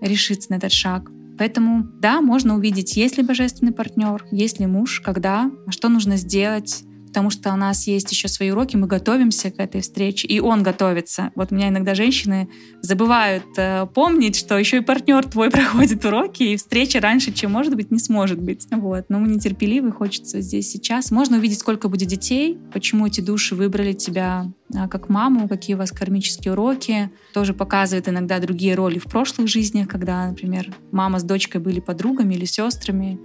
решиться 0.00 0.50
на 0.50 0.56
этот 0.56 0.72
шаг. 0.72 1.08
Поэтому, 1.38 1.84
да, 2.00 2.20
можно 2.20 2.56
увидеть, 2.56 2.96
есть 2.96 3.16
ли 3.16 3.22
божественный 3.22 3.72
партнер, 3.72 4.26
есть 4.32 4.58
ли 4.58 4.66
муж, 4.66 5.00
когда, 5.00 5.48
что 5.68 5.88
нужно 5.88 6.16
сделать, 6.16 6.82
потому 7.16 7.30
что 7.30 7.50
у 7.50 7.56
нас 7.56 7.86
есть 7.86 8.12
еще 8.12 8.28
свои 8.28 8.50
уроки, 8.50 8.76
мы 8.76 8.86
готовимся 8.86 9.50
к 9.50 9.58
этой 9.58 9.80
встрече, 9.80 10.28
и 10.28 10.38
он 10.38 10.62
готовится. 10.62 11.30
Вот 11.34 11.50
у 11.50 11.54
меня 11.54 11.70
иногда 11.70 11.94
женщины 11.94 12.50
забывают 12.82 13.46
э, 13.56 13.86
помнить, 13.86 14.36
что 14.36 14.58
еще 14.58 14.76
и 14.76 14.80
партнер 14.80 15.24
твой 15.24 15.50
проходит 15.50 16.04
уроки, 16.04 16.42
и 16.42 16.56
встреча 16.58 17.00
раньше, 17.00 17.32
чем 17.32 17.52
может 17.52 17.74
быть, 17.74 17.90
не 17.90 18.00
сможет 18.00 18.38
быть. 18.38 18.66
Вот. 18.70 19.06
Но 19.08 19.18
мы 19.18 19.28
нетерпеливы, 19.28 19.92
хочется 19.92 20.42
здесь 20.42 20.70
сейчас. 20.70 21.10
Можно 21.10 21.38
увидеть, 21.38 21.58
сколько 21.58 21.88
будет 21.88 22.08
детей, 22.08 22.58
почему 22.74 23.06
эти 23.06 23.22
души 23.22 23.54
выбрали 23.54 23.94
тебя 23.94 24.52
а, 24.74 24.86
как 24.86 25.08
маму, 25.08 25.48
какие 25.48 25.74
у 25.74 25.78
вас 25.78 25.92
кармические 25.92 26.52
уроки. 26.52 27.10
Тоже 27.32 27.54
показывает 27.54 28.10
иногда 28.10 28.38
другие 28.40 28.74
роли 28.74 28.98
в 28.98 29.04
прошлых 29.04 29.48
жизнях, 29.48 29.88
когда, 29.88 30.28
например, 30.28 30.70
мама 30.92 31.18
с 31.18 31.22
дочкой 31.22 31.62
были 31.62 31.80
подругами 31.80 32.34
или 32.34 32.44
сестрами 32.44 33.18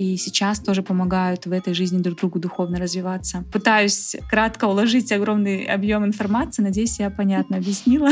и 0.00 0.16
сейчас 0.16 0.60
тоже 0.60 0.82
помогают 0.82 1.44
в 1.44 1.52
этой 1.52 1.74
жизни 1.74 1.98
друг 1.98 2.20
другу 2.20 2.38
духовно 2.38 2.78
развиваться. 2.78 3.44
Пытаюсь 3.52 4.16
кратко 4.30 4.64
уложить 4.64 5.12
огромный 5.12 5.64
объем 5.64 6.06
информации, 6.06 6.62
надеюсь, 6.62 6.98
я 7.00 7.10
понятно 7.10 7.58
объяснила. 7.58 8.08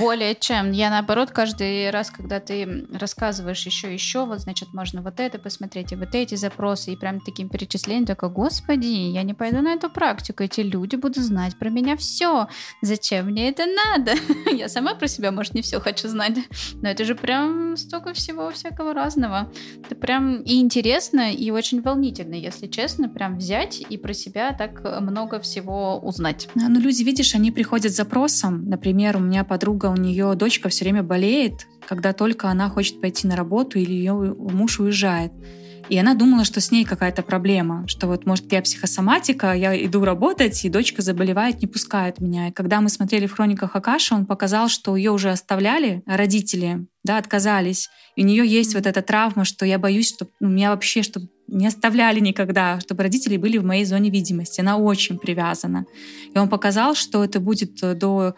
Более 0.00 0.34
чем. 0.34 0.72
Я 0.72 0.90
наоборот, 0.90 1.30
каждый 1.30 1.90
раз, 1.90 2.10
когда 2.10 2.40
ты 2.40 2.88
рассказываешь 2.92 3.64
еще 3.64 3.94
еще, 3.94 4.26
вот 4.26 4.40
значит, 4.40 4.74
можно 4.74 5.00
вот 5.00 5.20
это 5.20 5.38
посмотреть, 5.38 5.92
и 5.92 5.94
вот 5.94 6.16
эти 6.16 6.34
запросы, 6.34 6.92
и 6.92 6.96
прям 6.96 7.20
таким 7.20 7.48
перечислением, 7.48 8.04
только, 8.04 8.28
господи, 8.28 8.86
я 8.86 9.22
не 9.22 9.34
пойду 9.34 9.60
на 9.60 9.74
эту 9.74 9.90
практику, 9.90 10.42
эти 10.42 10.62
люди 10.62 10.96
будут 10.96 11.22
знать 11.22 11.56
про 11.60 11.70
меня 11.70 11.96
все. 11.96 12.48
Зачем 12.82 13.26
мне 13.26 13.50
это 13.50 13.66
надо? 13.66 14.14
Я 14.52 14.68
сама 14.68 14.96
про 14.96 15.06
себя, 15.06 15.30
может, 15.30 15.54
не 15.54 15.62
все 15.62 15.78
хочу 15.78 16.08
знать, 16.08 16.36
но 16.82 16.88
это 16.88 17.04
же 17.04 17.14
прям 17.14 17.76
столько 17.76 18.14
всего 18.14 18.50
всякого 18.50 18.94
разного. 18.94 19.52
Это 19.84 19.94
прям 19.94 20.42
и 20.42 20.58
интересно 20.58 20.87
интересно 20.88 21.32
и 21.32 21.50
очень 21.50 21.82
волнительно, 21.82 22.34
если 22.34 22.66
честно, 22.66 23.10
прям 23.10 23.36
взять 23.36 23.82
и 23.86 23.98
про 23.98 24.14
себя 24.14 24.54
так 24.54 24.82
много 25.02 25.38
всего 25.38 25.98
узнать. 25.98 26.48
Ну, 26.54 26.80
люди, 26.80 27.02
видишь, 27.02 27.34
они 27.34 27.50
приходят 27.50 27.92
с 27.92 27.96
запросом. 27.96 28.64
Например, 28.64 29.18
у 29.18 29.20
меня 29.20 29.44
подруга, 29.44 29.86
у 29.86 29.96
нее 29.96 30.34
дочка 30.34 30.70
все 30.70 30.84
время 30.84 31.02
болеет, 31.02 31.66
когда 31.86 32.14
только 32.14 32.48
она 32.48 32.70
хочет 32.70 33.02
пойти 33.02 33.26
на 33.26 33.36
работу 33.36 33.78
или 33.78 33.92
ее 33.92 34.14
муж 34.14 34.80
уезжает. 34.80 35.32
И 35.88 35.98
она 35.98 36.14
думала, 36.14 36.44
что 36.44 36.60
с 36.60 36.70
ней 36.70 36.84
какая-то 36.84 37.22
проблема, 37.22 37.86
что 37.88 38.06
вот, 38.06 38.26
может, 38.26 38.52
я 38.52 38.60
психосоматика, 38.60 39.52
я 39.54 39.74
иду 39.84 40.04
работать, 40.04 40.64
и 40.64 40.68
дочка 40.68 41.02
заболевает, 41.02 41.60
не 41.60 41.66
пускает 41.66 42.20
меня. 42.20 42.48
И 42.48 42.52
когда 42.52 42.80
мы 42.80 42.88
смотрели 42.88 43.26
в 43.26 43.32
хрониках 43.32 43.74
Акаши, 43.74 44.14
он 44.14 44.26
показал, 44.26 44.68
что 44.68 44.96
ее 44.96 45.12
уже 45.12 45.30
оставляли 45.30 46.02
родители, 46.06 46.86
да, 47.04 47.16
отказались. 47.16 47.88
И 48.16 48.22
у 48.22 48.26
нее 48.26 48.46
есть 48.46 48.74
вот 48.74 48.86
эта 48.86 49.00
травма, 49.00 49.44
что 49.44 49.64
я 49.64 49.78
боюсь, 49.78 50.08
что 50.08 50.28
у 50.40 50.46
меня 50.46 50.70
вообще, 50.70 51.02
чтобы 51.02 51.28
не 51.48 51.66
оставляли 51.66 52.20
никогда, 52.20 52.78
чтобы 52.80 53.02
родители 53.02 53.36
были 53.38 53.56
в 53.56 53.64
моей 53.64 53.84
зоне 53.84 54.10
видимости. 54.10 54.60
Она 54.60 54.76
очень 54.76 55.18
привязана. 55.18 55.86
И 56.34 56.38
он 56.38 56.48
показал, 56.48 56.94
что 56.94 57.24
это 57.24 57.40
будет 57.40 57.82
э, 57.82 57.94
до 57.94 58.34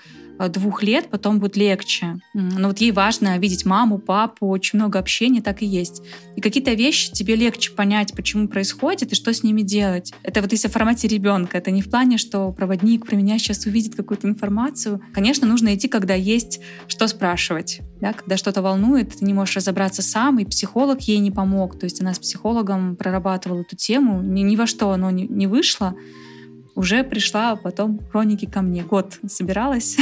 двух 0.48 0.82
лет, 0.82 1.10
потом 1.10 1.38
будет 1.38 1.56
легче. 1.56 2.20
Но 2.34 2.68
вот 2.68 2.78
ей 2.78 2.92
важно 2.92 3.38
видеть 3.38 3.64
маму, 3.64 3.98
папу, 3.98 4.48
очень 4.48 4.78
много 4.78 4.98
общения, 4.98 5.42
так 5.42 5.62
и 5.62 5.66
есть. 5.66 6.02
И 6.36 6.40
какие-то 6.40 6.72
вещи 6.72 7.12
тебе 7.12 7.36
легче 7.36 7.72
понять, 7.72 8.14
почему 8.14 8.48
происходит 8.48 9.12
и 9.12 9.14
что 9.14 9.32
с 9.32 9.42
ними 9.42 9.62
делать. 9.62 10.12
Это 10.22 10.40
вот 10.40 10.52
если 10.52 10.68
в 10.68 10.72
формате 10.72 11.08
ребенка. 11.08 11.58
Это 11.58 11.70
не 11.70 11.82
в 11.82 11.90
плане, 11.90 12.18
что 12.18 12.50
проводник 12.52 13.06
про 13.06 13.16
меня 13.16 13.38
сейчас 13.38 13.66
увидит 13.66 13.94
какую-то 13.94 14.28
информацию. 14.28 15.00
Конечно, 15.12 15.46
нужно 15.46 15.74
идти, 15.74 15.88
когда 15.88 16.14
есть 16.14 16.60
что 16.88 17.06
спрашивать. 17.06 17.80
Да? 18.00 18.12
Когда 18.12 18.36
что-то 18.36 18.62
волнует, 18.62 19.18
ты 19.18 19.24
не 19.24 19.34
можешь 19.34 19.56
разобраться 19.56 20.02
сам, 20.02 20.38
и 20.38 20.44
психолог 20.44 21.00
ей 21.02 21.18
не 21.18 21.30
помог. 21.30 21.78
То 21.78 21.84
есть 21.84 22.00
она 22.00 22.14
с 22.14 22.18
психологом 22.18 22.96
прорабатывала 22.96 23.60
эту 23.60 23.76
тему. 23.76 24.22
Ни, 24.22 24.42
ни 24.42 24.56
во 24.56 24.66
что 24.66 24.90
оно 24.90 25.10
не, 25.10 25.26
не 25.26 25.46
вышло 25.46 25.94
уже 26.80 27.04
пришла 27.04 27.56
потом 27.56 28.00
хроники 28.10 28.46
ко 28.46 28.62
мне. 28.62 28.82
Год 28.82 29.18
собиралась. 29.28 29.98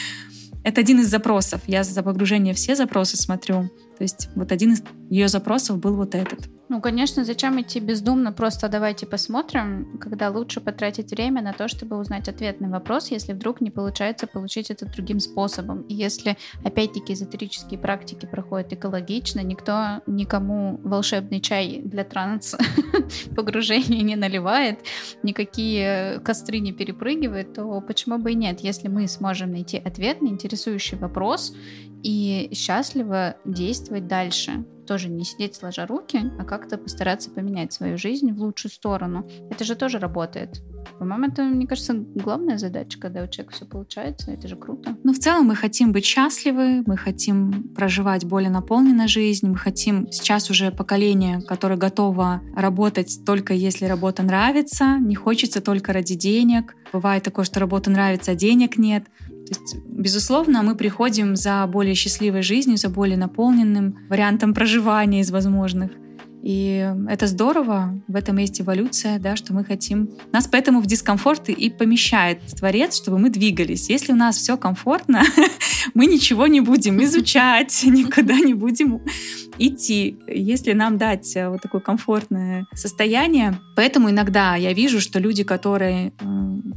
Это 0.64 0.82
один 0.82 1.00
из 1.00 1.08
запросов. 1.08 1.62
Я 1.66 1.82
за 1.82 2.02
погружение 2.02 2.52
все 2.52 2.76
запросы 2.76 3.16
смотрю. 3.16 3.70
То 3.96 4.02
есть 4.02 4.28
вот 4.36 4.52
один 4.52 4.74
из 4.74 4.82
ее 5.08 5.28
запросов 5.28 5.78
был 5.78 5.96
вот 5.96 6.14
этот. 6.14 6.50
Ну, 6.70 6.80
конечно, 6.80 7.24
зачем 7.24 7.60
идти 7.60 7.80
бездумно, 7.80 8.30
просто 8.30 8.68
давайте 8.68 9.04
посмотрим, 9.04 9.98
когда 9.98 10.30
лучше 10.30 10.60
потратить 10.60 11.10
время 11.10 11.42
на 11.42 11.52
то, 11.52 11.66
чтобы 11.66 11.98
узнать 11.98 12.28
ответ 12.28 12.60
на 12.60 12.70
вопрос, 12.70 13.10
если 13.10 13.32
вдруг 13.32 13.60
не 13.60 13.72
получается 13.72 14.28
получить 14.28 14.70
это 14.70 14.86
другим 14.86 15.18
способом. 15.18 15.80
И 15.88 15.94
если, 15.94 16.36
опять-таки, 16.62 17.14
эзотерические 17.14 17.80
практики 17.80 18.24
проходят 18.24 18.72
экологично, 18.72 19.40
никто 19.40 20.00
никому 20.06 20.78
волшебный 20.84 21.40
чай 21.40 21.82
для 21.84 22.04
транс 22.04 22.54
погружения 23.36 24.02
не 24.02 24.14
наливает, 24.14 24.78
никакие 25.24 26.20
костры 26.20 26.60
не 26.60 26.72
перепрыгивает, 26.72 27.52
то 27.52 27.80
почему 27.80 28.18
бы 28.18 28.30
и 28.30 28.36
нет, 28.36 28.60
если 28.60 28.86
мы 28.86 29.08
сможем 29.08 29.50
найти 29.50 29.76
ответ 29.76 30.22
на 30.22 30.28
интересующий 30.28 30.96
вопрос 30.98 31.52
и 32.04 32.48
счастливо 32.54 33.34
действовать 33.44 34.06
дальше 34.06 34.64
тоже 34.90 35.08
не 35.08 35.22
сидеть 35.24 35.54
сложа 35.54 35.86
руки, 35.86 36.20
а 36.36 36.42
как-то 36.42 36.76
постараться 36.76 37.30
поменять 37.30 37.72
свою 37.72 37.96
жизнь 37.96 38.32
в 38.32 38.40
лучшую 38.40 38.72
сторону. 38.72 39.24
Это 39.48 39.62
же 39.62 39.76
тоже 39.76 40.00
работает. 40.00 40.62
По-моему, 40.98 41.26
это, 41.26 41.44
мне 41.44 41.68
кажется, 41.68 41.94
главная 41.94 42.58
задача, 42.58 42.98
когда 42.98 43.22
у 43.22 43.28
человека 43.28 43.54
все 43.54 43.66
получается. 43.66 44.32
Это 44.32 44.48
же 44.48 44.56
круто. 44.56 44.96
Ну, 45.04 45.12
в 45.12 45.18
целом 45.20 45.46
мы 45.46 45.54
хотим 45.54 45.92
быть 45.92 46.04
счастливы, 46.04 46.82
мы 46.86 46.96
хотим 46.96 47.72
проживать 47.72 48.24
более 48.24 48.50
наполненную 48.50 49.08
жизнь, 49.08 49.46
мы 49.46 49.56
хотим 49.56 50.10
сейчас 50.10 50.50
уже 50.50 50.72
поколение, 50.72 51.40
которое 51.40 51.76
готово 51.76 52.42
работать 52.56 53.20
только 53.24 53.54
если 53.54 53.84
работа 53.84 54.24
нравится, 54.24 54.98
не 54.98 55.14
хочется 55.14 55.60
только 55.60 55.92
ради 55.92 56.16
денег. 56.16 56.74
Бывает 56.92 57.22
такое, 57.22 57.44
что 57.44 57.60
работа 57.60 57.90
нравится, 57.90 58.32
а 58.32 58.34
денег 58.34 58.76
нет. 58.76 59.04
То 59.50 59.60
есть, 59.60 59.76
безусловно, 59.84 60.62
мы 60.62 60.76
приходим 60.76 61.34
за 61.34 61.66
более 61.66 61.94
счастливой 61.94 62.42
жизнью, 62.42 62.76
за 62.76 62.88
более 62.88 63.16
наполненным 63.16 63.98
вариантом 64.08 64.54
проживания 64.54 65.20
из 65.20 65.30
возможных. 65.32 65.90
И 66.42 66.90
это 67.08 67.26
здорово, 67.26 68.00
в 68.08 68.16
этом 68.16 68.38
есть 68.38 68.60
эволюция, 68.60 69.18
да, 69.18 69.36
что 69.36 69.52
мы 69.52 69.64
хотим. 69.64 70.10
Нас 70.32 70.48
поэтому 70.50 70.80
в 70.80 70.86
дискомфорт 70.86 71.50
и 71.50 71.68
помещает 71.68 72.40
Творец, 72.58 72.96
чтобы 72.96 73.18
мы 73.18 73.30
двигались. 73.30 73.90
Если 73.90 74.12
у 74.12 74.16
нас 74.16 74.36
все 74.36 74.56
комфортно, 74.56 75.22
мы 75.94 76.06
ничего 76.06 76.46
не 76.46 76.60
будем 76.60 77.02
изучать, 77.04 77.82
никуда 77.84 78.36
не 78.36 78.54
будем 78.54 79.02
идти, 79.58 80.18
если 80.26 80.72
нам 80.72 80.96
дать 80.96 81.36
э, 81.36 81.48
вот 81.48 81.60
такое 81.60 81.82
комфортное 81.82 82.66
состояние. 82.74 83.60
Поэтому 83.76 84.10
иногда 84.10 84.56
я 84.56 84.72
вижу, 84.72 85.00
что 85.00 85.18
люди, 85.18 85.44
которые 85.44 86.12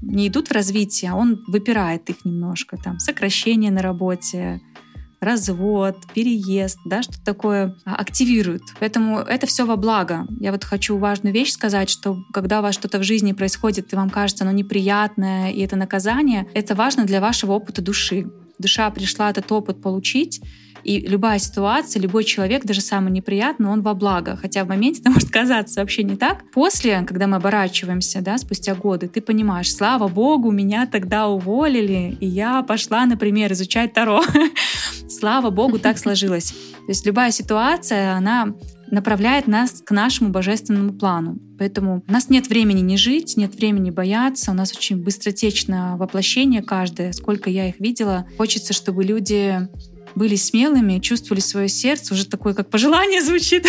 не 0.02 0.28
идут 0.28 0.50
в 0.50 0.52
развитие, 0.52 1.14
он 1.14 1.44
выпирает 1.48 2.10
их 2.10 2.26
немножко. 2.26 2.78
Там 2.78 3.00
сокращение 3.00 3.72
на 3.72 3.82
работе, 3.82 4.62
развод, 5.24 5.98
переезд, 6.14 6.78
да, 6.86 7.02
что 7.02 7.24
такое 7.24 7.76
а, 7.86 7.96
активирует. 7.96 8.62
Поэтому 8.80 9.20
это 9.20 9.48
все 9.48 9.66
во 9.66 9.76
благо. 9.76 10.26
Я 10.40 10.52
вот 10.52 10.64
хочу 10.64 10.98
важную 10.98 11.34
вещь 11.34 11.52
сказать, 11.52 11.90
что 11.90 12.24
когда 12.34 12.60
у 12.60 12.62
вас 12.62 12.76
что-то 12.76 13.00
в 13.00 13.04
жизни 13.04 13.34
происходит, 13.34 13.94
и 13.94 13.96
вам 13.96 14.10
кажется 14.10 14.44
оно 14.44 14.52
неприятное, 14.52 15.52
и 15.52 15.62
это 15.62 15.76
наказание, 15.76 16.48
это 16.54 16.76
важно 16.76 17.06
для 17.06 17.22
вашего 17.22 17.54
опыта 17.54 17.82
души. 17.82 18.28
Душа 18.60 18.90
пришла 18.92 19.30
этот 19.30 19.52
опыт 19.52 19.82
получить, 19.82 20.42
и 20.84 21.00
любая 21.00 21.40
ситуация, 21.40 22.02
любой 22.02 22.24
человек, 22.24 22.66
даже 22.66 22.82
самый 22.82 23.12
неприятный, 23.12 23.70
он 23.70 23.82
во 23.82 23.94
благо. 23.94 24.36
Хотя 24.36 24.64
в 24.66 24.68
моменте 24.68 25.02
это 25.02 25.10
может 25.12 25.30
казаться 25.30 25.80
вообще 25.80 26.04
не 26.04 26.16
так. 26.16 26.44
После, 26.52 27.02
когда 27.02 27.28
мы 27.28 27.38
оборачиваемся, 27.38 28.22
да, 28.22 28.38
спустя 28.38 28.76
годы, 28.76 29.08
ты 29.08 29.22
понимаешь, 29.22 29.74
слава 29.74 30.08
богу, 30.08 30.52
меня 30.52 30.86
тогда 30.86 31.28
уволили, 31.28 32.18
и 32.20 32.28
я 32.28 32.62
пошла, 32.64 33.06
например, 33.06 33.54
изучать 33.54 33.94
Таро. 33.94 34.22
слава 35.24 35.52
богу, 35.52 35.80
так 35.80 35.98
сложилось. 35.98 36.52
То 36.52 36.90
есть 36.90 37.06
любая 37.06 37.32
ситуация, 37.32 38.14
она 38.14 38.56
направляет 38.92 39.48
нас 39.48 39.82
к 39.82 39.92
нашему 39.92 40.32
божественному 40.32 40.92
плану. 40.92 41.40
Поэтому 41.58 42.04
у 42.06 42.12
нас 42.12 42.30
нет 42.30 42.50
времени 42.50 42.82
не 42.82 42.98
жить, 42.98 43.38
нет 43.38 43.56
времени 43.56 43.90
бояться. 43.90 44.52
У 44.52 44.54
нас 44.54 44.76
очень 44.76 45.02
быстротечно 45.02 45.96
воплощение 45.96 46.62
каждое. 46.62 47.14
Сколько 47.14 47.50
я 47.50 47.70
их 47.70 47.80
видела. 47.80 48.28
Хочется, 48.38 48.74
чтобы 48.74 49.06
люди 49.06 49.66
были 50.14 50.36
смелыми, 50.36 51.00
чувствовали 51.00 51.40
свое 51.40 51.70
сердце, 51.70 52.14
уже 52.14 52.26
такое, 52.26 52.54
как 52.54 52.70
пожелание 52.70 53.22
звучит. 53.22 53.66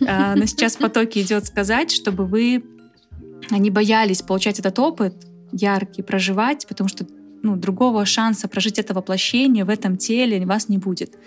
А, 0.00 0.34
но 0.36 0.46
сейчас 0.46 0.74
в 0.76 0.78
потоке 0.78 1.22
идет 1.22 1.46
сказать, 1.46 1.92
чтобы 1.92 2.26
вы 2.26 2.64
не 3.50 3.70
боялись 3.70 4.22
получать 4.22 4.58
этот 4.58 4.78
опыт 4.80 5.14
яркий, 5.52 6.02
проживать, 6.02 6.66
потому 6.68 6.88
что 6.88 7.04
ну, 7.42 7.56
другого 7.56 8.04
шанса 8.04 8.48
прожить 8.48 8.78
это 8.78 8.94
воплощение 8.94 9.64
в 9.64 9.70
этом 9.70 9.96
теле 9.96 10.44
вас 10.46 10.68
не 10.68 10.78
будет. 10.78 11.18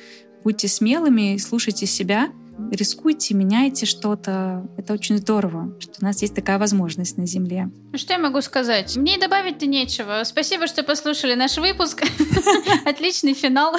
Будьте 0.43 0.67
смелыми, 0.67 1.37
слушайте 1.37 1.85
себя, 1.85 2.29
рискуйте, 2.71 3.33
меняйте 3.33 3.85
что-то. 3.85 4.67
Это 4.77 4.93
очень 4.93 5.17
здорово, 5.17 5.75
что 5.79 5.93
у 6.01 6.05
нас 6.05 6.21
есть 6.21 6.35
такая 6.35 6.59
возможность 6.59 7.17
на 7.17 7.25
Земле. 7.25 7.69
Ну, 7.91 7.97
что 7.97 8.13
я 8.13 8.19
могу 8.19 8.41
сказать? 8.41 8.95
Мне 8.97 9.17
добавить-то 9.17 9.65
нечего. 9.65 10.21
Спасибо, 10.23 10.67
что 10.67 10.83
послушали 10.83 11.35
наш 11.35 11.57
выпуск. 11.57 12.03
Отличный 12.85 13.33
финал. 13.33 13.75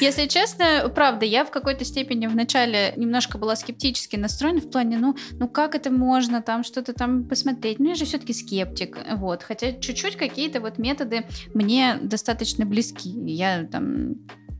Если 0.00 0.26
честно, 0.26 0.90
правда, 0.94 1.26
я 1.26 1.44
в 1.44 1.50
какой-то 1.50 1.84
степени 1.84 2.26
вначале 2.26 2.94
немножко 2.96 3.36
была 3.36 3.54
скептически 3.54 4.16
настроена 4.16 4.60
в 4.60 4.70
плане, 4.70 4.96
ну, 4.96 5.14
ну 5.32 5.46
как 5.46 5.74
это 5.74 5.90
можно 5.90 6.40
там 6.40 6.64
что-то 6.64 6.94
там 6.94 7.24
посмотреть? 7.28 7.78
Ну, 7.78 7.90
я 7.90 7.94
же 7.94 8.06
все-таки 8.06 8.32
скептик, 8.32 8.96
вот. 9.16 9.42
Хотя 9.42 9.72
чуть-чуть 9.72 10.16
какие-то 10.16 10.60
вот 10.60 10.78
методы 10.78 11.26
мне 11.52 11.98
достаточно 12.00 12.64
близки. 12.64 13.10
Я 13.10 13.64
там 13.64 14.14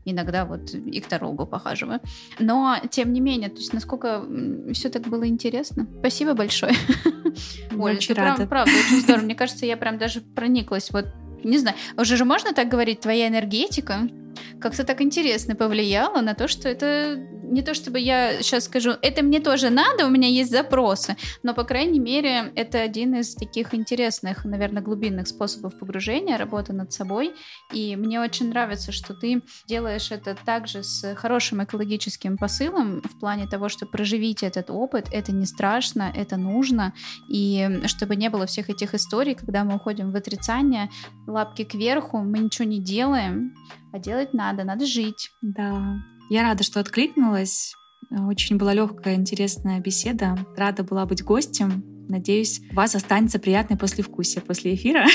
иногда 0.05 0.45
вот 0.45 0.73
и 0.73 0.99
к 0.99 1.07
тарологу 1.07 1.45
похаживаю. 1.45 1.99
Но, 2.39 2.77
тем 2.89 3.13
не 3.13 3.21
менее, 3.21 3.49
то 3.49 3.57
есть 3.57 3.73
насколько 3.73 4.25
все 4.73 4.89
так 4.89 5.03
было 5.03 5.27
интересно. 5.27 5.87
Спасибо 5.99 6.33
большое. 6.33 6.73
Оль, 7.77 7.95
очень 7.97 8.15
рада. 8.15 8.47
правда, 8.47 8.71
очень 8.71 9.01
здорово. 9.01 9.23
Мне 9.23 9.35
кажется, 9.41 9.65
я 9.65 9.77
прям 9.77 9.97
даже 9.97 10.21
прониклась 10.21 10.91
вот 10.91 11.07
не 11.43 11.57
знаю, 11.57 11.75
уже 11.97 12.17
же 12.17 12.25
можно 12.25 12.53
так 12.53 12.69
говорить, 12.69 12.99
твоя 12.99 13.27
энергетика 13.27 14.07
как-то 14.59 14.83
так 14.83 15.01
интересно 15.01 15.55
повлияла 15.55 16.21
на 16.21 16.33
то, 16.33 16.47
что 16.47 16.69
это 16.69 17.17
не 17.51 17.61
то 17.61 17.73
чтобы 17.73 17.99
я 17.99 18.41
сейчас 18.41 18.65
скажу, 18.65 18.91
это 19.01 19.23
мне 19.23 19.39
тоже 19.39 19.69
надо, 19.69 20.07
у 20.07 20.09
меня 20.09 20.29
есть 20.29 20.51
запросы, 20.51 21.17
но, 21.43 21.53
по 21.53 21.63
крайней 21.65 21.99
мере, 21.99 22.51
это 22.55 22.79
один 22.79 23.15
из 23.15 23.35
таких 23.35 23.73
интересных, 23.73 24.45
наверное, 24.45 24.81
глубинных 24.81 25.27
способов 25.27 25.77
погружения, 25.77 26.37
работы 26.37 26.71
над 26.71 26.93
собой, 26.93 27.33
и 27.73 27.95
мне 27.97 28.21
очень 28.21 28.49
нравится, 28.49 28.91
что 28.91 29.13
ты 29.13 29.43
делаешь 29.67 30.11
это 30.11 30.35
также 30.45 30.83
с 30.83 31.13
хорошим 31.15 31.63
экологическим 31.63 32.37
посылом 32.37 33.01
в 33.01 33.19
плане 33.19 33.47
того, 33.47 33.67
что 33.67 33.85
проживите 33.85 34.45
этот 34.45 34.69
опыт, 34.69 35.07
это 35.11 35.33
не 35.33 35.45
страшно, 35.45 36.11
это 36.15 36.37
нужно, 36.37 36.93
и 37.27 37.81
чтобы 37.85 38.15
не 38.15 38.29
было 38.29 38.45
всех 38.45 38.69
этих 38.69 38.93
историй, 38.93 39.35
когда 39.35 39.65
мы 39.65 39.75
уходим 39.75 40.11
в 40.11 40.15
отрицание, 40.15 40.89
лапки 41.27 41.65
кверху, 41.65 42.19
мы 42.19 42.39
ничего 42.39 42.65
не 42.65 42.79
делаем, 42.79 43.53
а 43.91 43.99
делать 43.99 44.30
надо, 44.33 44.63
надо 44.63 44.85
жить. 44.85 45.31
Да, 45.41 45.99
я 46.29 46.43
рада, 46.43 46.63
что 46.63 46.79
откликнулась. 46.79 47.75
Очень 48.09 48.57
была 48.57 48.73
легкая, 48.73 49.15
интересная 49.15 49.79
беседа. 49.79 50.37
Рада 50.57 50.83
была 50.83 51.05
быть 51.05 51.23
гостем. 51.23 51.83
Надеюсь, 52.09 52.61
у 52.71 52.75
вас 52.75 52.95
останется 52.95 53.39
приятное 53.39 53.77
послевкусие 53.77 54.41
после 54.41 54.75
эфира. 54.75 55.05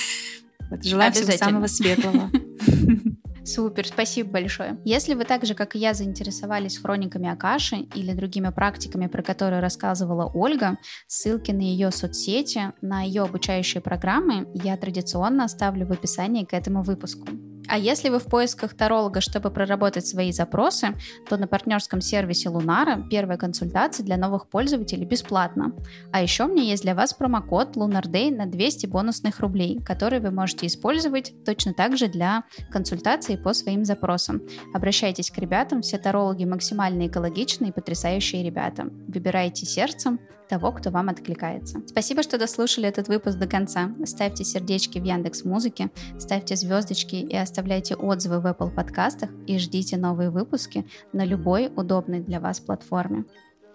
Желаю 0.82 1.12
всего 1.12 1.32
самого 1.32 1.66
светлого. 1.66 2.30
Супер, 3.44 3.86
спасибо 3.86 4.30
большое. 4.30 4.78
Если 4.84 5.14
вы 5.14 5.24
так 5.24 5.44
же, 5.44 5.54
как 5.54 5.76
и 5.76 5.78
я, 5.78 5.92
заинтересовались 5.92 6.78
хрониками 6.78 7.28
Акаши 7.28 7.86
или 7.94 8.14
другими 8.14 8.48
практиками, 8.48 9.06
про 9.06 9.22
которые 9.22 9.60
рассказывала 9.60 10.30
Ольга, 10.32 10.78
ссылки 11.06 11.50
на 11.50 11.60
ее 11.60 11.90
соцсети, 11.90 12.72
на 12.80 13.02
ее 13.02 13.22
обучающие 13.22 13.82
программы 13.82 14.48
я 14.54 14.76
традиционно 14.78 15.44
оставлю 15.44 15.86
в 15.86 15.92
описании 15.92 16.44
к 16.44 16.54
этому 16.54 16.82
выпуску. 16.82 17.28
А 17.68 17.78
если 17.78 18.08
вы 18.08 18.18
в 18.18 18.24
поисках 18.24 18.74
таролога, 18.74 19.20
чтобы 19.20 19.50
проработать 19.50 20.06
свои 20.06 20.32
запросы, 20.32 20.88
то 21.28 21.36
на 21.36 21.46
партнерском 21.46 22.00
сервисе 22.00 22.48
Лунара 22.48 23.04
первая 23.10 23.38
консультация 23.38 24.04
для 24.04 24.16
новых 24.16 24.48
пользователей 24.48 25.06
бесплатна. 25.06 25.72
А 26.12 26.22
еще 26.22 26.44
у 26.44 26.48
меня 26.48 26.62
есть 26.62 26.82
для 26.82 26.94
вас 26.94 27.14
промокод 27.14 27.76
LunarDay 27.76 28.34
на 28.34 28.46
200 28.46 28.86
бонусных 28.86 29.40
рублей, 29.40 29.80
который 29.84 30.20
вы 30.20 30.30
можете 30.30 30.66
использовать 30.66 31.32
точно 31.44 31.72
так 31.72 31.96
же 31.96 32.08
для 32.08 32.44
консультации 32.70 33.36
по 33.36 33.54
своим 33.54 33.84
запросам. 33.84 34.42
Обращайтесь 34.74 35.30
к 35.30 35.38
ребятам, 35.38 35.82
все 35.82 35.98
тарологи 35.98 36.44
максимально 36.44 37.06
экологичные 37.06 37.70
и 37.70 37.74
потрясающие 37.74 38.42
ребята. 38.42 38.84
Выбирайте 39.08 39.66
сердцем, 39.66 40.20
того, 40.48 40.72
кто 40.72 40.90
вам 40.90 41.08
откликается. 41.08 41.80
Спасибо, 41.86 42.22
что 42.22 42.38
дослушали 42.38 42.88
этот 42.88 43.08
выпуск 43.08 43.38
до 43.38 43.46
конца. 43.46 43.90
Ставьте 44.04 44.44
сердечки 44.44 44.98
в 44.98 45.04
Яндекс 45.04 45.44
Музыке, 45.44 45.90
ставьте 46.18 46.56
звездочки 46.56 47.16
и 47.16 47.36
оставляйте 47.36 47.94
отзывы 47.94 48.40
в 48.40 48.46
Apple 48.46 48.70
подкастах 48.74 49.30
и 49.46 49.58
ждите 49.58 49.96
новые 49.96 50.30
выпуски 50.30 50.86
на 51.12 51.24
любой 51.24 51.72
удобной 51.74 52.20
для 52.20 52.40
вас 52.40 52.60
платформе. 52.60 53.24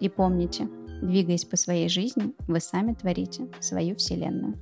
И 0.00 0.08
помните, 0.08 0.68
двигаясь 1.02 1.44
по 1.44 1.56
своей 1.56 1.88
жизни, 1.88 2.34
вы 2.46 2.60
сами 2.60 2.94
творите 2.94 3.48
свою 3.60 3.96
вселенную. 3.96 4.58